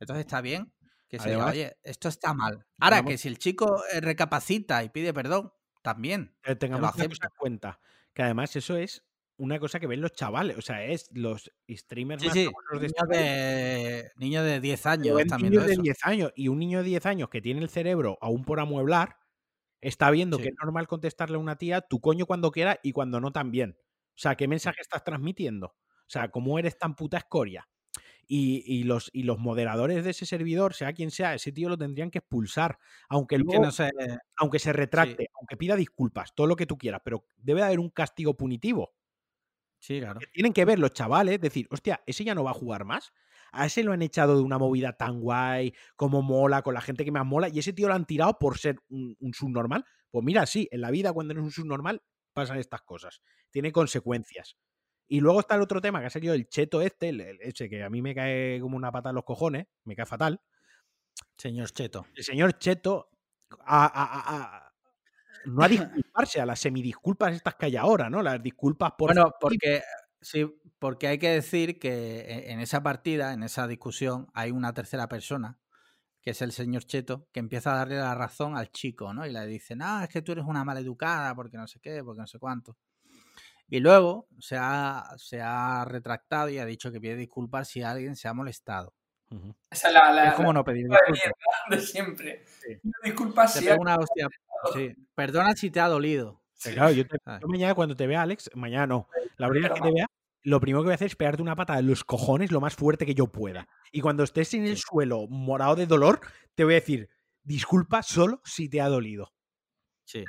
[0.00, 0.72] Entonces está bien
[1.08, 2.66] que se diga, oye, esto está mal.
[2.80, 5.52] Ahora que si el chico eh, recapacita y pide perdón,
[5.82, 6.34] también.
[6.44, 7.80] Eh, tengamos en cuenta.
[8.14, 9.04] Que además eso es
[9.42, 10.56] una cosa que ven los chavales.
[10.56, 12.48] O sea, es los streamers Sí, más sí,
[12.78, 15.82] de de, niño de 10 Lo años están niños viendo de eso.
[15.82, 16.32] 10 años.
[16.36, 19.16] Y un niño de 10 años que tiene el cerebro aún por amueblar,
[19.80, 20.44] está viendo Sí.
[20.44, 23.76] que es normal contestarle a una tía tu coño cuando quiera y cuando no también.
[24.14, 25.68] O sea, ¿qué mensaje estás transmitiendo?
[25.68, 27.68] O sea, ¿cómo eres tan puta escoria?
[28.26, 31.76] Y, y los, y los moderadores de ese servidor, sea quien sea, ese tío lo
[31.78, 32.78] tendrían que expulsar.
[33.08, 33.90] Aunque Que luego, no sé,
[34.36, 37.80] aunque se retracte, aunque pida disculpas, todo lo que tú quieras, pero debe de haber
[37.80, 38.94] un castigo punitivo.
[39.82, 40.20] Sí, claro.
[40.20, 43.12] que tienen que ver los chavales, decir, hostia, ese ya no va a jugar más.
[43.52, 47.04] A ese lo han echado de una movida tan guay, como mola, con la gente
[47.04, 49.84] que más mola, y ese tío lo han tirado por ser un, un subnormal.
[50.10, 52.02] Pues mira, sí, en la vida cuando eres un subnormal
[52.32, 53.20] pasan estas cosas.
[53.50, 54.56] Tiene consecuencias.
[55.06, 57.68] Y luego está el otro tema que ha salido el cheto este, el- el- ese
[57.68, 60.40] que a mí me cae como una pata en los cojones, me cae fatal.
[61.36, 62.06] Señor Cheto.
[62.14, 63.10] El señor Cheto
[63.60, 64.71] a, a- a- a-
[65.46, 68.22] no a disculparse, a las semidisculpas estas que hay ahora, ¿no?
[68.22, 69.14] Las disculpas por...
[69.14, 69.82] Bueno, porque
[70.20, 70.46] sí,
[70.78, 75.08] porque hay que decir que e- en esa partida, en esa discusión, hay una tercera
[75.08, 75.58] persona,
[76.20, 79.26] que es el señor Cheto, que empieza a darle la razón al chico, ¿no?
[79.26, 82.20] Y le dice, no, es que tú eres una maleducada, porque no sé qué, porque
[82.20, 82.76] no sé cuánto.
[83.68, 88.16] Y luego se ha, se ha retractado y ha dicho que pide disculpas si alguien
[88.16, 88.94] se ha molestado.
[89.70, 91.38] Esa es la, la, es como la no pedir disculpa de disculpas.
[91.70, 92.44] mierda de siempre.
[92.44, 92.80] Sí.
[93.02, 94.28] Disculpa Te si hostia.
[94.74, 94.94] Sí.
[95.14, 96.42] Perdona si te ha dolido.
[96.62, 99.08] Claro, yo, te- yo mañana cuando te vea, Alex, mañana no.
[99.36, 100.06] La primera vez que te vea,
[100.42, 102.74] lo primero que voy a hacer es pegarte una patada en los cojones lo más
[102.76, 103.66] fuerte que yo pueda.
[103.90, 104.82] Y cuando estés en el Sí.
[104.88, 106.20] suelo morado de dolor,
[106.54, 107.08] te voy a decir,
[107.42, 109.32] disculpa solo si te ha dolido.
[110.04, 110.24] Sí.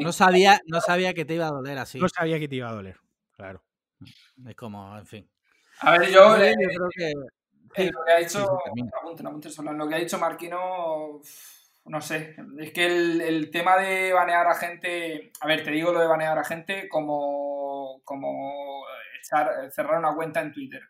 [0.00, 1.98] No sabía, no sabía que te iba a doler así.
[1.98, 2.98] No sabía que te iba a doler.
[3.32, 3.62] Claro.
[4.46, 5.30] Es como, en fin.
[5.80, 7.10] A ver, yo, Yo eh, creo que.
[7.10, 7.14] eh,
[7.76, 9.78] sí, lo que ha sí, apunten, apunten.
[9.78, 11.20] Lo que ha dicho Marquino.
[11.84, 12.36] No sé.
[12.58, 15.32] Es que el, el tema de banear a gente.
[15.40, 18.00] A ver, te digo lo de banear a gente como.
[18.04, 18.84] como
[19.22, 20.82] echar- cerrar una cuenta en Twitter.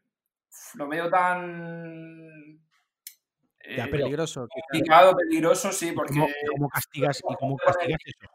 [0.74, 2.58] Lo veo tan.
[3.76, 4.48] Ya, eh, peligroso.
[4.48, 6.14] complicado, peligroso, sí, ¿Y porque.
[6.14, 6.26] ¿Cómo,
[6.56, 8.26] cómo castigas, ¿Y cómo castigas eso?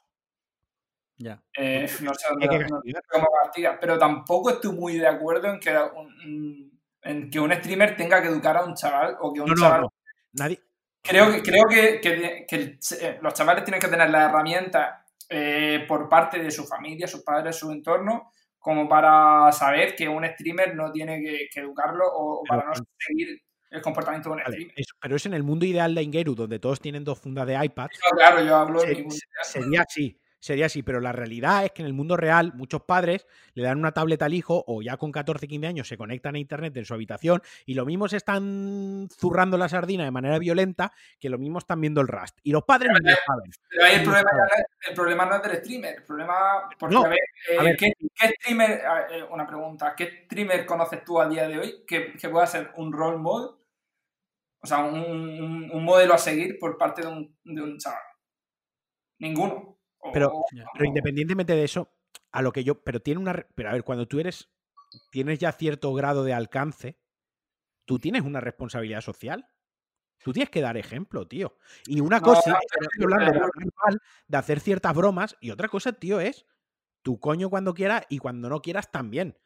[1.18, 1.42] Ya.
[1.58, 5.72] eh, no sé dónde no cómo castiga, pero tampoco estoy muy de acuerdo en que
[5.78, 9.56] un, en que un streamer tenga que educar a un chaval o que un No,
[9.56, 9.88] no, chaval.
[10.34, 10.60] Nadie.
[11.08, 16.08] Creo que, creo que, que- que los chavales tienen que tener la herramienta eh, por
[16.10, 20.92] parte de su familia, sus padres, su entorno, como para saber que un streamer no
[20.92, 24.74] tiene que, que educarlo o, Pero para no seguir el comportamiento de un Vale, streamer.
[24.80, 27.64] eso- pero es en el mundo ideal de Ingeru, donde todos tienen dos fundas de
[27.64, 27.88] iPad.
[28.12, 31.66] No, claro, yo hablo de Se- mi mundo sería así, sería así, pero la realidad
[31.66, 34.84] es que en el mundo real muchos padres le dan una tableta al hijo o
[34.84, 38.08] ya con 14, 15 años se conectan a internet en su habitación y lo mismo
[38.08, 42.38] se están zurrando la sardina de manera violenta que lo mismo están viendo el Rust.
[42.44, 43.52] Y los padres ni lo saben.
[43.70, 44.44] Pero ahí el problema, no
[44.88, 46.34] el problema no es del streamer, el problema.
[46.78, 47.20] Porque, No, a ver,
[47.50, 47.78] eh, a ver.
[47.78, 48.86] ¿qué, qué streamer.
[48.86, 52.30] a ver, eh, una pregunta, ¿qué streamer conoces tú a día de hoy que, que
[52.30, 53.50] pueda ser un role model?
[54.62, 58.00] O sea, un, un- un modelo a seguir por parte de un, de un chaval.
[59.20, 59.72] Ninguno.
[60.14, 60.66] Pero- o- Ya.
[60.74, 61.92] Pero independientemente de eso,
[62.32, 62.82] a lo que yo.
[62.84, 63.34] Pero tiene una.
[63.56, 64.50] Pero a ver, cuando tú eres.
[65.12, 66.98] Tienes ya cierto grado de alcance,
[67.86, 69.46] tú tienes una responsabilidad social.
[70.24, 71.58] Tú tienes que dar ejemplo, tío.
[71.86, 73.50] Y una No, cosa es hablando
[74.28, 76.46] de hacer ciertas bromas, y otra cosa, tío, es
[77.02, 79.38] tu coño cuando quieras y cuando no quieras también.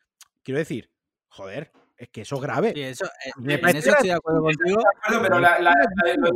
[0.44, 0.92] Quiero decir,
[1.30, 2.74] joder, es que eso es grave.
[2.76, 4.78] Sí, eso, eh, Me en eso estoy de acuerdo contigo.
[4.82, 6.32] de acuerdo, pero la- la- la-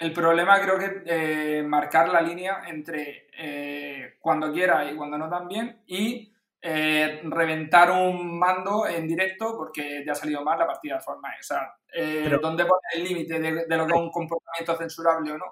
[0.00, 5.28] el problema creo que eh, marcar la línea entre eh, cuando quiera y cuando no
[5.28, 10.96] también y eh, reventar un mando en directo porque te ha salido mal la partida
[10.96, 11.38] de Fortnite.
[11.40, 15.32] O sea, Pero- ¿dónde pone el límite de, de lo que es un comportamiento censurable
[15.32, 15.44] o no?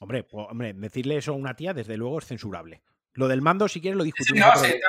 [0.00, 2.82] Hombre, pues, hombre, decirle eso a una tía, desde luego, es censurable.
[3.14, 4.48] Lo del mando, si quieres, lo Sí, discutimos.
[4.54, 4.88] no, sí, está,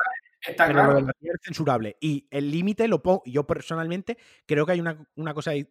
[0.51, 0.95] está pero lo claro.
[0.99, 1.97] de la tía es censurable.
[1.99, 3.21] Y el límite lo pongo.
[3.25, 5.51] Yo personalmente creo que hay una, una cosa.
[5.51, 5.67] ahí-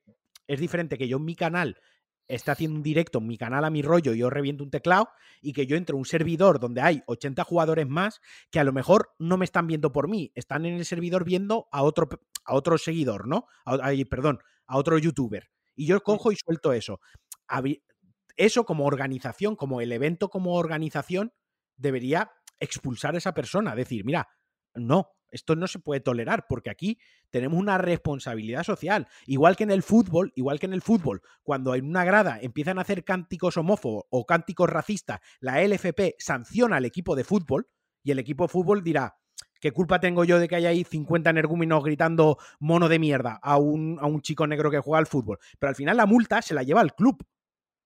[0.47, 1.77] Es diferente que yo en mi canal
[2.29, 5.09] esté haciendo un directo en mi canal a mi rollo y yo reviento un teclado
[5.41, 8.21] y que yo entre a un servidor donde hay 80 jugadores más
[8.51, 11.69] que a lo mejor no me están viendo por mí, están en el servidor viendo
[11.73, 12.09] a otro,
[12.45, 13.47] a otro seguidor, ¿no?
[13.67, 15.51] A- perdón, a otro youtuber.
[15.75, 17.01] Y yo cojo y suelto eso.
[18.37, 21.33] Eso como organización, como el evento como organización,
[21.77, 22.31] debería
[22.61, 23.75] expulsar a esa persona.
[23.75, 24.29] Decir, mira,
[24.75, 26.99] no, Esto no se puede tolerar porque aquí
[27.31, 29.09] tenemos una responsabilidad social.
[29.27, 32.79] Igual que en el fútbol, igual que en el fútbol, cuando en una grada empiezan
[32.79, 37.69] a hacer cánticos homófobos o cánticos racistas, la LFP sanciona al equipo de fútbol
[38.05, 39.17] y el equipo de fútbol dirá,
[39.61, 43.57] ¿qué culpa tengo yo de que haya ahí 50 energúmenos gritando mono de mierda a
[43.57, 45.39] un, a un chico negro que juega al fútbol?
[45.59, 47.25] Pero al final la multa se la lleva el club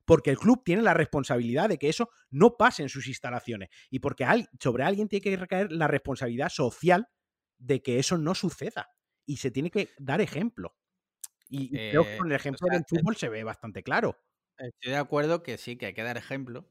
[0.07, 3.99] porque el club tiene la responsabilidad de que eso no pase en sus instalaciones y
[3.99, 4.25] porque
[4.59, 7.09] sobre alguien tiene que recaer la responsabilidad social
[7.59, 8.91] de que eso no suceda
[9.25, 10.77] y se tiene que dar ejemplo.
[11.49, 14.19] Y creo que con el eh, ejemplo del fútbol se ve bastante claro.
[14.59, 16.69] Estoy de acuerdo que sí, que hay que dar ejemplo,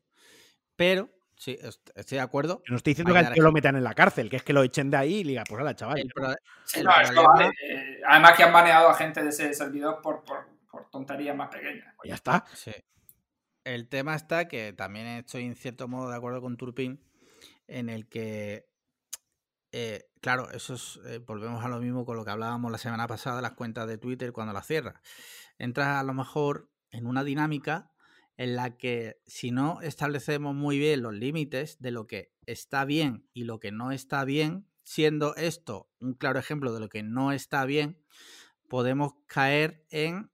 [0.75, 1.57] pero sí,
[1.95, 2.61] estoy de acuerdo.
[2.67, 4.97] no estoy diciendo que lo metan en la cárcel, que es que lo echen de
[4.97, 5.99] ahí y diga, pues a la chaval.
[5.99, 11.49] Eh, además que han baneado a gente de ese servidor por, por, por tonterías más
[11.49, 11.93] pequeñas.
[11.97, 12.45] Pues ya está.
[12.53, 12.71] Sí.
[13.63, 17.03] El tema está que también estoy en cierto modo de acuerdo con Turpin
[17.67, 18.67] en el que,
[19.71, 23.05] eh, claro, eso es, eh, volvemos a lo mismo con lo que hablábamos la semana
[23.05, 24.99] pasada las cuentas de Twitter cuando las cierras.
[25.59, 27.91] Entras a lo mejor en una dinámica
[28.35, 33.29] en la que si no establecemos muy bien los límites de lo que está bien
[33.33, 37.31] y lo que no está bien, siendo esto un claro ejemplo de lo que no
[37.31, 38.03] está bien,
[38.67, 40.31] podemos caer en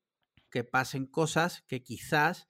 [0.49, 2.47] que pasen cosas que quizás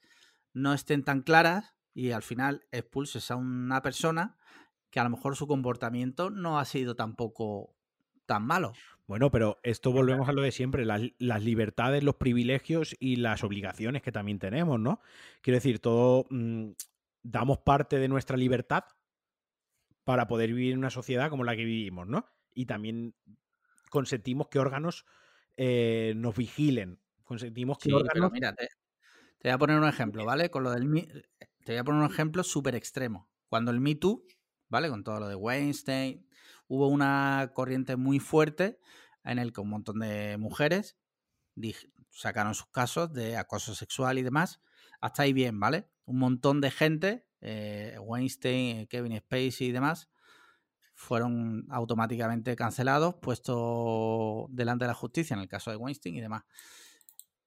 [0.53, 4.37] no estén tan claras y al final expulses a una persona
[4.91, 7.73] que a lo mejor su comportamiento no ha sido tampoco
[8.25, 8.73] tan malo.
[9.07, 14.01] Bueno, pero esto volvemos a lo de siempre, las, libertades, los privilegios y las obligaciones
[14.01, 15.01] que también tenemos, ¿no?
[15.41, 16.71] Quiero decir, todo mm,
[17.23, 18.83] damos parte de nuestra libertad
[20.03, 22.25] para poder vivir en una sociedad como la que vivimos, ¿no?
[22.53, 23.15] Y también
[23.89, 25.05] consentimos que órganos
[25.57, 26.99] eh, nos vigilen.
[27.23, 28.31] Consentimos que órganos...
[28.31, 30.49] Te voy a poner un ejemplo, ¿vale?
[30.49, 31.27] Con lo del
[31.63, 33.29] te voy a poner un ejemplo súper extremo.
[33.49, 34.23] Cuando el Me Too,
[34.71, 34.89] ¿vale?
[34.89, 36.27] Con todo lo de Weinstein,
[36.67, 38.79] hubo una corriente muy fuerte
[39.23, 40.97] en el que un montón de mujeres
[42.09, 44.61] sacaron sus casos de acoso sexual y demás.
[44.99, 45.87] Hasta ahí bien, ¿vale?
[46.05, 50.09] Un montón de gente, eh, Weinstein, Kevin Spacey y demás,
[50.95, 56.43] fueron automáticamente cancelados, puestos delante de la justicia en el caso de Weinstein y demás.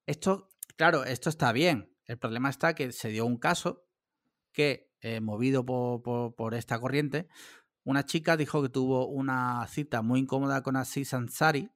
[0.06, 1.94] Esto Claro, esto está bien.
[2.04, 3.86] El problema está que se dio un caso
[4.54, 7.28] que, eh, movido por, esta corriente,
[7.82, 11.70] una chica dijo que tuvo una cita muy incómoda con Aziz Ansari,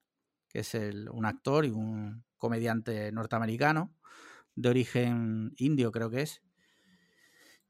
[0.48, 3.94] que es un actor y un comediante norteamericano
[4.54, 6.42] de origen indio, creo que es.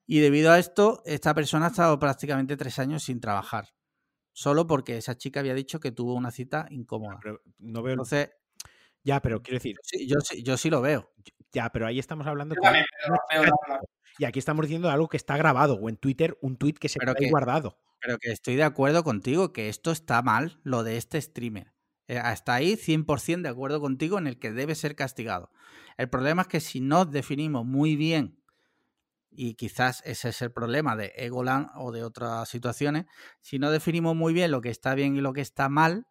[0.07, 3.75] Y debido a esto, esta persona ha estado prácticamente tres años sin trabajar.
[4.33, 7.19] Solo porque esa chica había dicho que tuvo una cita incómoda.
[7.59, 8.31] no veo Entonces,
[9.03, 9.77] ya, pero quiero decir.
[10.07, 11.13] yo, sí, yo sí lo veo.
[11.53, 12.55] Ya, pero ahí estamos hablando.
[14.19, 16.99] y aquí estamos diciendo algo que está grabado, o en Twitter, un tweet que se
[17.01, 17.79] ha guardado.
[18.01, 21.73] Pero que estoy de acuerdo contigo, que esto está mal, lo de este streamer.
[22.07, 25.51] Eh, hasta ahí 100% de acuerdo contigo en el que debe ser castigado.
[25.97, 28.39] El problema es que si no definimos muy bien,
[29.31, 33.07] y quizás ese es el problema de Egoland o de otras situaciones,
[33.41, 36.07] si no definimos muy bien lo que está bien y lo que está mal,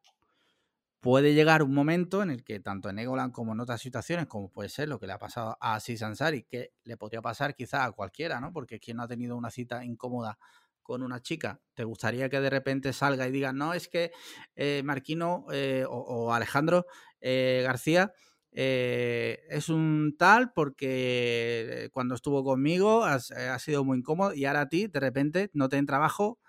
[1.00, 4.50] puede llegar un momento en el que tanto en Egoland como en otras situaciones, como
[4.50, 7.86] puede ser lo que le ha pasado a Aziz Ansari, que le podría pasar quizá
[7.86, 8.52] a cualquiera, ¿no?
[8.52, 10.38] Porque quien no ha tenido una cita incómoda
[10.82, 14.12] con una chica, ¿te gustaría que de repente salga y diga, no, es que
[14.56, 16.86] eh, Marquino eh, o, Alejandro
[17.20, 18.14] eh, García
[18.50, 23.20] es un tal porque cuando estuvo conmigo ha
[23.60, 26.40] sido muy incómodo y ahora a ti de repente no te den trabajo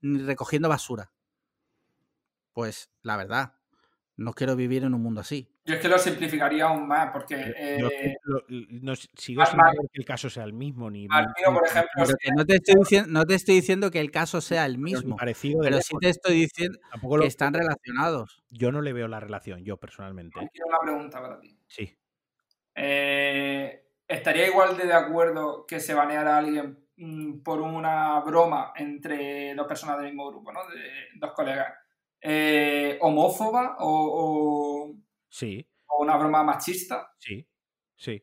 [0.00, 1.10] ni recogiendo basura?
[2.52, 3.55] Pues la verdad,
[4.18, 5.48] no quiero vivir en un mundo así.
[5.66, 7.34] Yo es que lo simplificaría aún más, porque.
[7.56, 8.16] Eh,
[8.48, 9.58] no sigo sin
[9.92, 10.90] que el caso sea el mismo.
[10.90, 11.22] Ni, por
[11.66, 12.04] ejemplo.
[12.34, 15.16] no, te estoy diciendo, no te estoy diciendo que el caso sea el mismo.
[15.16, 16.78] Parecido pero sí te estoy diciendo
[17.20, 18.42] que están relacionados.
[18.48, 20.38] Yo no le veo la relación, yo personalmente.
[20.52, 21.58] Quiero una pregunta para ti.
[21.66, 21.98] Sí.
[22.74, 28.72] Eh, ¿Estaría igual de, de acuerdo que se baneara a alguien mm, por una broma
[28.76, 30.60] entre dos personas del mismo grupo, ¿no?
[30.68, 31.85] De dos colegas
[32.20, 34.92] eh, homófoba o,
[35.28, 35.66] sí.
[35.86, 37.12] o una broma machista.
[37.18, 37.46] Sí,
[37.96, 38.22] sí.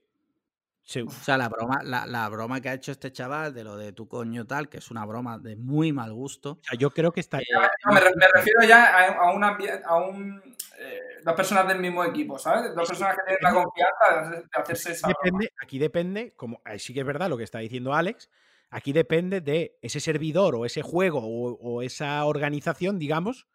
[1.02, 4.07] O sea, la broma, la, broma que ha hecho este chaval de lo de tu
[4.07, 6.52] coño tal, que es una broma de muy mal gusto.
[6.52, 7.40] O sea, yo creo que está.
[7.40, 7.45] Eh,
[7.86, 10.41] me, refiero ya a, un a un
[10.78, 12.76] eh, dos personas del mismo equipo, ¿sabes?
[12.76, 15.07] Dos personas que tienen la confianza de hacerse esa.
[15.07, 18.30] Depende, aquí depende, como sí que es verdad lo que está diciendo Alex,
[18.70, 23.48] aquí depende de ese servidor o ese juego o esa organización, digamos,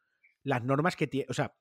[0.48, 1.26] las normas que tiene.
[1.28, 1.54] O sea,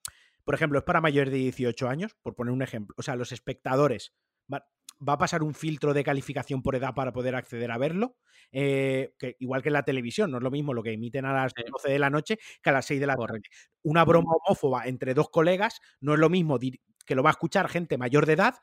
[0.43, 2.95] por ejemplo, es para mayores de 18 años, por poner un ejemplo.
[2.97, 4.13] O sea, los espectadores.
[4.49, 8.17] va a pasar un filtro de calificación por edad para poder acceder a verlo.
[8.51, 11.33] Eh, que, igual que en la televisión, no es lo mismo lo que emiten a
[11.33, 13.41] las 12 de la noche que a las 6 de la tarde.
[13.83, 16.57] Una broma homófoba entre dos colegas no es lo mismo
[17.05, 18.55] que lo va a escuchar gente mayor de edad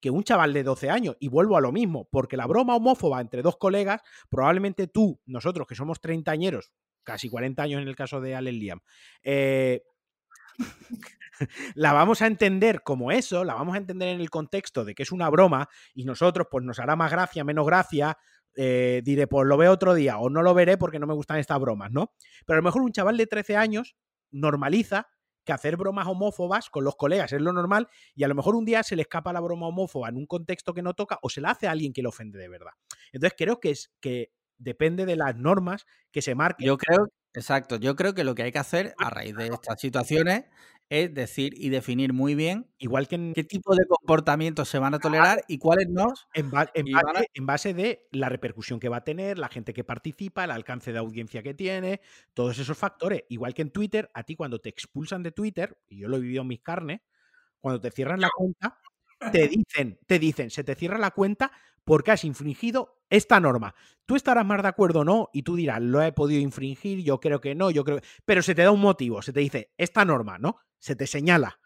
[0.00, 1.16] que un chaval de 12 años.
[1.20, 5.66] Y vuelvo a lo mismo, porque la broma homófoba entre dos colegas, probablemente tú, nosotros
[5.66, 6.72] que somos treintañeros,
[7.08, 8.80] casi 40 años en el caso de Allen Liam,
[9.22, 9.82] eh,
[11.74, 15.04] la vamos a entender como eso, la vamos a entender en el contexto de que
[15.04, 18.18] es una broma y nosotros pues nos hará más gracia, menos gracia,
[18.56, 21.38] eh, diré pues lo veo otro día o no lo veré porque no me gustan
[21.38, 22.12] estas bromas, ¿no?
[22.44, 23.96] Pero a lo mejor un chaval de 13 años
[24.30, 25.08] normaliza
[25.46, 28.66] que hacer bromas homófobas con los colegas es lo normal y a lo mejor un
[28.66, 31.40] día se le escapa la broma homófoba en un contexto que no toca o se
[31.40, 32.72] la hace a alguien que le ofende de verdad.
[33.12, 36.66] Entonces creo que es que depende de las normas que se marquen.
[36.66, 39.80] Yo creo, exacto, yo creo que lo que hay que hacer a raíz de estas
[39.80, 40.44] situaciones
[40.90, 44.98] es decir y definir muy bien igual que qué tipo de comportamientos se van a
[44.98, 46.14] tolerar y cuáles no.
[46.32, 46.50] En,
[47.46, 50.98] base, de la repercusión que va a tener, la gente que participa, el alcance de
[50.98, 52.00] audiencia que tiene,
[52.32, 53.24] todos esos factores.
[53.28, 56.20] Igual que en Twitter, a ti cuando te expulsan de Twitter, y yo lo he
[56.20, 57.00] vivido en mis carnes,
[57.60, 58.78] cuando te cierran la cuenta,
[59.32, 61.52] te dicen, te dicen, se te cierra la cuenta
[61.88, 63.74] porque has infringido esta norma.
[64.04, 67.18] Tú estarás más de acuerdo o no, y tú dirás, lo he podido infringir, yo
[67.18, 68.00] creo que no, yo creo.
[68.26, 70.58] Pero se te da un motivo, se te dice, esta norma, ¿no?
[70.78, 71.58] Se te señala.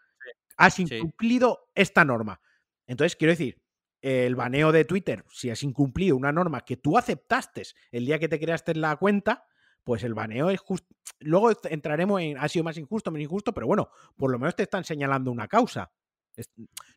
[0.55, 2.39] Has incumplido esta norma.
[2.87, 3.61] Entonces, quiero decir,
[3.99, 8.29] el baneo de Twitter, si has incumplido una norma que tú aceptaste el día que
[8.29, 9.45] te creaste la cuenta,
[9.83, 10.87] pues el baneo es justo.
[11.19, 14.63] Luego entraremos en ha sido más injusto, menos injusto, pero bueno, por lo menos te
[14.63, 15.91] están señalando una causa.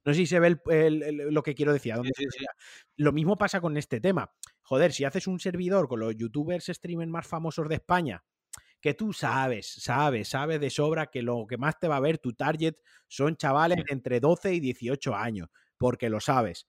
[0.05, 0.57] No sé si se ve
[1.31, 1.95] lo que quiero decir.
[2.97, 4.33] Lo mismo pasa con este tema.
[4.63, 8.25] Joder, si haces un servidor con los youtubers streamers más famosos de España,
[8.81, 12.19] que tú sabes, sabes, sabes de sobra que lo que más te va a ver
[12.19, 12.77] tu target
[13.09, 16.69] son chavales entre 12 y 18 años, porque lo sabes.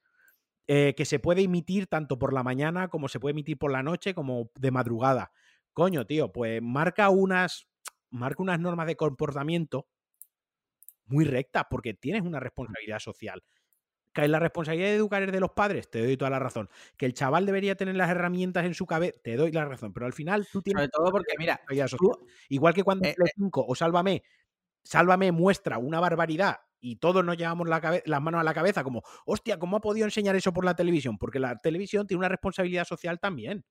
[0.69, 3.83] Eh, que se puede emitir tanto por la mañana como se puede emitir por la
[3.83, 5.31] noche como de madrugada.
[5.71, 7.67] Coño, tío, pues marca unas,
[8.09, 9.87] marca unas normas de comportamiento
[11.07, 13.43] muy recta, porque tienes una responsabilidad social.
[14.13, 16.69] Que la responsabilidad de educar es de los padres, te doy toda la razón.
[16.97, 19.93] Que el chaval debería tener las herramientas en su cabeza, te doy la razón.
[19.93, 20.83] Pero al final tú tienes.
[20.83, 21.61] Sobre todo porque, mira,
[22.49, 24.23] igual que cuando eh, 5 eh o Sálvame,
[24.83, 29.03] Sálvame muestra una barbaridad y todos nos llevamos la las manos a la cabeza, como,
[29.25, 31.17] hostia, ¿cómo ha podido enseñar eso por la televisión?
[31.17, 33.65] Porque la televisión tiene una responsabilidad social también.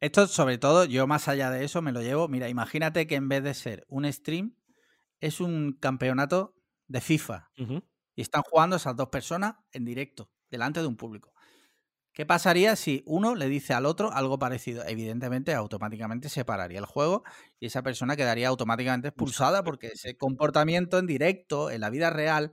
[0.00, 2.28] Esto, sobre todo, yo más allá de eso me lo llevo.
[2.28, 4.56] Mira, imagínate que en vez de ser un stream,
[5.24, 6.54] es un campeonato
[6.86, 7.50] de FIFA.
[8.14, 11.32] Y están jugando esas dos personas en directo, delante de un público.
[12.12, 14.84] ¿Qué pasaría si uno le dice al otro algo parecido?
[14.86, 17.24] Evidentemente, automáticamente se pararía el juego
[17.58, 22.52] y esa persona quedaría automáticamente expulsada porque ese comportamiento en directo, en la vida real,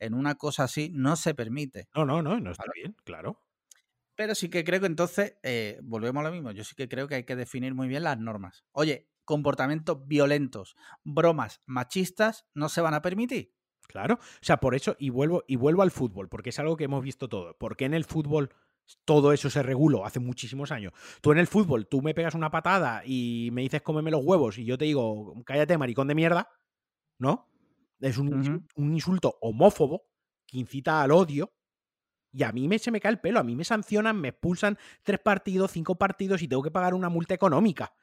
[0.00, 1.88] en una cosa así, no se permite.
[1.94, 3.40] No, no, no, no está bien, claro.
[4.16, 7.06] Pero sí que creo que entonces, eh, volvemos a lo mismo, yo sí que creo
[7.06, 8.64] que hay que definir muy bien las normas.
[8.72, 10.74] Oye, comportamientos violentos,
[11.04, 13.54] bromas machistas, no se van a permitir.
[13.86, 16.84] Claro, o sea, por eso, y vuelvo, y vuelvo al fútbol, porque es algo que
[16.84, 17.56] hemos visto todo.
[17.58, 18.50] Porque en el fútbol
[19.04, 20.94] todo eso se reguló hace muchísimos años.
[21.20, 24.56] Tú en el fútbol, tú me pegas una patada y me dices cómeme los huevos
[24.56, 26.48] y yo te digo, cállate, maricón de mierda,
[27.18, 27.50] ¿no?
[28.00, 30.06] Es un, un insulto homófobo
[30.46, 31.52] que incita al odio.
[32.32, 34.78] Y a mí me, se me cae el pelo, a mí me sancionan, me expulsan
[35.02, 37.94] tres partidos, cinco partidos y tengo que pagar una multa económica.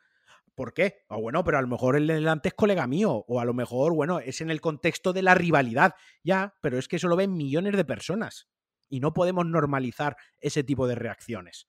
[0.56, 1.04] ¿Por qué?
[1.10, 3.94] O bueno, pero a lo mejor el delante es colega mío, o a lo mejor,
[3.94, 5.96] bueno, es en el contexto de la rivalidad.
[6.24, 8.48] Ya, pero es que eso lo ven millones de personas.
[8.90, 11.68] Y no podemos normalizar ese tipo de reacciones.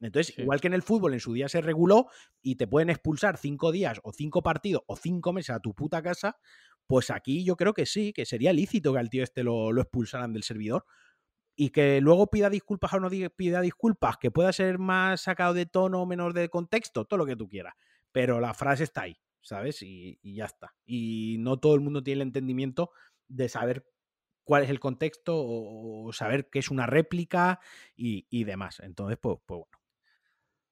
[0.00, 2.08] Entonces, igual que en el fútbol en su día se reguló
[2.42, 6.02] y te pueden expulsar cinco días o cinco partidos o cinco meses a tu puta
[6.02, 6.36] casa,
[6.86, 9.80] pues aquí yo creo que sí, que sería lícito que al tío este lo, lo
[9.80, 10.84] expulsaran del servidor.
[11.58, 15.64] Y que luego pida disculpas o no pida disculpas, que pueda ser más sacado de
[15.64, 17.72] tono o menos de contexto, todo lo que tú quieras
[18.16, 19.82] pero la frase está ahí, ¿sabes?
[19.82, 20.74] Y, ya está.
[20.86, 22.92] Y no todo el mundo tiene el entendimiento
[23.28, 23.86] de saber
[24.42, 27.60] cuál es el contexto o, saber qué es una réplica
[27.94, 28.80] y, demás.
[28.80, 29.78] Entonces, pues, pues, bueno.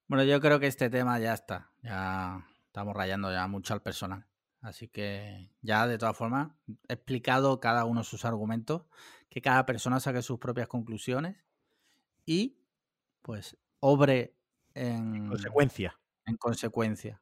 [0.06, 1.70] Bueno, yo creo que este tema ya está.
[1.82, 4.26] Ya estamos rayando ya mucho al personal.
[4.62, 6.50] Así que ya de todas formas
[6.88, 8.86] he explicado cada uno sus argumentos,
[9.28, 11.44] que cada persona saque sus propias conclusiones
[12.24, 12.56] y
[13.20, 14.34] pues obre
[14.72, 16.00] en, consecuencia.
[16.24, 17.20] En consecuencia.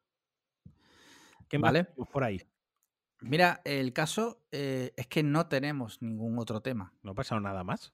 [1.52, 1.84] ¿Qué vale?
[1.84, 2.40] por ahí?
[3.20, 6.94] Mira, el caso eh, es que no tenemos ningún otro tema.
[7.02, 7.92] ¿No ha pasado nada más?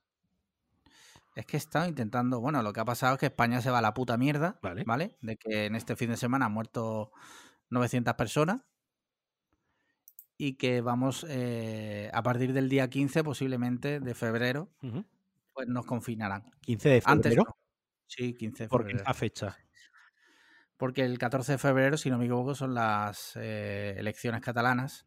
[1.34, 2.40] Es que he estado intentando.
[2.40, 4.84] Bueno, lo que ha pasado es que España se va a la puta mierda, ¿vale?
[4.86, 5.16] ¿vale?
[5.22, 7.10] De que en este fin de semana han muerto
[7.70, 8.60] 900 personas
[10.36, 14.70] y que vamos eh, a partir del día 15, posiblemente de febrero,
[15.52, 16.44] pues nos confinarán.
[16.60, 17.44] 15 de Antes febrero.
[17.44, 17.56] no.
[18.06, 19.02] Sí, 15 de ¿Por qué febrero.
[19.02, 19.56] esa fecha?
[20.78, 25.06] Porque el 14 de febrero, si no me equivoco, son las eh, elecciones catalanas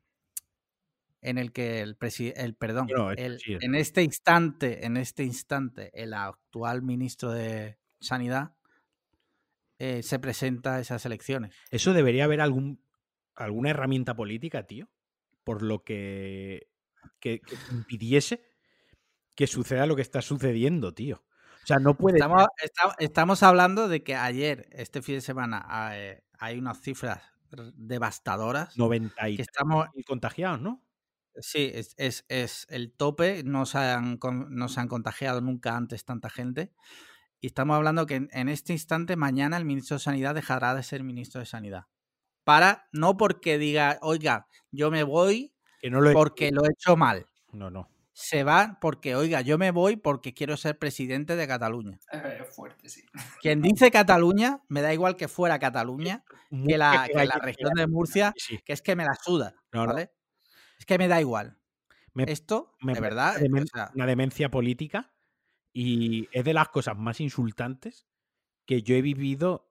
[1.22, 2.88] en el que el, presi- el perdón,
[3.18, 8.56] el- en este instante, en este instante, el actual ministro de Sanidad
[9.80, 11.56] eh, se presenta a esas elecciones.
[11.72, 12.84] Eso debería haber algún,
[13.36, 14.90] alguna herramienta política, tío,
[15.44, 16.70] por lo que,
[17.20, 18.44] que, que impidiese
[19.36, 21.24] que suceda lo que está sucediendo, tío.
[21.64, 25.66] O sea, no puede Estamos, esta- estamos hablando de que ayer, este fin de semana,
[25.94, 27.22] eh, hay unas cifras
[27.76, 28.78] devastadoras.
[28.78, 30.84] 90 y estamos, contagiados, ¿no?
[31.36, 33.44] Sí, es, es, es el tope.
[33.44, 34.20] No se, han,
[34.50, 36.74] no se han contagiado nunca antes tanta gente.
[37.40, 40.84] Y estamos hablando que en, en este instante, mañana, el ministro de Sanidad dejará de
[40.84, 41.86] ser ministro de Sanidad.
[42.44, 46.70] Para, no porque diga, oiga, yo me voy Que no lo he- porque lo he
[46.72, 47.26] hecho mal.
[47.52, 47.90] No, no.
[48.14, 51.98] Se va porque, oiga, yo me voy porque quiero ser presidente de Cataluña.
[52.12, 53.04] Es fuerte, sí.
[53.42, 56.24] Quien dice Cataluña, me da igual que fuera Cataluña,
[56.68, 58.34] que la, que la región de Murcia,
[58.66, 59.56] que es que me la suda.
[59.72, 60.12] ¿vale?
[60.78, 61.58] Es que me da igual.
[62.14, 65.14] Me- Esto, me de verdad, demen- o sea, una demencia política
[65.74, 68.06] y es de las cosas más insultantes
[68.66, 69.71] que yo he vivido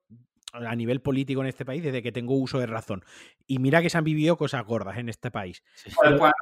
[0.53, 3.05] a nivel político en este país desde que tengo uso de razón.
[3.47, 5.63] Y mira que se han vivido cosas gordas en este país.
[5.95, 6.33] Pues, pues,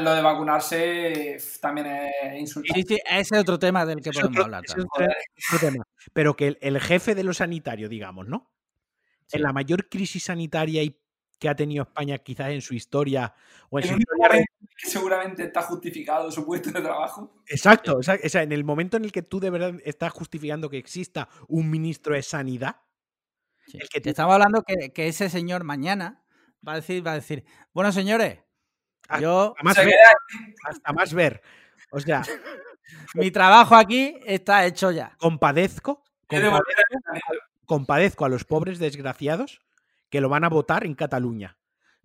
[0.00, 2.80] lo de vacunarse también es insultante.
[2.82, 4.62] Sí, sí, ese es otro tema del que Es podemos otro- hablar.
[4.64, 4.88] es también.
[4.92, 5.06] otro-
[5.54, 5.84] otro tema.
[6.12, 8.50] Pero que el, el jefe de lo sanitario, digamos, ¿no?
[9.26, 9.36] Sí.
[9.36, 10.98] En la mayor crisis sanitaria y-
[11.38, 13.32] que ha tenido España quizás en su historia
[13.70, 17.32] o en En su un historia momento que seguramente está justificado su puesto de trabajo.
[17.46, 20.78] Exacto, o sea, en el momento en el que tú de verdad estás justificando que
[20.78, 22.80] exista un ministro de sanidad,
[23.68, 23.78] Sí.
[23.80, 26.24] el que Te Estamos hablando que, que ese señor mañana
[26.66, 28.40] va a decir, va a decir, bueno señores,
[29.08, 29.94] Ah, yo hasta más, Se ver,
[30.64, 31.42] hasta más ver.
[31.90, 32.22] O sea,
[33.14, 35.16] mi trabajo aquí está hecho ya.
[35.18, 36.04] compadezco,
[37.64, 39.60] compadezco a los pobres desgraciados
[40.10, 41.56] que lo van a votar en Cataluña.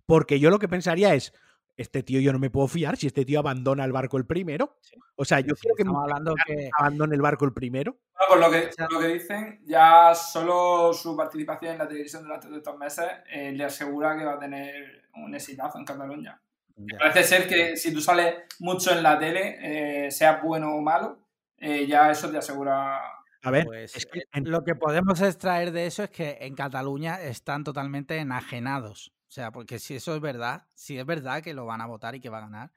[0.06, 1.32] Porque yo lo que pensaría es,
[1.76, 4.76] este tío yo no me puedo fiar si este tío abandona el barco el primero.
[4.80, 4.96] Sí.
[5.16, 7.96] O sea, yo Sí, quiero que hablando que abandone el barco el primero.
[8.16, 11.78] Bueno, por lo que, O sea- por lo que dicen, ya solo su participación en
[11.78, 15.84] la televisión durante estos meses eh, le asegura que va a tener un exitazo en
[15.84, 16.40] Cataluña.
[16.76, 16.98] Ya.
[16.98, 21.18] Parece ser que si tú sales mucho en la tele, eh, seas bueno o malo,
[21.58, 22.98] eh, ya eso te asegura.
[23.42, 26.38] A ver, Pues, es que eh, en- lo que podemos extraer de eso es que
[26.40, 29.12] en Cataluña están totalmente enajenados.
[29.34, 32.14] O sea, porque si eso es verdad, si es verdad que lo van a votar
[32.14, 32.70] y que va a ganar,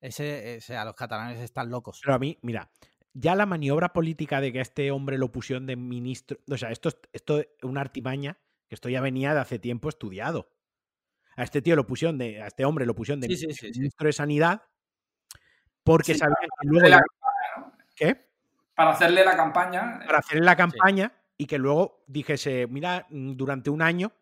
[0.00, 1.98] ese, eh, o sea, los catalanes están locos.
[2.00, 2.70] Pero a mí, mira,
[3.12, 6.38] ya la maniobra política de que a este hombre lo pusieron de ministro.
[6.48, 8.38] O sea, esto, es- esto es una artimaña
[8.68, 10.52] que esto ya venía de hace tiempo estudiado.
[11.34, 12.40] A este tío lo pusieron de.
[12.40, 13.80] A este hombre lo pusieron de Sí, sí, sí, sí.
[13.80, 14.62] ministro de Sanidad
[15.82, 16.86] porque Sí, sabían que luego.
[16.86, 17.84] hacerle la la- campaña, ¿no?
[17.96, 18.28] ¿Qué?
[18.76, 19.98] Para hacerle la campaña.
[20.06, 24.12] Para hacer la campaña y que luego dijese, mira, mm, durante un año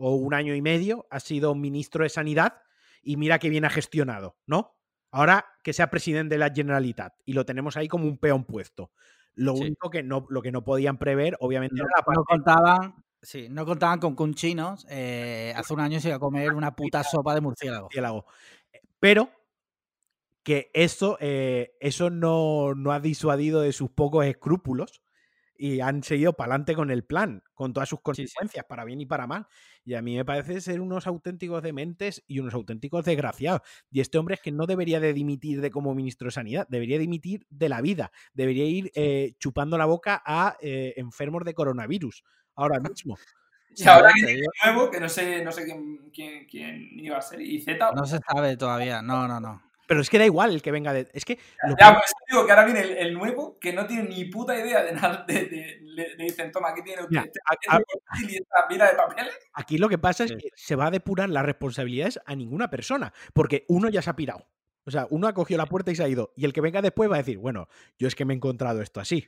[0.00, 2.62] o un año y medio ha sido ministro de Sanidad
[3.02, 4.76] y mira qué bien ha gestionado, ¿no?
[5.12, 8.92] Ahora que sea presidente de la Generalitat y lo tenemos ahí como un peón puesto.
[9.34, 9.62] Lo Sí.
[9.62, 13.48] único que no, lo que no podían prever, obviamente, No, era la no contaban, sí,
[13.50, 16.74] no contaban con que un chino eh, hace un año se iba a comer una
[16.74, 17.84] puta sopa de murciélago.
[17.86, 18.26] murciélago.
[19.00, 19.30] Pero
[20.42, 25.02] que eso, eh, eso no, no ha disuadido de sus pocos escrúpulos
[25.62, 28.02] y han seguido para adelante con el plan, con todas sus sí.
[28.02, 29.46] consecuencias, para bien y para mal.
[29.84, 33.60] Y a mí me parece ser unos auténticos dementes y unos auténticos desgraciados.
[33.90, 36.98] Y este hombre es que no debería de dimitir de como ministro de Sanidad, debería
[36.98, 42.24] dimitir de la vida, debería ir eh, chupando la boca a eh, enfermos de coronavirus
[42.54, 43.18] ahora mismo.
[43.76, 47.40] Y ahora que nuevo, que no sé, no sé quién, quién, quién iba a ser.
[47.40, 47.92] Y Z.
[47.94, 49.69] no se sabe todavía, no, no, no.
[49.90, 51.08] Pero es que da igual el que venga de...
[51.12, 51.36] Es que...
[51.66, 54.24] lo Ya, que- pues digo que ahora viene el, el nuevo que no tiene ni
[54.26, 55.24] puta idea de nada.
[55.26, 58.36] De, de- le, le dicen, toma, aquí tiene usted Mira, este, a- a- portátil y
[58.36, 59.34] esta pila de papeles.
[59.52, 60.36] Aquí lo que pasa es Sí.
[60.36, 64.14] que se va a depurar las responsabilidades a ninguna persona, porque uno ya se ha
[64.14, 64.46] pirado.
[64.86, 66.32] O sea, uno ha cogido la puerta y se ha ido.
[66.36, 67.68] Y el que venga después va a decir, bueno,
[67.98, 69.26] yo es que me he encontrado esto así.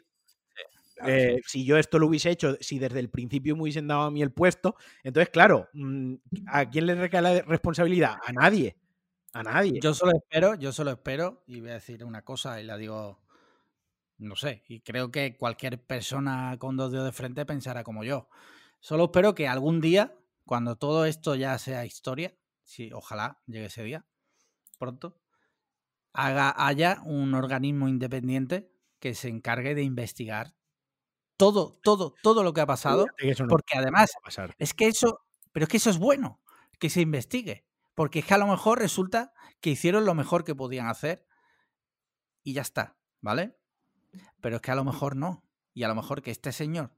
[1.04, 4.10] Eh, si yo esto lo hubiese hecho, si desde el principio me hubiesen dado a
[4.12, 6.14] mí el puesto, entonces, claro, mm,
[6.46, 8.18] ¿a quién le recae la responsabilidad?
[8.24, 8.76] A nadie.
[9.32, 9.80] A nadie.
[9.80, 13.22] Yo solo espero, yo solo espero, y voy a decir una cosa y la digo,
[14.18, 18.28] no sé, y creo que cualquier persona con dos dedos de frente pensará como yo.
[18.80, 20.14] Solo espero que algún día,
[20.44, 24.04] cuando todo esto ya sea historia, si ojalá llegue ese día,
[24.78, 25.18] pronto,
[26.12, 30.54] haga, haya un organismo independiente que se encargue de investigar
[31.36, 34.12] todo, todo, todo lo que ha pasado, no porque además
[34.58, 35.20] es que eso,
[35.52, 36.40] pero es que eso es bueno,
[36.78, 37.64] que se investigue.
[37.94, 41.26] Porque es que a lo mejor resulta que hicieron lo mejor que podían hacer
[42.42, 43.56] y ya está, ¿vale?
[44.40, 45.44] pero es que a lo mejor no.
[45.74, 46.94] Y a lo mejor que este señor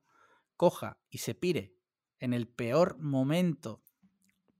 [0.56, 1.76] coja y se pire
[2.18, 3.84] en el peor momento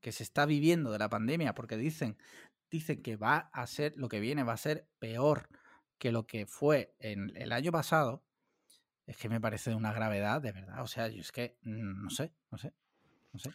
[0.01, 2.17] que se está viviendo de la pandemia, porque dicen,
[2.71, 5.49] dicen que va a ser, lo que viene va a ser peor
[5.99, 8.25] que lo que fue en el año pasado,
[9.07, 10.83] es que me parece de una gravedad, de verdad.
[10.83, 12.75] O sea, yo es que mm, no sé, no sé,
[13.33, 13.51] no sé.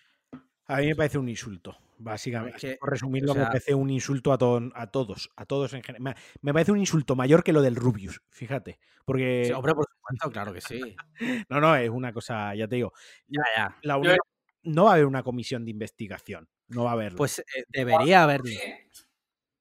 [0.69, 2.55] A mí me parece un insulto, básicamente.
[2.57, 5.45] Es que, Por resumirlo, o sea- me parece un insulto a, to- a todos, a
[5.45, 6.15] todos en general.
[6.41, 8.79] Me parece un insulto mayor que lo del Rubius, fíjate.
[9.03, 10.95] Porque, Sí, hombre, por supuesto, claro que sí.
[11.49, 12.93] no, no, es una cosa, ya te digo.
[13.27, 13.75] Ya, ya.
[13.81, 14.17] la Yo- única-
[14.63, 17.17] no va a haber una comisión de investigación, no va a haberlo.
[17.17, 18.45] Pues eh, debería haberlo.
[18.45, 18.59] Sí,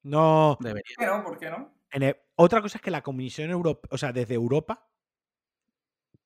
[0.03, 0.83] no, Debería.
[0.95, 1.23] ¿por qué no?
[1.23, 1.73] ¿Por qué no?
[1.91, 4.87] En otra cosa es que la Comisión Europea, o sea, desde Europa,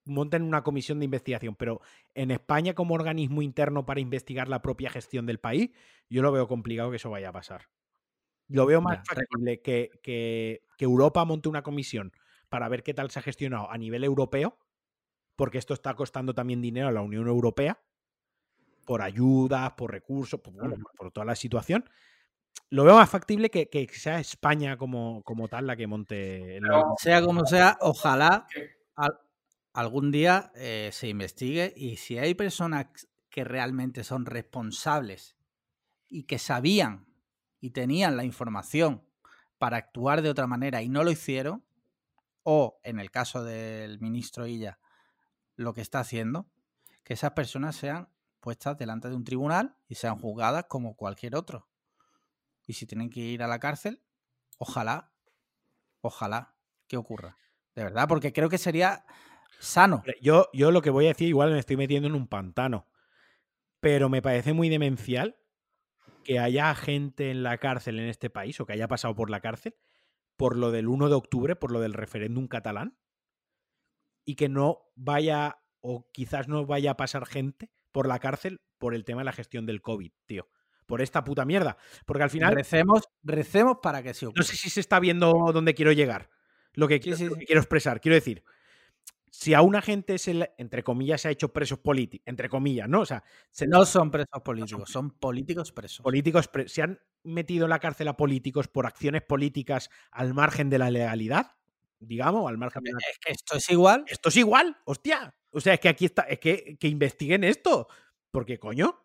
[0.05, 1.81] monten una comisión de investigación, pero
[2.13, 5.71] en España como organismo interno para investigar la propia gestión del país,
[6.09, 7.69] yo lo veo complicado que eso vaya a pasar.
[8.49, 12.11] Lo veo más factible que, que- que Europa monte una comisión
[12.49, 14.57] para ver qué tal se ha gestionado a nivel europeo,
[15.35, 17.79] porque esto está costando también dinero a la Unión Europea,
[18.85, 20.83] por ayudas, por recursos, por, bueno, Ujú.
[20.97, 21.89] por toda la situación.
[22.69, 26.93] Lo veo más factible que, que sea España como, como tal la que monte Pero-
[26.99, 28.45] Sea como sea, ojalá
[28.95, 29.17] al-
[29.73, 32.87] algún día eh, se investigue y si hay personas
[33.29, 35.35] que realmente son responsables
[36.07, 37.07] y que sabían
[37.59, 39.03] y tenían la información
[39.57, 41.65] para actuar de otra manera y no lo hicieron,
[42.43, 44.79] o en el caso del ministro Illa,
[45.55, 46.51] lo que está haciendo,
[47.03, 48.09] que esas personas sean
[48.41, 51.69] puestas delante de un tribunal y sean juzgadas como cualquier otro.
[52.67, 54.03] Y si tienen que ir a la cárcel,
[54.57, 55.13] ojalá,
[56.01, 56.55] ojalá
[56.87, 57.37] que ocurra.
[57.75, 59.05] De verdad, porque creo que sería
[59.59, 60.03] sano.
[60.21, 62.87] Yo, yo lo que voy a decir, igual me estoy metiendo en un pantano.
[63.79, 65.37] Pero me parece muy demencial
[66.23, 69.41] que haya gente en la cárcel en este país, o que haya pasado por la
[69.41, 69.75] cárcel,
[70.37, 72.97] por lo del 1 de octubre, por lo del referéndum catalán,
[74.25, 78.95] y que no vaya, o quizás no vaya a pasar gente por la cárcel por
[78.95, 80.47] el tema de la gestión del COVID, tío.
[80.85, 81.77] Por esta puta mierda.
[82.05, 84.39] Porque al final, Recemos, recemos para que se ocurra.
[84.39, 86.29] no sé si se está viendo dónde quiero llegar.
[86.73, 87.39] Lo que, Sí, quiero, sí, lo sí.
[87.41, 88.01] que quiero expresar.
[88.01, 88.43] Quiero decir,
[89.35, 92.87] si a una gente se le- entre comillas, se ha hecho presos políticos, entre comillas,
[92.87, 92.99] ¿no?
[93.01, 96.03] O sea, se- No son presos políticos, son políticos presos.
[96.03, 100.69] políticos pre- se han metido en la cárcel a políticos por acciones políticas al margen
[100.69, 101.55] de la legalidad,
[101.99, 102.99] digamos, al margen de la...
[103.09, 104.05] Es que esto es igual.
[104.07, 105.33] Esto es igual, hostia.
[105.49, 107.87] O sea, es que aquí está, es que, que investiguen esto.
[108.29, 108.99] Porque, coño.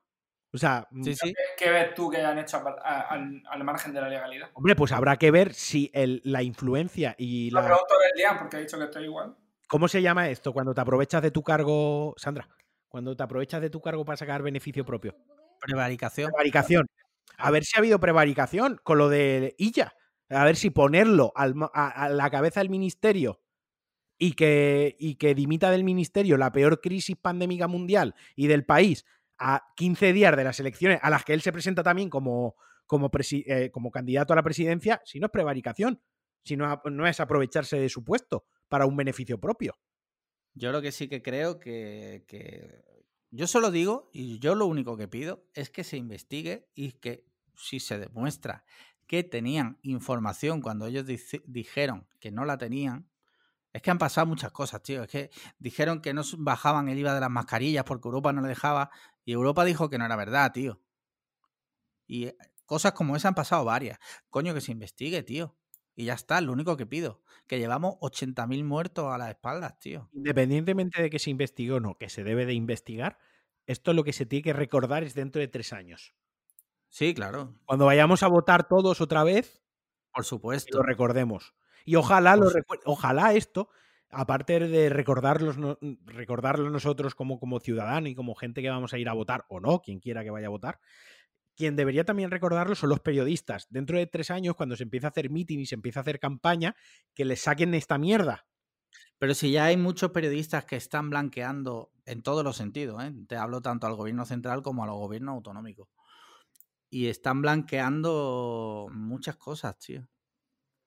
[0.53, 1.33] O sea, Sí, sí.
[1.57, 4.51] ¿Qué, ves tú que han hecho a- a- al, al margen de la legalidad?
[4.53, 7.67] hombre, pues habrá que ver si el- la influencia y Lo la...
[7.67, 9.35] pregunto a Liam porque ha dicho que estoy igual.
[9.69, 10.55] ¿Cómo se llama esto?
[10.55, 12.49] Cuando te aprovechas de tu cargo, Sandra,
[12.89, 15.15] cuando te aprovechas de tu cargo para sacar beneficio propio.
[15.61, 16.31] Prevaricación.
[16.31, 16.87] Prevaricación.
[17.37, 19.95] A ver si ha habido prevaricación con lo de Illa.
[20.31, 23.43] A ver si ponerlo al a, a la cabeza del ministerio
[24.19, 29.05] y que, y que dimita del ministerio la peor crisis pandémica mundial y del país
[29.39, 33.11] a 15 días de las elecciones a las que él se presenta también como, como,
[33.15, 36.01] eh, como candidato a la presidencia, si no es prevaricación,
[36.43, 39.75] si no, no es aprovecharse de su puesto para un beneficio propio.
[40.55, 42.83] Yo lo que sí que creo que, que-
[43.31, 47.27] Yo solo digo, y yo lo único que pido, es que se investigue y que
[47.57, 48.65] si se demuestra
[49.07, 51.05] que tenían información cuando ellos
[51.47, 53.11] dijeron que no la tenían,
[53.73, 55.03] es que han pasado muchas cosas, tío.
[55.05, 58.49] Es que dijeron que no bajaban el IVA de las mascarillas porque Europa no le
[58.49, 58.91] dejaba
[59.25, 60.83] y Europa dijo que no era verdad, tío.
[62.07, 62.37] Y eh,
[62.67, 63.99] cosas como esa han pasado varias.
[64.31, 65.57] Coño, que se investigue, tío.
[65.99, 67.21] Y ya está, es lo único que pido.
[67.49, 70.09] Que llevamos 80.000 muertos a las espaldas, tío.
[70.13, 73.19] Independientemente de que se investigue o no, que se debe de investigar,
[73.67, 76.15] esto lo que se tiene que recordar es dentro de tres años.
[76.89, 79.61] Sí, claro, Cuando vayamos a votar todos otra vez,
[80.15, 80.79] por supuesto.
[80.79, 81.57] lo recordemos.
[81.85, 82.49] Y ojalá, lo
[82.85, 83.69] ojalá esto,
[84.11, 88.99] aparte de recordarlos, no- recordarlo nosotros como, como ciudadanos y como gente que vamos a
[88.99, 90.79] ir a votar, o no, quien quiera que vaya a votar,
[91.59, 93.67] quien debería también recordarlo son los periodistas.
[93.71, 96.21] Dentro de tres años, cuando se empieza a hacer meeting y se empieza a hacer
[96.21, 96.77] campaña,
[97.15, 98.47] que les saquen esta mierda.
[99.19, 103.13] Pero si ya hay muchos periodistas que están blanqueando en todos los sentidos, ¿eh?
[103.29, 105.89] te hablo tanto al gobierno central como a los gobiernos autonómicos.
[106.91, 110.03] Y están blanqueando muchas cosas, tío.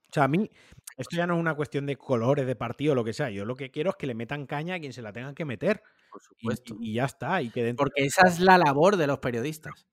[0.10, 0.49] O sea, a mí,
[0.98, 3.30] esto ya no es una cuestión de colores, de partido, lo que sea.
[3.30, 5.45] Yo lo que quiero es que le metan caña a quien se la tengan que
[5.45, 5.84] meter.
[6.10, 6.76] Por Y, supuesto.
[6.80, 7.41] y ya está.
[7.41, 9.88] Y que dentro Porque esa es la labor de los periodistas.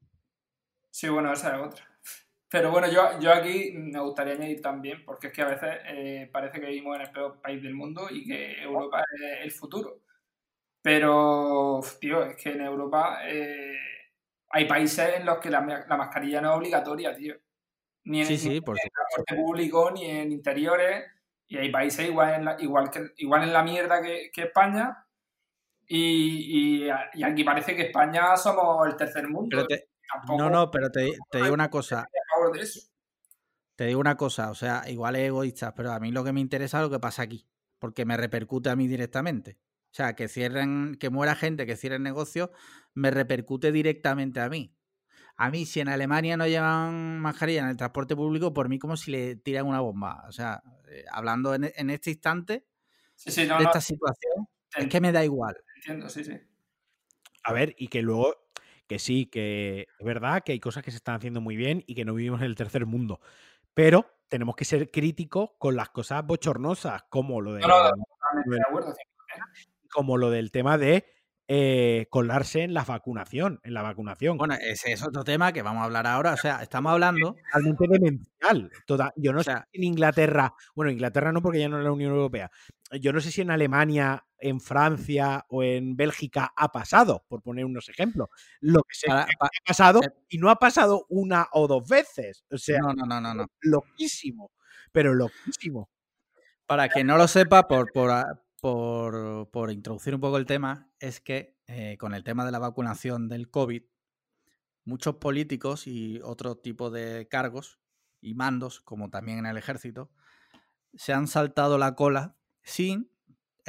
[0.98, 1.88] Sí, bueno, esa es otra.
[2.50, 6.28] Pero bueno, yo, yo aquí me gustaría añadir también, porque es que a veces eh,
[6.32, 10.00] parece que vivimos en el peor país del mundo y que Europa es el futuro.
[10.82, 13.78] Pero, tío, es que en Europa eh,
[14.50, 17.36] hay países en los que la, la mascarilla no es obligatoria, tío.
[18.02, 21.04] Ni en, Sí, ni transporte público, ni en interiores.
[21.46, 25.06] Y hay países igual en la, igual que, igual en la mierda que, España.
[25.86, 26.90] Y, y,
[27.22, 29.64] aquí parece que España somos el tercer mundo.
[30.36, 32.08] No, no, pero te, te digo una cosa.
[33.76, 36.40] Te digo una cosa, o sea, igual es egoísta, pero a mí lo que me
[36.40, 37.46] interesa es lo que pasa aquí,
[37.78, 39.58] porque me repercute a mí directamente.
[39.90, 42.50] O sea, que cierren, que muera gente, que cierren negocios,
[42.94, 44.74] me repercute directamente a mí.
[45.36, 48.96] A mí, si en Alemania no llevan mascarilla en el transporte público, por mí como
[48.96, 50.24] si le tiran una bomba.
[50.28, 52.66] O sea, eh, hablando en, este instante
[53.24, 55.56] de esta situación, es que me da igual.
[55.76, 56.32] Entiendo, sí, sí.
[57.44, 58.47] A ver, y que luego,
[58.88, 61.94] que sí, que es verdad que hay cosas que se están haciendo muy bien y
[61.94, 63.20] que no vivimos en el tercer mundo.
[63.74, 67.60] Pero tenemos que ser críticos con las cosas bochornosas, como lo de.
[67.60, 67.90] No, no,
[68.46, 68.94] de acuerdo,
[69.90, 71.06] como lo del tema de
[71.50, 74.36] eh, colarse en la vacunación, en la vacunación.
[74.36, 76.34] Bueno, ese es otro tema que vamos a hablar ahora.
[76.34, 77.36] O sea, estamos hablando.
[77.52, 78.70] Totalmente demencial.
[78.86, 81.92] Toda, yo no sé si en Inglaterra, bueno, Inglaterra no porque ya no es la
[81.92, 82.50] Unión Europea.
[83.00, 87.64] Yo no sé si en Alemania, en Francia o en Bélgica ha pasado, por poner
[87.64, 88.28] unos ejemplos.
[88.60, 89.26] Lo que sé ha
[89.66, 92.44] pasado eh y no ha pasado una o dos veces.
[92.50, 93.46] O sea, no, no, no, no, no.
[93.60, 94.52] loquísimo,
[94.92, 95.90] pero loquísimo.
[96.66, 101.56] Para que no lo sepa, por, por, por, introducir un poco el tema, es que
[101.66, 103.82] eh, con el tema de la vacunación del COVID,
[104.84, 107.80] muchos políticos y otro tipo de cargos
[108.20, 110.10] y mandos, como también en el ejército,
[110.94, 113.10] se han saltado la cola sin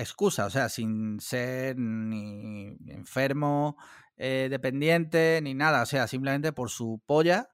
[0.01, 3.77] excusa, o sea, sin ser ni enfermo,
[4.17, 7.49] eh, dependiente, ni nada, o sea, simplemente por su polla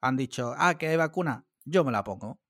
[0.00, 2.40] han dicho, ah, que hay vacuna, yo me la pongo.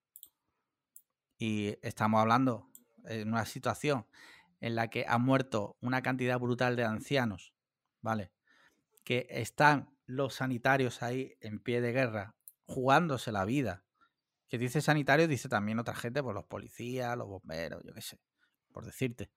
[1.39, 2.69] Y estamos hablando
[3.05, 4.07] en una situación
[4.61, 7.55] en la que ha muerto una cantidad brutal de ancianos,
[8.01, 8.33] ¿vale?
[9.05, 12.35] Que están los sanitarios ahí en pie de guerra,
[12.67, 13.85] jugándose la vida.
[14.49, 18.21] Que dice sanitarios, dice también otra gente, pues los policías, los bomberos, yo qué sé,
[18.75, 19.31] por decirte.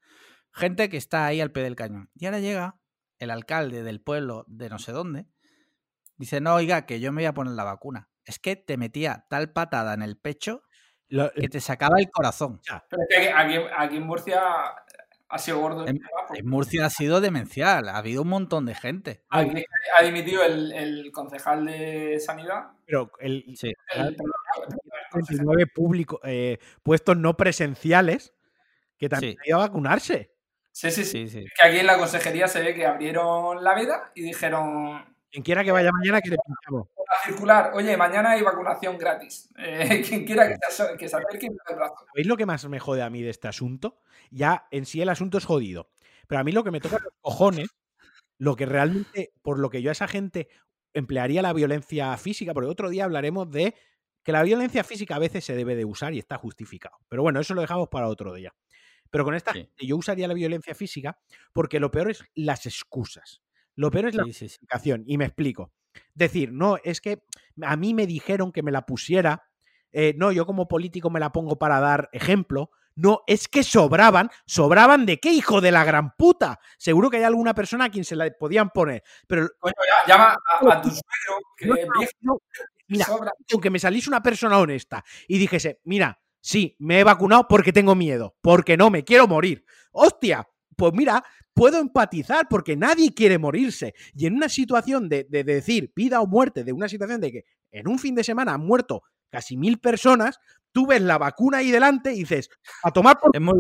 [0.52, 2.10] Gente que está ahí al pie del cañón.
[2.16, 2.80] Y ahora llega
[3.20, 5.28] el alcalde del pueblo de no sé dónde,
[6.18, 8.10] dice, no, oiga, que yo me voy a poner la vacuna.
[8.26, 10.64] Es que te metía tal patada en el pecho
[11.10, 12.60] que te sacaba el corazón.
[12.90, 14.42] Pero es que aquí, en Murcia
[15.30, 15.86] ha sido gordo.
[15.88, 16.02] En,
[16.44, 19.24] Murcia ha sido demencial, ha habido un montón de gente.
[19.30, 22.72] ha dimitido el, concejal de Sanidad.
[22.86, 23.72] Pero el, sí.
[25.74, 28.34] público, eh, puestos no presenciales
[28.98, 30.32] que también iba a vacunarse.
[30.72, 31.46] Sí, sí, sí, sí.
[31.60, 35.64] Que aquí en la consejería se ve que abrieron la veda y dijeron quien quiera
[35.64, 36.88] que vaya mañana, que le pinchamos.
[37.26, 39.50] circular, oye, mañana hay vacunación gratis.
[39.58, 42.06] Eh, quien quiera que se, que acerque el brazo.
[42.16, 44.00] ¿Veis lo que más me jode a mí de este asunto?
[44.32, 45.90] Ya en sí el asunto es jodido.
[46.28, 47.70] Pero a mí lo que me toca los cojones,
[48.38, 50.48] lo que realmente, por lo que yo a esa gente
[50.94, 53.76] emplearía la violencia física, porque otro día hablaremos de
[54.24, 56.98] que la violencia física a veces se debe de usar y está justificado.
[57.08, 58.54] Pero bueno, eso lo dejamos para otro día.
[59.10, 61.20] Pero con esta yo usaría la violencia física
[61.54, 63.42] porque lo peor es las excusas.
[63.76, 65.72] Lo peor es la justificación, y me explico.
[66.14, 67.24] Decir, no, es que
[67.62, 69.44] a mí me dijeron que me la pusiera,
[69.92, 72.72] eh, no, yo como político me la pongo para dar ejemplo.
[72.96, 74.32] No, es que sobraban.
[74.48, 76.60] ¿Sobraban de qué, hijo de la gran puta?
[76.80, 79.04] Seguro que hay alguna persona a quien se la podían poner.
[79.28, 79.48] Pero.
[79.60, 79.74] Coño,
[80.08, 81.68] llama a, tu suegro, que
[82.90, 83.06] Mira,
[83.52, 87.96] aunque me salís una persona honesta y dijese, mira, sí, me he vacunado porque tengo
[87.96, 89.66] miedo, porque no me quiero morir.
[89.92, 90.48] ¡Hostia!
[90.76, 91.24] Pues mira,
[91.58, 93.96] puedo empatizar porque nadie quiere morirse.
[94.14, 97.88] Y en una situación de, decir vida o muerte, de una situación de que en
[97.88, 100.40] un fin de semana han muerto casi mil personas,
[100.72, 102.50] tú ves la vacuna ahí delante y dices,
[102.84, 103.36] a tomar por...
[103.36, 103.60] Es muy,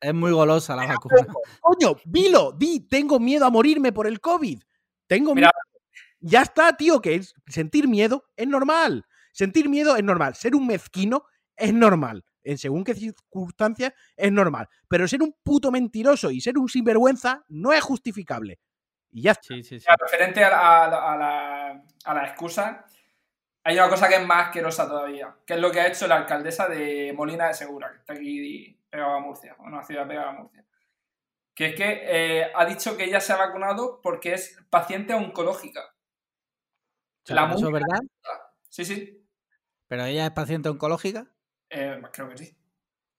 [0.00, 1.26] es muy golosa la vacuna.
[1.60, 4.62] Coño, dilo, di, tengo miedo a morirme por el COVID.
[5.08, 5.50] Tengo miedo.
[6.20, 9.04] Ya está, tío, que sentir miedo es normal.
[9.32, 10.36] Sentir miedo es normal.
[10.36, 11.24] Ser un mezquino
[11.62, 14.68] es normal en según qué circunstancias es normal.
[14.88, 18.58] Pero ser un puto mentiroso y ser un sinvergüenza no es justificable.
[19.12, 19.86] Y ya Sí, sí, sí.
[19.98, 22.84] Referente a la, a, la, excusa,
[23.62, 26.16] hay una cosa que es más asquerosa todavía, que es lo que ha hecho la
[26.16, 30.32] alcaldesa de Molina de Segura, que está aquí pegada a Murcia, una ciudad pegada a
[30.32, 30.64] Murcia.
[31.54, 35.94] Que es que eh, ha dicho que ella se ha vacunado porque es paciente oncológica.
[37.26, 38.00] la ¿Eso es verdad?
[38.70, 39.26] Sí, sí.
[39.86, 41.31] ¿Pero ella es paciente oncológica?
[41.72, 42.56] Eh, creo que sí.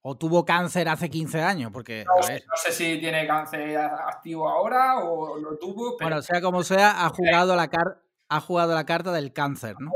[0.03, 1.71] ¿O tuvo cáncer hace 15 años?
[1.71, 5.97] Porque, no, sé si tiene cáncer activo ahora o lo tuvo.
[5.99, 7.69] Bueno, sea como sea, ha jugado la,
[8.29, 9.91] ha jugado la carta del cáncer, ¿no?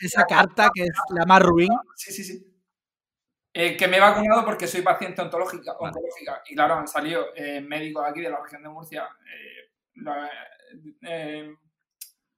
[0.00, 1.68] esa, carta que es la más ruin.
[1.96, 2.44] Sí, sí, sí.
[3.52, 6.42] Eh, que me he vacunado porque soy paciente ontológica, ontológica.
[6.48, 9.08] Y claro, han salido eh, médicos aquí de la región de Murcia,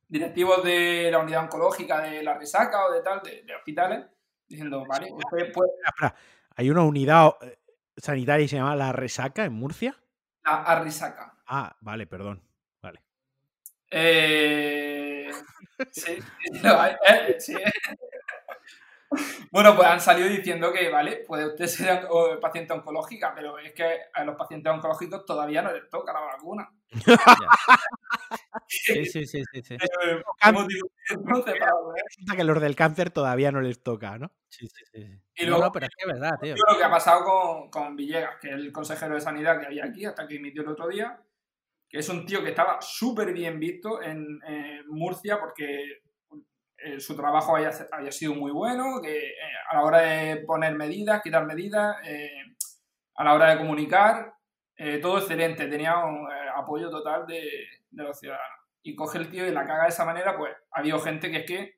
[0.08, 4.06] directivos de la unidad oncológica de la resaca o de tal, de hospitales,
[4.50, 5.08] diciendo, vale,
[6.56, 7.58] Hay una unidad eh,
[7.96, 9.96] sanitaria y se llama La Resaca en Murcia.
[10.44, 11.38] La Arrisaca.
[11.46, 12.42] Ah, vale, perdón.
[12.82, 13.00] Vale.
[13.90, 15.30] Eh,
[15.92, 16.18] sí,
[16.62, 17.54] no, eh, sí.
[19.50, 22.08] Bueno, pues han salido diciendo que, vale, puede usted ser
[22.40, 26.70] paciente oncológica, pero es que a los pacientes oncológicos todavía no les toca la vacuna.
[28.66, 29.74] Sí, sí, sí, sí, sí.
[29.74, 30.22] Eh,
[30.52, 30.78] volver.
[32.06, 34.30] Resulta que los del cáncer todavía no les toca, ¿no?
[34.48, 35.20] Sí, sí, sí, sí.
[35.36, 36.54] Y luego- no, pero es que es verdad, tío.
[36.54, 39.66] Yo lo que ha pasado con, con Villegas, que es el consejero de sanidad que
[39.66, 41.20] había aquí hasta que emitió el otro día,
[41.88, 46.02] que es un tío que estaba súper bien visto en, en Murcia porque
[46.84, 49.34] eh, su trabajo había, había sido muy bueno, que eh,
[49.70, 52.30] a la hora de poner medidas, quitar medidas, eh,
[53.16, 54.34] a la hora de comunicar,
[55.02, 56.26] todo excelente, tenía un
[56.56, 57.42] apoyo total de,
[57.90, 58.60] de los ciudadanos.
[58.82, 61.36] Y coge el tío y la caga de esa manera, pues ha habido gente que
[61.36, 61.74] es que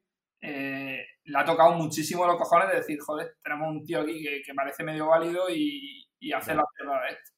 [1.25, 4.55] le ha tocado muchísimo los cojones de decir, joder, tenemos un tío aquí que, que
[4.55, 7.33] parece medio válido y, y hace la mierda de esto.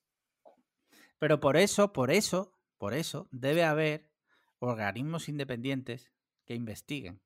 [1.19, 4.11] Pero por eso, por eso, por eso, debe haber
[4.59, 6.13] organismos independientes
[6.45, 7.23] que investiguen.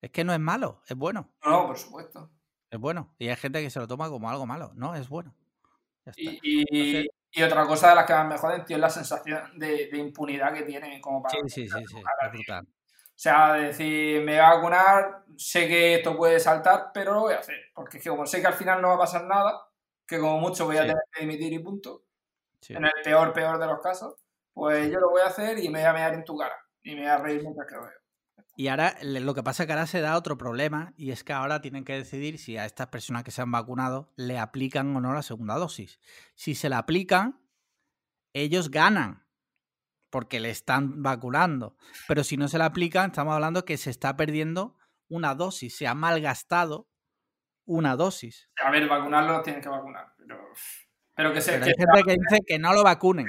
[0.00, 1.30] Es que no es malo, es bueno.
[1.44, 2.30] No, por supuesto.
[2.70, 3.14] Es bueno.
[3.18, 4.72] Y hay gente que se lo toma como algo malo.
[4.74, 5.34] No, es bueno.
[6.16, 8.90] Y, y- Entonces- y otra cosa de las que más me joden, tío, es la
[8.90, 11.32] sensación de, de impunidad que tiene como para...
[11.34, 11.96] Sí, sí, sí, sí.
[12.24, 12.64] Es brutal.
[12.66, 17.20] O sea, de decir, me voy a vacunar, sé que esto puede saltar, pero lo
[17.20, 17.56] voy a hacer.
[17.74, 19.60] Porque es que como sé que al final no va a pasar nada,
[20.06, 20.88] que como mucho voy a Sí.
[20.88, 22.02] tener que dimitir y punto,
[22.60, 22.72] Sí.
[22.74, 24.14] en el peor, peor de los casos,
[24.52, 26.56] pues yo lo voy a hacer y me voy a mear en tu cara.
[26.82, 27.99] Y me voy a reír mientras que lo veo.
[28.60, 31.32] Y ahora lo que pasa es que ahora se da otro problema y es que
[31.32, 35.00] ahora tienen que decidir si a estas personas que se han vacunado le aplican o
[35.00, 35.98] no la segunda dosis.
[36.34, 37.40] Si se la aplican,
[38.34, 39.24] ellos ganan
[40.10, 41.74] porque le están vacunando.
[42.06, 44.76] Pero si no se la aplican, estamos hablando que se está perdiendo
[45.08, 46.86] una dosis, se ha malgastado
[47.64, 48.50] una dosis.
[48.62, 50.38] A ver, vacunarlo los tienen que vacunar, pero...
[51.20, 51.52] Pero que se...
[51.52, 53.28] Pero que- hay gente que dice que no lo vacunen.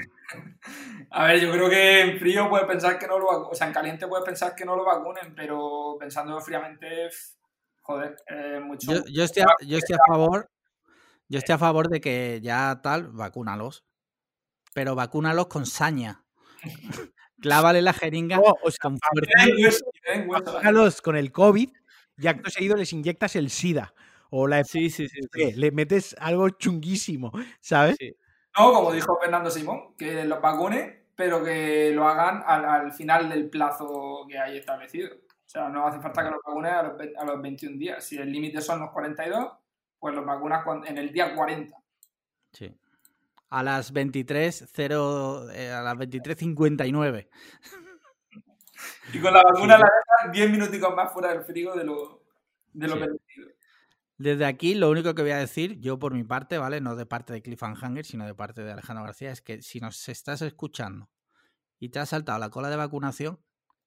[1.10, 3.66] A ver, yo creo que en frío puedes pensar que no lo vacunen, o sea,
[3.66, 7.10] en caliente puedes pensar que no lo vacunen, pero pensando fríamente,
[7.82, 8.90] joder, eh, mucho.
[8.90, 10.50] Yo, yo estoy a, yo estoy a favor.
[11.28, 13.84] Yo estoy a favor de que ya tal, vacúnalos.
[14.72, 16.24] Pero vacúnalos con saña.
[17.42, 19.32] Clávale la jeringa No, o sea, con fuerza.
[20.28, 21.68] vacúnalos con el COVID
[22.16, 23.92] y acto seguido les inyectas el SIDA.
[24.34, 25.20] O la Sí, sí, sí.
[25.56, 27.30] le metes algo chunguísimo,
[27.60, 27.96] ¿sabes?
[27.98, 28.16] Sí.
[28.58, 33.28] No, como dijo Fernando Simón, que los vacunen, pero que lo hagan al, al final
[33.28, 35.10] del plazo que hay establecido.
[35.14, 38.04] O sea, no hace falta que los vacunen a los, a los 21 días.
[38.04, 39.52] Si el límite son los 42,
[39.98, 41.76] pues los vacunas en el día 40.
[42.52, 42.74] Sí.
[43.50, 47.28] A las 23.0, eh, a las 23.59.
[49.12, 49.84] Y con la vacuna la
[50.20, 52.22] dejas 10 minuticos más fuera del frigo de lo,
[52.72, 53.00] de lo Sí.
[53.00, 53.48] permitido.
[54.22, 56.80] Desde aquí, lo único que voy a decir, yo por mi parte, ¿vale?
[56.80, 60.08] No de parte de Cliffhanger, sino de parte de Alejandro García, es que si nos
[60.08, 61.10] estás escuchando
[61.80, 63.40] y te has saltado la cola de vacunación,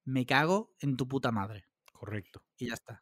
[0.04, 1.70] me cago en tu puta madre.
[1.94, 2.44] Correcto.
[2.58, 3.02] Y ya está.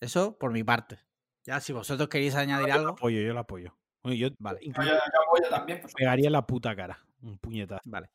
[0.00, 0.98] Eso por mi parte.
[1.44, 3.78] Ya, si vosotros queréis añadir Yo lo algo, apoyo, yo lo apoyo.
[4.02, 4.58] Oye, yo Vale.
[4.62, 7.06] Incluso yo apoyo también, pegaría la puta cara.
[7.20, 7.88] Un puñetazo.
[7.88, 8.10] Vale.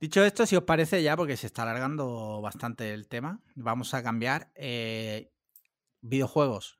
[0.00, 4.02] Dicho esto, si os parece ya, porque se está alargando bastante el tema, vamos a
[4.02, 4.50] cambiar.
[4.56, 5.30] eh,
[6.00, 6.79] videojuegos.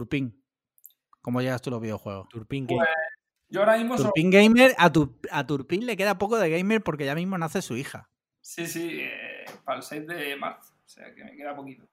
[0.00, 0.44] Turpin.
[1.22, 2.28] ¿Cómo llegas tú a los videojuegos?
[2.28, 2.88] Turpin, que Pues,
[3.48, 7.06] Yo ahora mismo Turpin Gamer, a, tu, a Turpin le queda poco de gamer porque
[7.06, 8.10] ya mismo nace su hija.
[8.42, 10.74] Sí, sí, eh, para el 6 de marzo.
[10.84, 11.88] O sea que me queda poquito.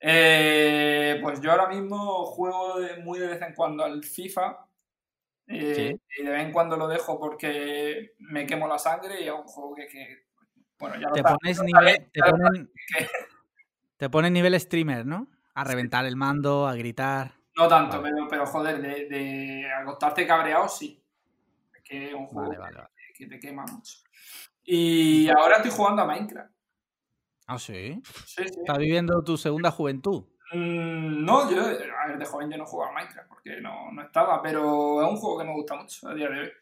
[0.00, 4.64] Eh, pues yo ahora mismo juego de- muy de vez en cuando al FIFA.
[5.46, 9.32] eh, Y de vez en cuando lo dejo porque me quemo la sangre y es
[9.32, 9.86] un juego que.
[9.86, 10.26] que-
[10.78, 13.08] bueno, ya lo Te sabes, pones nivel, ponen, que-
[13.96, 15.26] te ponen nivel streamer, ¿no?
[15.58, 17.32] A reventar el mando, a gritar.
[17.56, 18.14] No tanto, Vale.
[18.14, 21.02] pero, pero joder, de, de acostarte cabreado sí.
[21.74, 22.88] Es que es un juego Vale, vale, vale.
[23.16, 23.98] que te quema mucho.
[24.62, 26.52] Y ahora estoy jugando a Minecraft.
[27.48, 28.00] Ah, sí.
[28.04, 28.60] Sí, sí.
[28.60, 30.24] Estás viviendo tu segunda juventud.
[30.52, 34.02] Mm, no, yo, a ver, de joven yo no jugaba a Minecraft porque no, no
[34.02, 36.52] estaba, pero es un juego que me gusta mucho a día de hoy.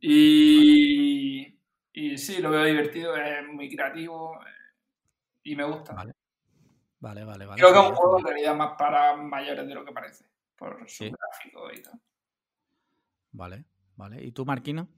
[0.00, 1.58] Y,
[1.92, 4.74] y sí, lo veo divertido, es muy creativo eh,
[5.42, 5.94] y me gusta.
[5.94, 6.13] Vale.
[7.04, 7.60] Vale, vale, vale.
[7.60, 10.24] Creo que es un juego en realidad más para mayores de lo que parece,
[10.56, 11.10] por su Sí.
[11.10, 12.00] gráfico y tal.
[13.32, 13.64] Vale,
[13.96, 14.24] vale.
[14.24, 14.88] ¿Y tú, Marquino?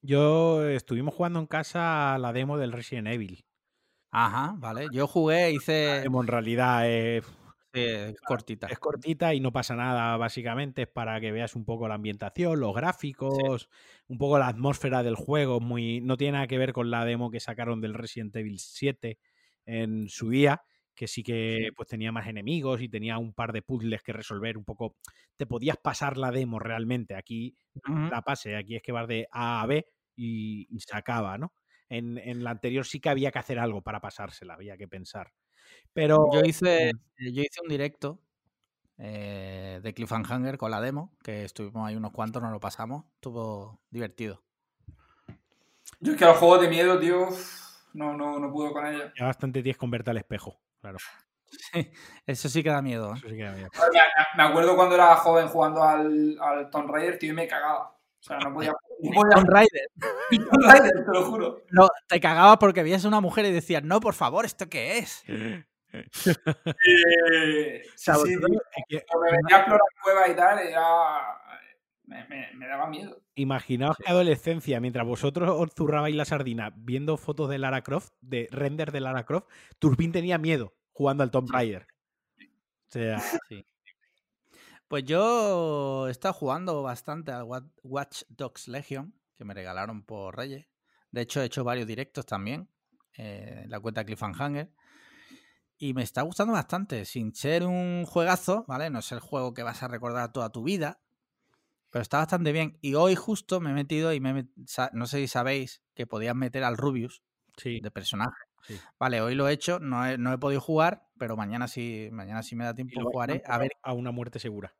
[0.00, 3.44] yo estuvimos jugando en casa a la demo del Resident Evil.
[4.10, 4.88] Ajá, vale.
[4.90, 5.72] Yo jugué, La hice
[6.02, 7.24] demo en realidad es,
[7.74, 8.66] eh, cortita.
[8.68, 12.58] es cortita y no pasa nada, básicamente es para que veas un poco la ambientación,
[12.60, 13.68] los gráficos,
[14.08, 17.30] un poco la atmósfera del juego, muy no tiene nada que ver con la demo
[17.30, 19.18] que sacaron del Resident Evil 7
[19.66, 20.62] en su día,
[20.94, 24.56] que sí que pues tenía más enemigos y tenía un par de puzzles que resolver
[24.56, 24.96] un poco.
[25.36, 27.14] Te podías pasar la demo realmente.
[27.16, 31.38] Aquí la pase, aquí es que vas de A a B y, y se acaba,
[31.38, 31.52] ¿no?
[31.88, 35.32] En, en la anterior sí que había que hacer algo para pasársela, había que pensar.
[35.92, 38.20] Pero Yo hice, eh, yo hice un directo
[38.98, 43.80] eh, de Cliffhanger con la demo, que estuvimos ahí unos cuantos, nos lo pasamos, estuvo
[43.90, 44.44] divertido.
[46.00, 47.28] Yo es que los juegos de miedo, tío,
[47.94, 49.12] no, no, no puedo con ellos.
[49.18, 50.98] ya bastante tienes que convertir al espejo, claro.
[52.26, 53.12] Eso sí que da miedo.
[53.14, 53.16] ¿eh?
[53.16, 53.44] Eso sí que.
[53.44, 53.68] Me,
[54.36, 57.90] me acuerdo cuando era joven jugando al, al Tomb Raider, tío, y me cagaba.
[57.90, 58.72] O sea, no podía.
[59.00, 59.88] No podía Tomb Raider.
[60.30, 61.62] jugar Tomb Raider, te lo juro.
[61.70, 64.98] No, te cagabas porque veías a una mujer y decías, no, por favor, ¿esto qué
[64.98, 65.24] es?
[65.94, 68.36] Eh, sí, sea, sí,
[68.88, 70.82] tío, cuando me metía a explorar cuevas y tal, era...
[72.06, 73.20] me, me- me daba miedo.
[73.34, 78.48] Imaginaos que adolescencia, mientras vosotros os zurrabais la sardina viendo fotos de Lara Croft, de
[78.50, 79.48] render de Lara Croft,
[79.78, 81.50] Turpin tenía miedo jugando al Tomb.
[81.50, 81.86] Raider.
[82.38, 83.18] O sea,
[83.48, 83.64] Sí.
[84.88, 90.36] Pues yo he estado jugando bastante al Wa- Watch Dogs Legion, que me regalaron por
[90.36, 90.68] Reyes.
[91.10, 92.68] De hecho, he hecho varios directos también
[93.16, 94.70] eh, en la cuenta Cliffhanger.
[95.78, 98.90] Y me está gustando bastante, sin ser un juegazo, ¿vale?
[98.90, 101.00] No es el juego que vas a recordar toda tu vida,
[101.94, 102.76] pero está bastante bien.
[102.80, 106.08] Y hoy justo me he metido y me he met- no sé si sabéis que
[106.08, 107.22] podías meter al Rubius
[107.56, 107.78] sí.
[107.80, 108.34] de personaje.
[108.62, 108.80] Sí.
[108.98, 112.42] Vale, hoy lo he hecho, no he, no he podido jugar, pero mañana sí, mañana
[112.42, 113.44] sí me da Y tiempo lo jugaré.
[113.46, 114.74] A ver a una muerte segura.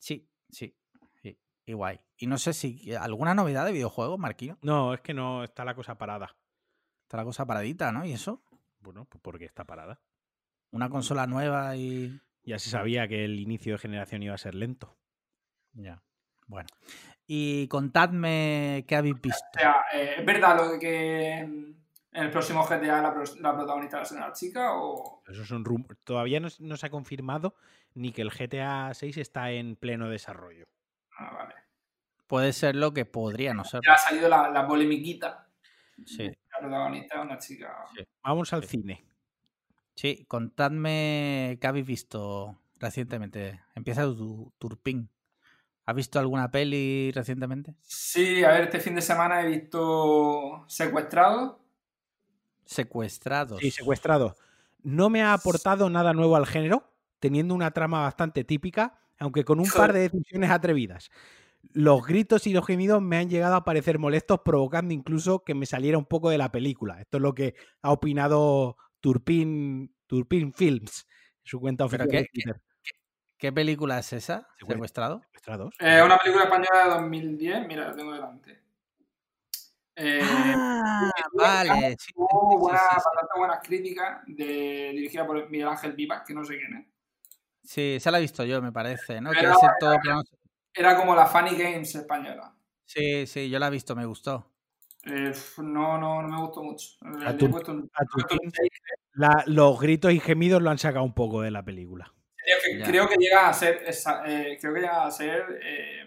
[0.00, 0.76] Sí, sí,
[1.22, 1.38] sí.
[1.66, 2.00] Y guay.
[2.16, 4.58] Y no sé si alguna novedad de videojuegos, Marquino.
[4.60, 6.36] No, es que no está la cosa parada.
[7.02, 8.04] Está la cosa paradita, ¿no?
[8.04, 8.42] Y eso.
[8.80, 10.02] Bueno, pues porque está parada.
[10.72, 12.20] Una consola nueva y.
[12.42, 14.98] Ya se sabía que el inicio de generación iba a ser lento.
[15.74, 16.02] Ya.
[16.46, 16.68] Bueno.
[17.26, 19.44] Y contadme qué habéis visto.
[19.56, 21.76] O sea, eh, ¿es verdad lo de que en
[22.12, 25.22] el próximo GTA la, pro- la protagonista va a ser una chica o...?
[25.26, 27.54] Eso son rum- Todavía no, se ha confirmado
[27.94, 30.64] ni que el GTA 6 está en pleno desarrollo.
[31.18, 31.54] Ah, vale.
[32.26, 33.80] Puede ser lo que podría no ser.
[33.86, 35.48] Ya ha salido la, la polemiquita.
[36.04, 36.30] Sí.
[36.52, 37.74] La protagonista es una chica...
[38.22, 38.68] Vamos al Sí.
[38.78, 39.04] cine.
[39.94, 43.60] Sí, contadme qué habéis visto recientemente.
[43.74, 45.08] Empieza tu Turpin.
[45.86, 47.74] ¿Has visto alguna peli recientemente?
[47.82, 51.60] Sí, a ver, este fin de semana he visto Secuestrado.
[52.64, 53.60] Secuestrados.
[53.60, 54.36] Sí, secuestrado.
[54.82, 56.90] No me ha aportado nada nuevo al género,
[57.20, 61.10] teniendo una trama bastante típica, aunque con un par de decisiones atrevidas.
[61.72, 65.66] Los gritos y los gemidos me han llegado a parecer molestos, provocando incluso que me
[65.66, 67.00] saliera un poco de la película.
[67.00, 72.16] Esto es lo que ha opinado Turpin, Turpin Films en su cuenta ¿Pero oficial qué-
[72.22, 72.62] de Twitter.
[73.44, 74.48] ¿Qué película es esa?
[74.58, 75.20] Secuest- ¿Secuestrado?
[75.26, 75.74] Secuestrados.
[75.78, 78.58] Eh, una película española de 2010, mira, la tengo delante.
[79.96, 81.90] Eh, Ah, vale.
[81.90, 82.94] sí, sí, tuvo sí, buenas- sí, sí.
[83.04, 86.86] bastante buenas críticas, de, dirigida por Miguel Ángel Vivas, que no sé quién es.
[87.62, 89.30] Sí, esa la he visto yo, me parece, ¿no?
[89.32, 89.46] Que
[89.78, 89.94] todo
[90.72, 92.56] Era como la Funny Games española.
[92.86, 94.54] Sí, sí, yo la he visto, me gustó.
[95.04, 96.96] Eh, no, no, no me gustó mucho.
[97.26, 98.04] A tu- puesto a.
[99.12, 102.10] La- los gritos y gemidos lo han sacado un poco de la película.
[102.44, 102.84] Creo que, Ya.
[102.86, 106.06] creo que llega a ser, esa- eh, creo que llega a ser eh,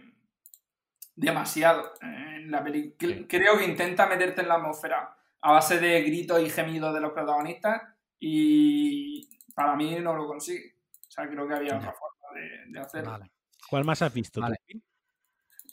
[1.15, 3.15] demasiado eh, en la película.
[3.15, 3.25] Sí.
[3.27, 7.11] Creo que intenta meterte en la atmósfera a base de gritos y gemidos de los
[7.13, 7.81] protagonistas
[8.19, 10.75] y para mí no lo consigue.
[11.07, 11.77] O sea, creo que había Ya.
[11.77, 13.11] otra forma de, de hacerlo.
[13.11, 13.31] Vale.
[13.69, 14.39] ¿Cuál más has visto?
[14.41, 14.57] Vale.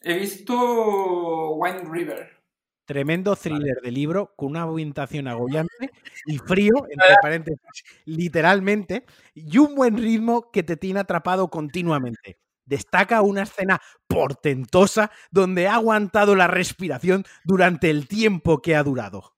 [0.03, 2.44] He visto Wine River.
[2.87, 5.73] Tremendo thriller de libro con una ambientación agobiante
[6.27, 7.61] y frío, entre paréntesis,
[8.05, 12.39] literalmente, y un buen ritmo que te tiene atrapado continuamente.
[12.67, 19.35] Destaca una escena portentosa donde ha aguantado la respiración durante el tiempo que ha durado.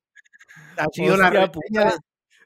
[0.77, 1.99] Ha sido la reseña de,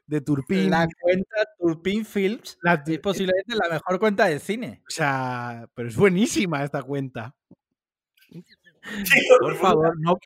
[0.07, 0.69] de Turpin.
[0.69, 4.81] La cuenta Turpin Films la- es posiblemente la mejor cuenta de cine.
[4.87, 7.35] o sea, pero es buenísima esta cuenta.
[9.39, 10.17] Por favor, no,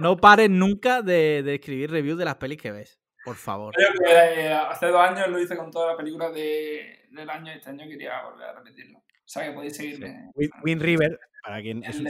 [0.00, 3.00] no pares nunca de, de escribir reviews de las pelis que ves.
[3.24, 3.74] Por favor.
[3.74, 7.52] Creo que eh, hace dos años lo hice con todas las películas de, del año
[7.52, 8.98] y este año quería volver a repetirlo.
[8.98, 9.02] O
[9.32, 10.30] sea que podéis seguirme.
[10.64, 12.06] Wind River, para quien es un,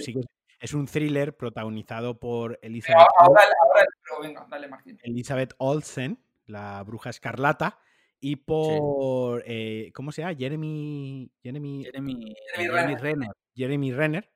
[0.60, 4.98] es- un thriller protagonizado por Elizabeth Ahora, ahora, pero venga, dale, Martín.
[5.02, 7.78] Elizabeth Olsen, la bruja escarlata,
[8.20, 9.42] y por.
[9.46, 10.34] eh, ¿Cómo se llama?
[10.36, 11.30] Jeremy.
[11.42, 13.00] Jeremy, Jeremy, Jeremy Jeremy Renner.
[13.02, 13.28] Renner.
[13.54, 14.30] Jeremy Renner.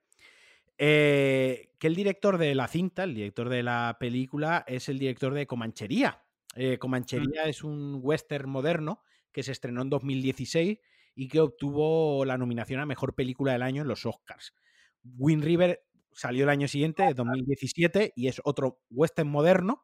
[0.78, 5.34] Eh, que el director de la cinta, el director de la película, es el director
[5.34, 6.24] de Comanchería.
[6.56, 9.02] Eh, Comanchería es un western moderno
[9.32, 10.78] que se estrenó en 2016
[11.16, 14.54] y que obtuvo la nominación a mejor película del año en los Oscars.
[15.02, 19.82] Wind River salió el año siguiente, 2017, y es otro western moderno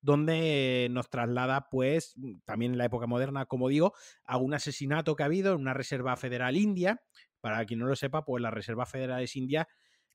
[0.00, 3.94] donde nos traslada, pues, también en la época moderna, como digo,
[4.24, 7.00] a un asesinato que ha habido en una reserva federal india.
[7.40, 9.68] Para quien no lo sepa, pues la reserva federal es india,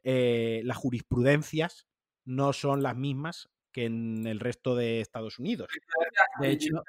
[0.04, 1.88] eh, las jurisprudencias
[2.26, 5.68] no son las mismas que en el resto de Estados Unidos.
[6.40, 6.84] De hecho,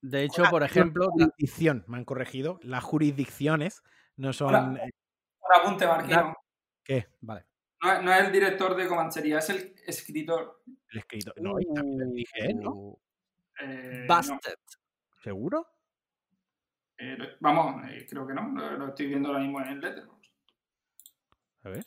[0.00, 2.58] de hecho por ejemplo, la- jurisdicción, me han corregido.
[2.62, 3.82] Las jurisdicciones
[4.16, 4.54] no son.
[4.54, 4.84] Hola.
[4.84, 4.90] eh,
[5.40, 6.34] Un apunte, Marquino.
[6.82, 7.06] ¿Qué?
[7.20, 7.46] vale.
[7.82, 10.62] No, es- no es el director de Comanchería, es el escritor.
[10.90, 11.34] El escritor.
[11.40, 12.70] No, y también lo dije él, ¿no?
[12.72, 12.98] Uh,
[13.60, 14.54] Eh, no, Busted.
[15.22, 15.66] ¿Seguro?
[16.98, 18.48] eh, vamos, eh, creo que no.
[18.48, 20.30] Lo, lo estoy viendo ahora mismo en el Letterboxd.
[21.62, 21.86] A ver.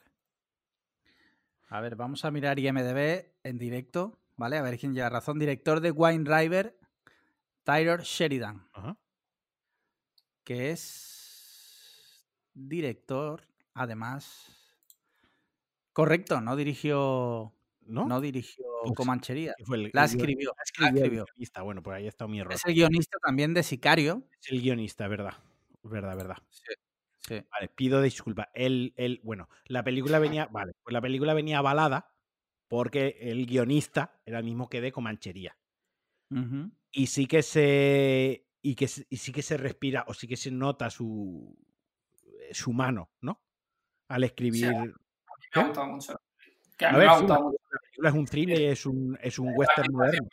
[1.69, 4.57] A ver, vamos a mirar IMDB en directo, ¿vale?
[4.57, 5.38] A ver quién lleva razón.
[5.39, 6.77] Director de Wine River,
[7.64, 8.98] Tyler Sheridan, Ajá.
[10.44, 14.53] que es director, además.
[15.94, 17.53] Correcto, no dirigió.
[17.81, 18.06] ¿No?
[18.06, 19.53] No, dirigió Pues, Comanchería.
[19.57, 20.49] que fue el- La el escribió.
[20.49, 21.61] la La escribió guionista.
[21.61, 22.52] Bueno, por ahí está mi error.
[22.53, 24.27] Es el guionista también de Sicario.
[24.41, 25.34] Es el guionista, verdad.
[25.84, 26.38] Verdad, verdad.
[26.49, 26.64] Sí.
[27.30, 28.48] Vale, pido disculpas.
[28.54, 32.14] Él, él, bueno, la película venía, vale, pues la película venía avalada
[32.68, 35.58] porque el guionista era el mismo que de Comanchería.
[36.32, 36.72] Ujú.
[36.91, 38.48] Y sí que se.
[38.62, 41.58] Y, que, y sí que se respira, o sí que se nota su.
[42.26, 43.41] eh, su mano, ¿no?
[44.10, 44.94] Al escribir.
[45.54, 46.20] Ha gustado mucho.
[46.78, 47.58] Que a A mí ver, me ha sí, gustado mucho.
[47.72, 50.28] La película es un thriller es un, es un western moderno.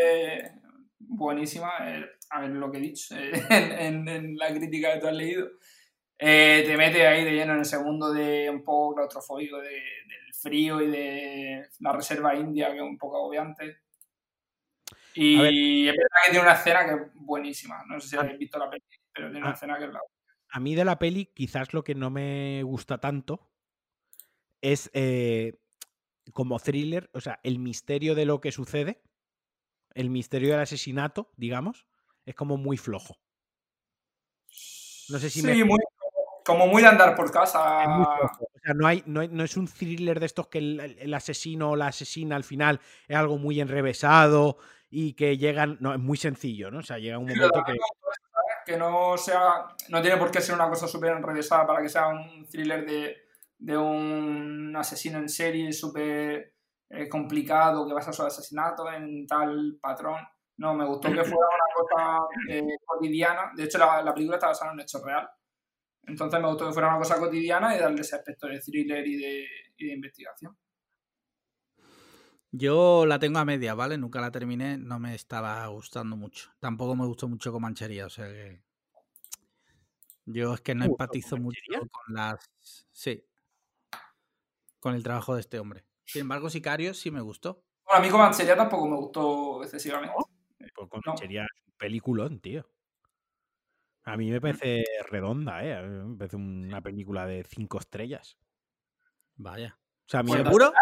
[0.00, 0.52] Eh,
[0.98, 1.70] buenísima.
[1.82, 5.06] eh, a ver lo que he dicho eh, en, en- en la crítica que tú
[5.08, 5.48] has leído.
[6.18, 10.34] Eh, te mete ahí de lleno en ese mundo de un poco claustrofóbico de- del
[10.34, 13.78] frío y de la reserva india, que es un poco agobiante.
[15.14, 17.84] Y es verdad que tiene una escena que es buenísima.
[17.88, 20.00] No sé si habéis visto la película, pero tiene una a- escena que es la.
[20.50, 23.50] A mí de la peli, quizás lo que no me gusta tanto
[24.60, 25.58] es eh,
[26.32, 29.02] como thriller, o sea, el misterio de lo que sucede,
[29.94, 31.86] el misterio del asesinato, digamos,
[32.24, 33.16] es como muy flojo.
[35.08, 35.78] No sé si sí, me- muy,
[36.44, 37.58] como muy de andar por casa.
[38.00, 41.70] O sea, no, hay, no, hay- no es un thriller de estos que el, asesino
[41.70, 44.58] o la asesina al final es algo muy enrevesado
[44.90, 45.78] y que llegan.
[45.80, 46.78] No, es muy sencillo, ¿no?
[46.78, 47.74] O sea, llega un momento que.
[48.66, 52.08] que no sea no tiene por qué ser una cosa súper enrevesada para que sea
[52.08, 53.16] un thriller de,
[53.58, 56.54] de un asesino en serie súper
[56.90, 60.16] eh, complicado que basa su asesinato en tal patrón
[60.56, 64.46] no me gustó que fuera una cosa eh, cotidiana de hecho la, la película está
[64.48, 65.28] basada en un hecho real
[66.06, 69.16] entonces me gustó que fuera una cosa cotidiana y darle ese aspecto de thriller y
[69.16, 70.56] de, y de investigación
[72.52, 73.98] Yo la tengo a media, ¿vale?
[73.98, 76.50] Nunca la terminé, no me estaba gustando mucho.
[76.60, 78.62] Tampoco me gustó mucho Comanchería, o sea que.
[80.26, 81.80] Yo es que no ¿Te gustó empatizo mucho Comanchería?
[81.90, 82.50] con las.
[82.92, 83.24] Sí.
[84.78, 85.84] Con el trabajo de este hombre.
[86.04, 87.64] Sin embargo, Sicario sí me gustó.
[87.84, 90.14] bueno, a mí Comanchería tampoco me gustó excesivamente
[90.74, 91.14] Pues con No.
[91.16, 92.66] sería un peliculón, tío.
[94.04, 95.82] A mí me parece redonda, ¿eh?
[95.82, 98.38] Me parece una película de cinco estrellas.
[99.36, 99.78] Vaya.
[99.78, 100.72] O sea, a mí Pues me ¿Seguro?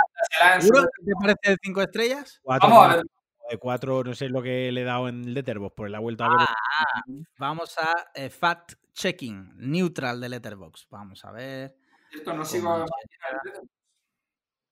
[0.61, 2.41] ¿Seguro que te parece de cinco estrellas?
[2.43, 3.05] cuatro, vamos a ver
[3.53, 6.25] de cuatro, no sé lo que le he dado en Letterboxd, pues la he vuelto
[6.25, 6.39] a ver.
[6.41, 7.03] Ah,
[7.39, 10.87] vamos a eh, fact checking, neutral de Letterbox.
[10.91, 11.77] Vamos a ver.
[12.13, 12.79] esto no sigo a.
[12.79, 13.71] Marquina en Letterboxd.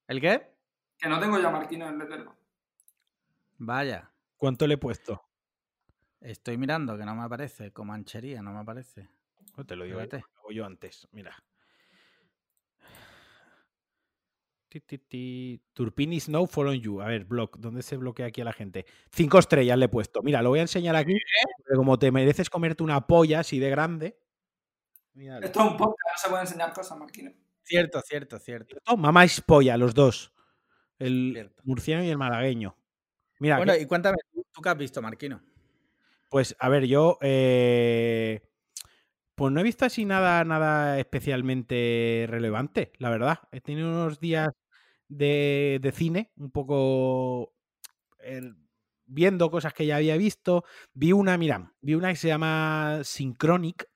[0.08, 0.60] ¿El qué?
[0.98, 2.38] que no tengo ya Marquina en Letterboxd
[3.58, 4.10] Vaya.
[4.36, 5.29] ¿Cuánto le he puesto?
[6.20, 7.72] Estoy mirando que no me aparece.
[7.72, 9.08] Comanchería, no me aparece.
[9.56, 11.08] No te lo digo, yo, lo hago yo antes.
[11.12, 11.34] Mira.
[15.72, 17.00] Turpini Snow Follow You.
[17.00, 17.56] A ver, block.
[17.58, 18.86] ¿Dónde se bloquea aquí a la gente?
[19.10, 20.22] Cinco estrellas le he puesto.
[20.22, 21.16] Mira, lo voy a enseñar aquí.
[21.58, 24.18] Porque como te mereces comerte una polla así de grande.
[25.14, 25.44] Míralo.
[25.44, 27.32] Esto es un podcast, no se puede enseñar cosas, Marquino.
[27.64, 28.68] Cierto, cierto, cierto.
[28.70, 28.96] ¿Cierto?
[28.96, 30.32] Mamá es polla, los dos.
[30.98, 31.62] El Cierto.
[31.64, 32.76] murciano y el malagueño.
[33.40, 35.40] Mira, Bueno, y cuéntame, ¿tú, tú qué has visto, Marquino?
[36.30, 37.18] Pues a ver, yo.
[37.20, 38.40] eh,
[39.34, 43.38] pues no he visto así nada, nada especialmente relevante, la verdad.
[43.52, 44.50] He tenido unos días
[45.08, 47.54] de, de cine, un poco
[49.06, 50.64] viendo cosas que ya había visto.
[50.92, 53.88] Vi una, mira, vi una que se llama Synchronic,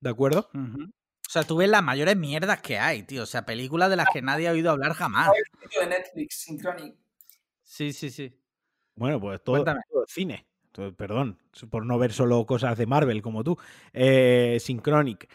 [0.00, 0.48] ¿de acuerdo?
[0.54, 3.24] O sea, tú ves las mayores mierdas que hay, tío.
[3.24, 5.30] O sea, películas de las que nadie ha oído hablar jamás.
[5.80, 6.94] De Netflix, Synchronic.
[7.62, 8.38] Sí, sí, sí.
[8.94, 10.46] Bueno, pues todo, todo cine.
[10.96, 11.38] Perdón,
[11.70, 13.58] por no ver solo cosas de Marvel como tú.
[13.92, 15.28] Eh, Synchronic.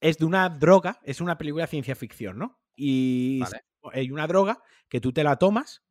[0.00, 2.58] Es de una droga, es una película de ciencia ficción, ¿no?
[2.74, 3.62] Y Vale.
[3.92, 5.82] hay una droga que tú te la tomas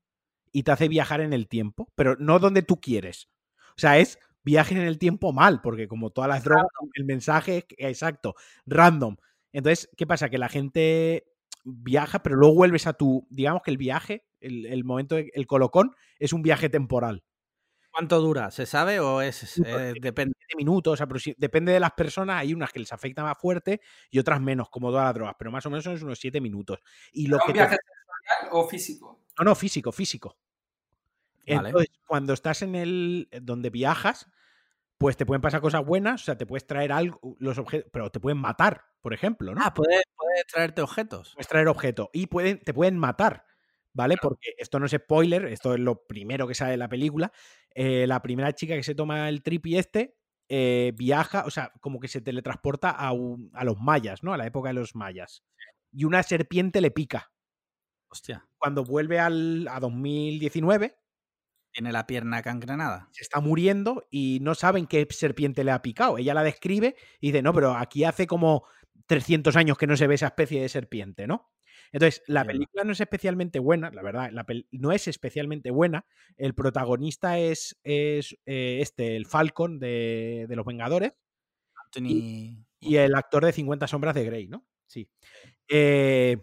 [0.51, 3.29] y te hace viajar en el tiempo, pero no donde tú quieres.
[3.77, 7.67] O sea, es viaje en el tiempo mal, porque como todas las drogas, el mensaje
[7.77, 8.33] es exacto,
[8.65, 9.17] random.
[9.51, 10.29] Entonces, ¿qué pasa?
[10.29, 11.27] Que la gente
[11.63, 15.95] viaja, pero luego vuelves a tu, digamos que el viaje, el, el momento, el colocón,
[16.17, 17.23] es un viaje temporal.
[17.91, 18.51] ¿Cuánto dura?
[18.51, 20.35] ¿Se sabe o es, eh, depende?
[20.49, 24.19] de minutos, aproxi- depende de las personas, hay unas que les afecta más fuerte y
[24.19, 26.79] otras menos, como todas las drogas, pero más o menos son unos 7 minutos.
[27.11, 29.19] Y lo ¿Un que te- viaje sensorial o físico?
[29.39, 30.37] No, no, físico, físico.
[31.47, 31.69] Vale.
[31.69, 34.27] Entonces, cuando estás en el donde viajas,
[34.97, 38.11] pues te pueden pasar cosas buenas, o sea, te puedes traer algo, los objetos, pero
[38.11, 39.61] te pueden matar, por ejemplo, ¿no?
[39.63, 41.31] Ah, puedes puede traerte objetos.
[41.33, 43.45] Puedes traer objetos y pueden, te pueden matar,
[43.93, 44.17] ¿vale?
[44.21, 47.31] Porque esto no es spoiler, esto es lo primero que sale de la película.
[47.75, 50.15] Eh, la primera chica que se toma el trip y este
[50.49, 54.33] eh, viaja, o sea, como que se teletransporta a, un- a los mayas, ¿no?
[54.33, 55.43] A la época de los mayas.
[55.91, 57.31] Y una serpiente le pica.
[58.11, 60.97] Hostia, Cuando vuelve al, a 2019,
[61.71, 63.09] tiene la pierna cangrenada.
[63.11, 66.17] se está muriendo y no saben qué serpiente le ha picado.
[66.17, 68.65] Ella la describe y dice, no, pero aquí hace como
[69.05, 71.51] 300 años que no se ve esa especie de serpiente, ¿no?
[71.91, 76.05] Entonces, la película no es especialmente buena, la verdad, la no es especialmente buena.
[76.37, 81.13] El protagonista es, es eh, este, el Falcon de, de los Vengadores
[81.85, 82.65] Anthony.
[82.79, 84.65] y el actor de 50 sombras de Grey, ¿no?
[84.87, 85.09] Sí.
[85.67, 86.37] Eh,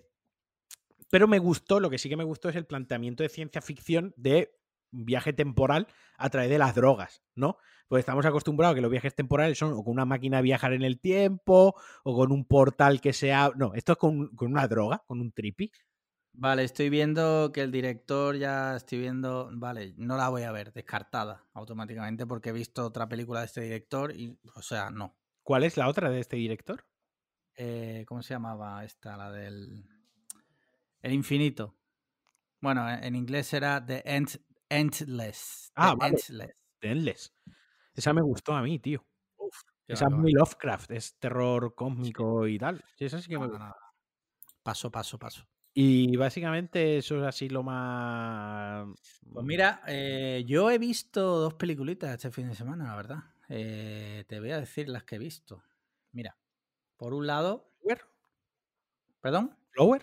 [1.10, 4.12] pero me gustó, lo que sí que me gustó es el planteamiento de ciencia ficción
[4.16, 4.52] de
[5.04, 5.86] viaje temporal
[6.16, 7.58] a través de las drogas, ¿no?
[7.88, 10.72] Pues estamos acostumbrados a que los viajes temporales son o con una máquina de viajar
[10.72, 13.52] en el tiempo o con un portal que sea...
[13.54, 15.70] No, esto es con, con una droga, con un trippy.
[16.38, 19.48] Vale, estoy viendo que el director ya estoy viendo.
[19.52, 23.62] Vale, no la voy a ver, descartada automáticamente porque he visto otra película de este
[23.62, 25.16] director y, o sea, no.
[25.42, 26.84] ¿Cuál es la otra de este director?
[27.54, 29.16] Eh, ¿Cómo se llamaba esta?
[29.16, 29.86] La del.
[31.00, 31.74] El infinito.
[32.60, 35.70] Bueno, en en inglés era The End, Endless.
[35.74, 36.16] Ah, vale.
[36.28, 36.56] Endless.
[36.80, 37.34] Endless.
[37.94, 39.04] Esa me gustó a mí, tío.
[39.86, 42.84] Esa es muy Lovecraft, es terror cósmico y tal.
[42.98, 43.58] Esa sí que me gusta.
[43.58, 43.76] nada.
[44.62, 45.46] Paso, paso, paso.
[45.72, 48.86] Y básicamente eso es así lo más...
[49.30, 53.18] Pues mira, eh, yo he visto dos peliculitas este fin de semana, la verdad.
[53.48, 55.62] Eh, te voy a decir las que he visto.
[56.12, 56.36] Mira,
[56.96, 58.00] por un lado, ¿Flower?
[59.20, 60.02] perdón, ¿Flower?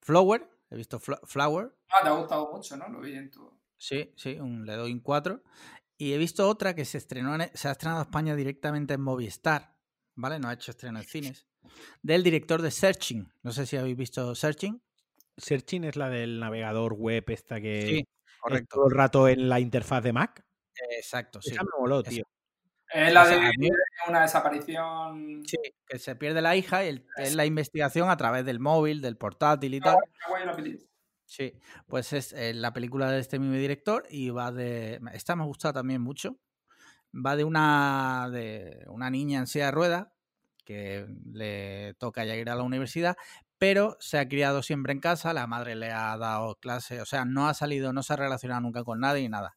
[0.00, 2.88] Flower, he visto Flo- Flower, Ah, te ha gustado mucho, ¿no?
[2.88, 3.50] Lo vi en tu...
[3.76, 5.42] sí, sí, un, le doy un 4.
[5.96, 9.00] Y he visto otra que se estrenó, en- se ha estrenado en España directamente en
[9.02, 9.76] Movistar,
[10.14, 10.38] ¿vale?
[10.38, 11.46] No ha hecho estreno en cines.
[12.02, 13.32] Del director de Searching.
[13.42, 14.82] No sé si habéis visto Searching.
[15.36, 18.04] Searching es la del navegador web esta que Sí,
[18.40, 18.76] correcto.
[18.76, 20.44] todo el rato en la interfaz de Mac.
[20.96, 21.50] Exacto, sí.
[21.52, 22.24] Esa me moló, tío.
[22.92, 23.70] Es la O sea, de
[24.08, 25.42] una desaparición...
[25.46, 25.56] Sí,
[25.86, 29.16] que se pierde la hija y el- es la investigación a través del móvil, del
[29.16, 29.96] portátil y tal.
[31.24, 31.52] Sí,
[31.86, 35.00] pues es eh, la película de este mismo director y va de.
[35.12, 36.40] Esta me gusta también mucho.
[37.14, 40.08] Va de una, de una niña en silla de ruedas
[40.64, 43.16] que le toca ya ir a la universidad,
[43.58, 47.24] pero se ha criado siempre en casa, la madre le ha dado clase, o sea,
[47.24, 49.56] no ha salido, no se ha relacionado nunca con nadie y nada.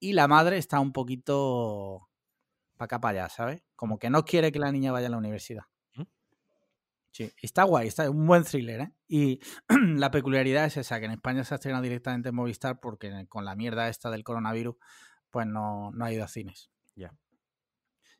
[0.00, 2.09] Y la madre está un poquito
[2.80, 3.62] para acá para allá, ¿sabes?
[3.76, 5.64] Como que no quiere que la niña vaya a la universidad.
[5.96, 6.04] ¿Mm?
[7.10, 8.92] Sí, está guay, está un buen thriller, ¿eh?
[9.06, 9.40] Y
[9.98, 13.44] la peculiaridad es esa, que en España se ha estrenado directamente en Movistar porque con
[13.44, 14.76] la mierda esta del coronavirus,
[15.30, 16.70] pues no, no ha ido a cines.
[16.96, 17.12] Ya.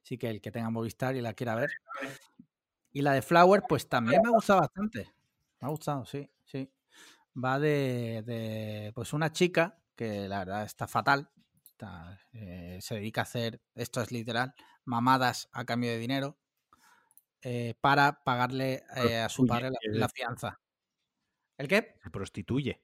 [0.04, 1.70] Así que el que tenga Movistar y la quiera ver.
[2.92, 5.10] Y la de Flower, pues también me ha gustado bastante.
[5.60, 6.70] Me ha gustado, sí, sí.
[7.42, 11.30] Va de, de, pues una chica que la verdad está fatal.
[11.80, 14.54] Está, eh, se dedica a hacer, esto es literal,
[14.84, 16.38] mamadas a cambio de dinero
[17.42, 20.60] eh, para pagarle eh, a su padre la, fianza.
[21.56, 21.94] ¿El qué?
[22.02, 22.82] Se prostituye.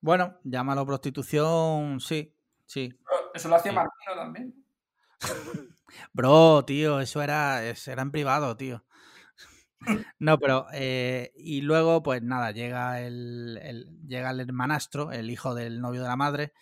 [0.00, 2.36] Bueno, llámalo prostitución, sí,
[2.66, 2.92] sí.
[3.32, 3.76] Eso lo hacía Sí.
[3.76, 4.64] Martino también.
[6.12, 8.84] Bro, tío, eso era, es- era en privado, tío.
[10.18, 15.54] No, pero eh, y luego, pues nada, llega el, el- llega el hermanastro, el hijo
[15.54, 16.52] del novio de la madre,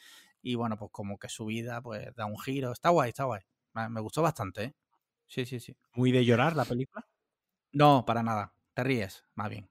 [0.43, 2.73] y bueno, pues como que su vida pues da un giro.
[2.73, 3.43] Está guay, está guay.
[3.91, 4.75] Me gustó bastante, ¿eh?
[5.27, 5.77] Sí, sí, sí.
[5.95, 7.07] Muy de llorar la película.
[7.73, 8.55] No, para nada.
[8.75, 9.69] Te ríes, más bien.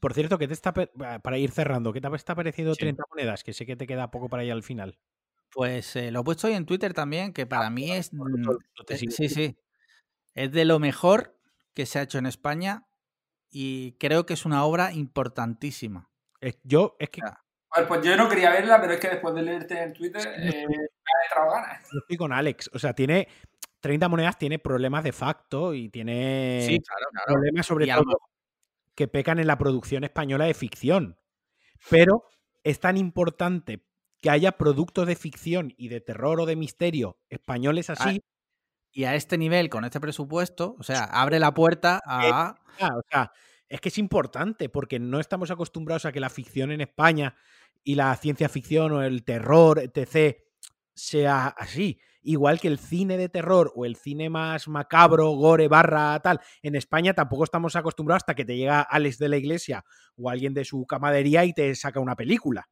[0.00, 2.80] Por cierto, ¿qué te está para ir cerrando, ¿qué te está pareciendo Sí.
[2.80, 3.44] 30 monedas?
[3.44, 4.98] Que sé que te queda poco para ir al final.
[5.50, 8.12] Pues eh, lo he puesto hoy en Twitter también, que para mí es.
[8.16, 8.48] Porque mm,
[8.86, 9.16] te eh, sigue.
[9.16, 9.56] sí, sí.
[10.34, 11.38] Es de lo mejor
[11.74, 12.88] que se ha hecho en España
[13.50, 16.10] y creo que es una obra importantísima.
[16.40, 17.20] Es- Yo, es que.
[17.86, 20.74] Pues yo no quería verla, pero es que después de leerte en Twitter eh, me
[20.76, 21.82] ha entrado ganas.
[21.92, 22.70] yo estoy con Alex.
[22.72, 23.28] O sea, tiene
[23.80, 27.26] 30 monedas, tiene problemas de facto y tiene Sí, claro, claro.
[27.26, 28.18] problemas sobre Y todo
[28.94, 31.16] que pecan en la producción española de ficción.
[31.88, 32.24] Pero
[32.64, 33.86] es tan importante
[34.20, 38.20] que haya productos de ficción y de terror o de misterio españoles así.
[38.90, 42.56] Y a este nivel, con este presupuesto, o sea, abre la puerta a.
[42.80, 43.30] Ah, o sea,
[43.68, 47.36] es que es importante porque no estamos acostumbrados a que la ficción en España
[47.84, 50.36] y la ciencia ficción o el terror, etc.,
[50.94, 52.00] sea así.
[52.22, 56.74] Igual que el cine de terror o el cine más macabro, gore, barra, tal, en
[56.74, 59.84] España tampoco estamos acostumbrados hasta que te llega Alex de la Iglesia
[60.16, 62.68] o alguien de su camadería y te saca una película.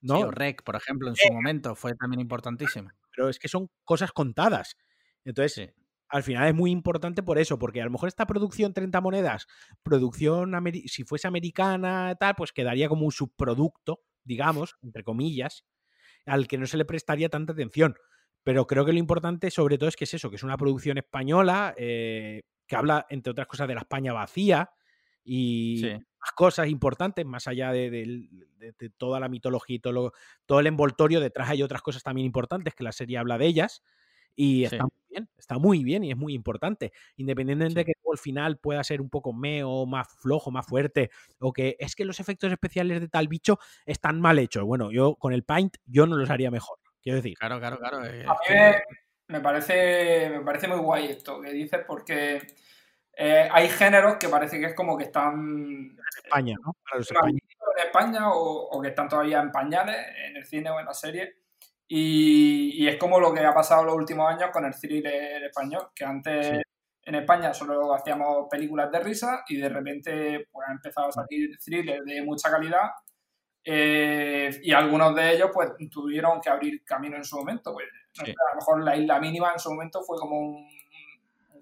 [0.00, 0.16] ¿no?
[0.16, 2.90] Sí, o Rec, por ejemplo, en su momento fue también importantísimo.
[3.14, 4.76] Pero es que son cosas contadas.
[5.24, 5.70] Entonces, Sí.
[6.08, 9.46] al final es muy importante por eso, porque a lo mejor esta producción 30 monedas,
[9.82, 10.52] producción,
[10.86, 15.64] si fuese americana, tal, pues quedaría como un subproducto, digamos, entre comillas,
[16.26, 17.96] al que no se le prestaría tanta atención.
[18.44, 20.98] Pero creo que lo importante sobre todo es que es eso, que es una producción
[20.98, 24.70] española, eh, que habla, entre otras cosas, de la España vacía
[25.24, 25.92] y Sí.
[26.20, 30.12] más cosas importantes, más allá de- de toda la mitología y todo, lo-
[30.46, 33.82] todo el envoltorio, detrás hay otras cosas también importantes que la serie habla de ellas.
[34.40, 34.76] Y Sí.
[34.76, 36.92] está muy bien, está muy bien y es muy importante.
[37.16, 41.10] Independientemente de que luego el final pueda ser un poco meo, más flojo, más fuerte,
[41.40, 44.62] o que es que los efectos especiales de tal bicho están mal hechos.
[44.64, 46.78] Bueno, yo con el Paint yo no los haría mejor.
[47.02, 48.04] Quiero decir, Claro, claro, claro.
[48.04, 48.76] eh, A mí me,
[49.26, 52.40] me parece, me parece muy guay esto que dices porque
[53.16, 56.76] eh, hay géneros que parece que es como que están en España, ¿no?
[56.84, 57.42] Para los en españoles.
[57.84, 59.96] España o, o que están todavía en pañales
[60.28, 61.34] en el cine o en la serie.
[61.90, 65.88] Y, y es como lo que ha pasado los últimos años con el thriller español,
[65.94, 66.60] que antes Sí.
[67.04, 71.56] en España solo hacíamos películas de risa y de repente pues, ha empezado a salir
[71.58, 72.90] thrillers de mucha calidad
[73.64, 77.72] eh, y algunos de ellos pues tuvieron que abrir camino en su momento.
[77.72, 77.86] Pues,
[78.18, 78.32] no Sí.
[78.32, 80.68] sé, a lo mejor la isla mínima en su momento fue como un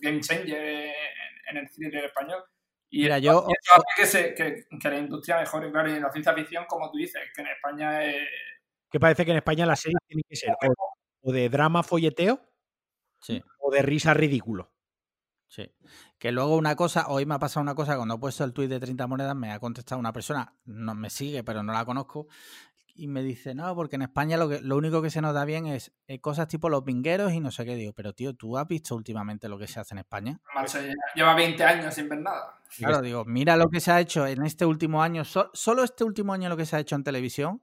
[0.01, 0.93] game changer en,
[1.51, 2.43] en el thriller español.
[2.91, 3.47] Y Mira, yo-
[3.97, 6.99] que, se- que- que la industria mejore, claro, y en la ciencia ficción, como tú
[6.99, 8.17] dices, que en España es...
[8.97, 12.41] Que parece que en España las series tienen que ser o, o de drama folleteo
[13.21, 13.43] Sí.
[13.59, 14.73] o de risa ridículo.
[15.49, 15.71] Sí.
[16.19, 18.71] Que luego una cosa, hoy me ha pasado una cosa, cuando he puesto el tuit
[18.71, 22.27] de 30 monedas, me ha contestado una persona, no me sigue, pero no la conozco,
[22.95, 25.45] y me dice, no, porque en España lo, que, lo único que se nos da
[25.45, 27.75] bien es eh, cosas tipo los pingueros y no sé qué.
[27.77, 30.41] Digo, pero tío, ¿tú has visto últimamente lo que se hace en España?
[30.55, 30.79] macho,
[31.15, 32.63] lleva 20 años sin ver nada.
[32.79, 36.03] Claro, digo, mira lo que se ha hecho en este último año, so- solo este
[36.03, 37.63] último año lo que se ha hecho en televisión.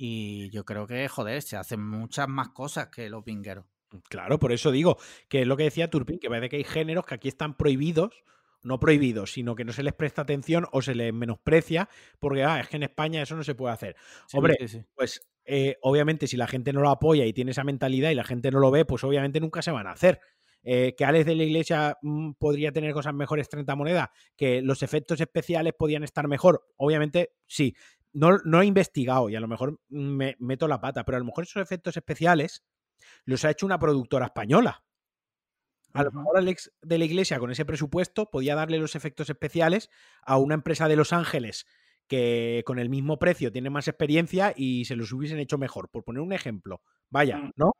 [0.00, 3.64] Y yo creo que, joder, se hacen muchas más cosas que los pingueros.
[4.08, 4.96] Claro, por eso digo
[5.28, 8.22] que es lo que decía Turpin, que parece que hay géneros que aquí están prohibidos,
[8.62, 11.88] no prohibidos, sino que no se les presta atención o se les menosprecia
[12.20, 13.96] porque ah, es que en España eso no se puede hacer.
[14.26, 14.84] Sí, Hombre, sí, sí.
[14.94, 18.24] Pues eh, obviamente si la gente no lo apoya y tiene esa mentalidad y la
[18.24, 20.20] gente no lo ve, pues obviamente nunca se van a hacer.
[20.62, 24.82] Eh, que Alex de la Iglesia mm, podría tener cosas mejores 30 monedas, que los
[24.82, 27.74] efectos especiales podían estar mejor, obviamente sí.
[28.12, 31.26] No, no he investigado y a lo mejor me meto la pata, pero a lo
[31.26, 32.64] mejor esos efectos especiales
[33.24, 34.84] los ha hecho una productora española.
[35.94, 39.88] A lo mejor Alex de la Iglesia con ese presupuesto podía darle los efectos especiales
[40.22, 41.66] a una empresa de Los Ángeles
[42.08, 46.04] que con el mismo precio tiene más experiencia y se los hubiesen hecho mejor, por
[46.04, 46.82] poner un ejemplo.
[47.10, 47.50] Vaya, Mm.
[47.56, 47.72] ¿no?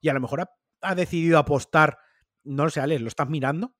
[0.00, 0.50] Y a lo mejor ha,
[0.80, 1.98] ha decidido apostar,
[2.44, 3.74] no lo sé, Alex, ¿lo estás mirando?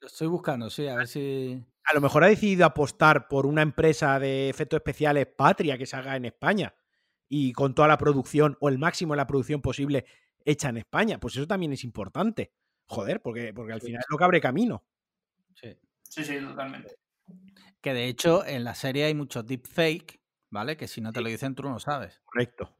[0.00, 1.64] Lo estoy buscando, sí, a ver si...
[1.84, 5.96] A lo mejor ha decidido apostar por una empresa de efectos especiales patria que se
[5.96, 6.74] haga en España
[7.28, 10.04] y con toda la producción o el máximo de la producción posible
[10.44, 11.18] hecha en España.
[11.18, 12.52] Pues eso también es importante.
[12.86, 14.84] Joder, porque, porque al final es lo que abre camino.
[15.54, 15.78] Sí.
[16.08, 16.96] Sí, sí, totalmente.
[17.80, 20.20] Que de hecho en la serie hay mucho deepfake,
[20.50, 20.76] ¿vale?
[20.76, 22.20] Que si no te lo dicen tú no lo sabes.
[22.24, 22.76] Correcto.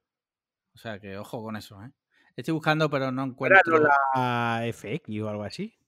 [0.74, 1.93] O sea que ojo con eso, ¿eh?
[2.35, 3.78] Estoy buscando pero no ¿Era encuentro...
[3.78, 5.80] no la FX o algo así?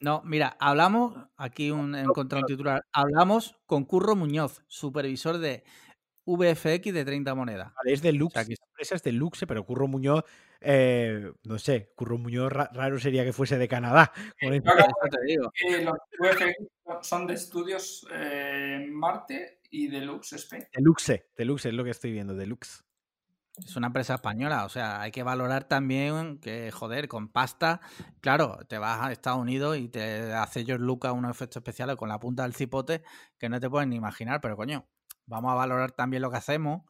[0.00, 5.62] No, mira, hablamos, aquí un, he encontrado un titular, hablamos con Curro Muñoz, supervisor de
[6.26, 7.72] VFX de 30 monedas.
[7.74, 8.32] Vale, es de Lux.
[8.32, 10.24] sea, que- esta empresa es de Luxe, pero Curro Muñoz,
[10.60, 14.12] eh, no sé, Curro Muñoz ra- raro sería que fuese de Canadá.
[14.40, 15.52] con el- Yo acabo Eso te digo.
[15.68, 20.64] Eh, los VFX son de estudios eh, Marte y Deluxe Spain.
[20.72, 22.84] De Luxe, de Luxe es lo que estoy viendo, de Lux.
[23.64, 27.80] Es una empresa española, o sea, hay que valorar también que, joder, con pasta,
[28.20, 32.08] claro, te vas a Estados Unidos y te hace George Lucas unos efectos especiales con
[32.08, 33.02] la punta del cipote
[33.38, 34.88] que no te puedes ni imaginar, pero coño,
[35.26, 36.82] vamos a valorar también lo que hacemos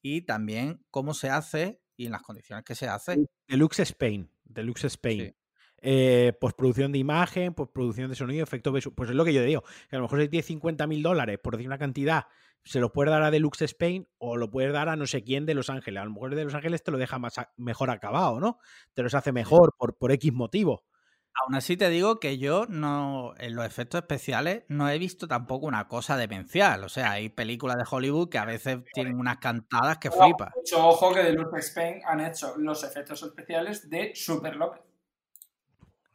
[0.00, 3.26] y también cómo se hace y en las condiciones que se hace.
[3.48, 4.30] Deluxe Spain.
[4.44, 5.20] Deluxe Spain.
[5.20, 5.34] Sí.
[5.80, 8.94] Eh, postproducción de imagen, postproducción de sonido, efecto visual.
[8.96, 9.62] Pues es lo que yo digo.
[9.88, 12.26] Que a lo mejor si tienes 50 mil dólares, por decir una cantidad,
[12.68, 15.46] se lo puedes dar a Deluxe Spain o lo puedes dar a no sé quién
[15.46, 16.02] de Los Ángeles.
[16.02, 18.58] A lo mejor de Los Ángeles te lo deja más a- mejor acabado, ¿no?
[18.92, 20.84] Te los hace mejor por, por X motivo.
[21.44, 25.66] Aún así te digo que yo no, en los efectos especiales no he visto tampoco
[25.66, 26.82] una cosa demencial.
[26.84, 30.52] O sea, hay películas de Hollywood que a veces tienen unas cantadas que flipas.
[30.56, 34.82] Mucho ojo que Deluxe Spain han hecho los efectos especiales de Super López.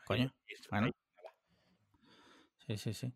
[0.05, 0.31] Coño.
[0.69, 0.89] Bueno.
[2.67, 3.13] Sí, sí, sí.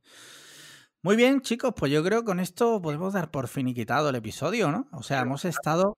[1.08, 4.74] Muy bien, chicos, pues yo creo que con esto podemos dar por finiquitado el episodio,
[4.74, 4.90] ¿no?
[4.92, 5.98] O sea, hemos estado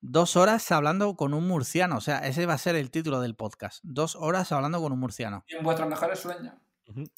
[0.00, 1.98] dos horas hablando con un murciano.
[1.98, 3.80] O sea, ese va a ser el título del podcast.
[3.82, 5.44] Dos horas hablando con un murciano.
[5.48, 6.54] Y en vuestros mejores sueños.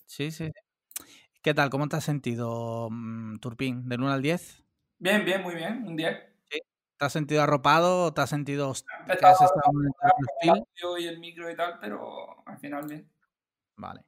[0.06, 0.50] Sí, sí.
[1.40, 1.70] ¿Qué tal?
[1.70, 3.88] ¿Cómo te has sentido, mm, Turpín?
[3.88, 4.64] ¿Del 1 al 10?
[4.98, 5.86] Bien, bien, muy bien.
[5.86, 6.18] Un 10.
[6.48, 6.64] ¿Te
[6.98, 8.12] has sentido arropado?
[8.12, 8.72] ¿Te has sentido
[9.06, 13.08] que has estado en el audio y el micro y tal, pero al final bien.
[13.76, 14.02] Vale.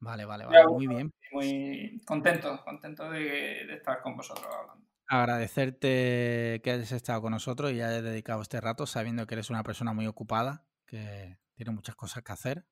[0.00, 0.66] Vale, vale, vale.
[0.66, 1.12] Muy bien.
[1.34, 3.20] Muy contento, contento de,
[3.66, 4.86] de estar con vosotros hablando.
[5.08, 9.64] Agradecerte que hayas estado con nosotros y hayas dedicado este rato sabiendo que eres una
[9.64, 12.64] persona muy ocupada, que tiene muchas cosas que hacer.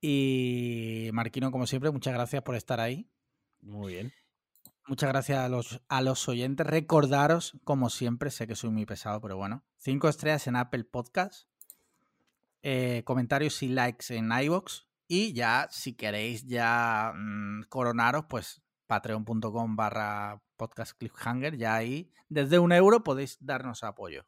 [0.00, 3.10] Y Marquino, como siempre, muchas gracias por estar ahí.
[3.60, 4.12] Muy bien.
[4.86, 6.66] Muchas gracias a los, a los oyentes.
[6.66, 11.46] Recordaros, como siempre, sé que soy muy pesado, pero bueno, cinco estrellas en Apple Podcast,
[12.62, 19.74] eh, comentarios y likes en iVoox y ya, si queréis ya mm, coronaros, pues patreon.com
[19.74, 24.26] barra podcast cliffhanger, ya ahí desde un euro podéis darnos apoyo.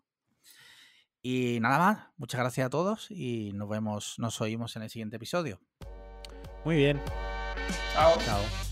[1.23, 5.17] Y nada más, muchas gracias a todos y nos vemos, nos oímos en el siguiente
[5.17, 5.61] episodio.
[6.65, 7.01] Muy bien.
[7.93, 8.19] Chao.
[8.25, 8.70] Chao.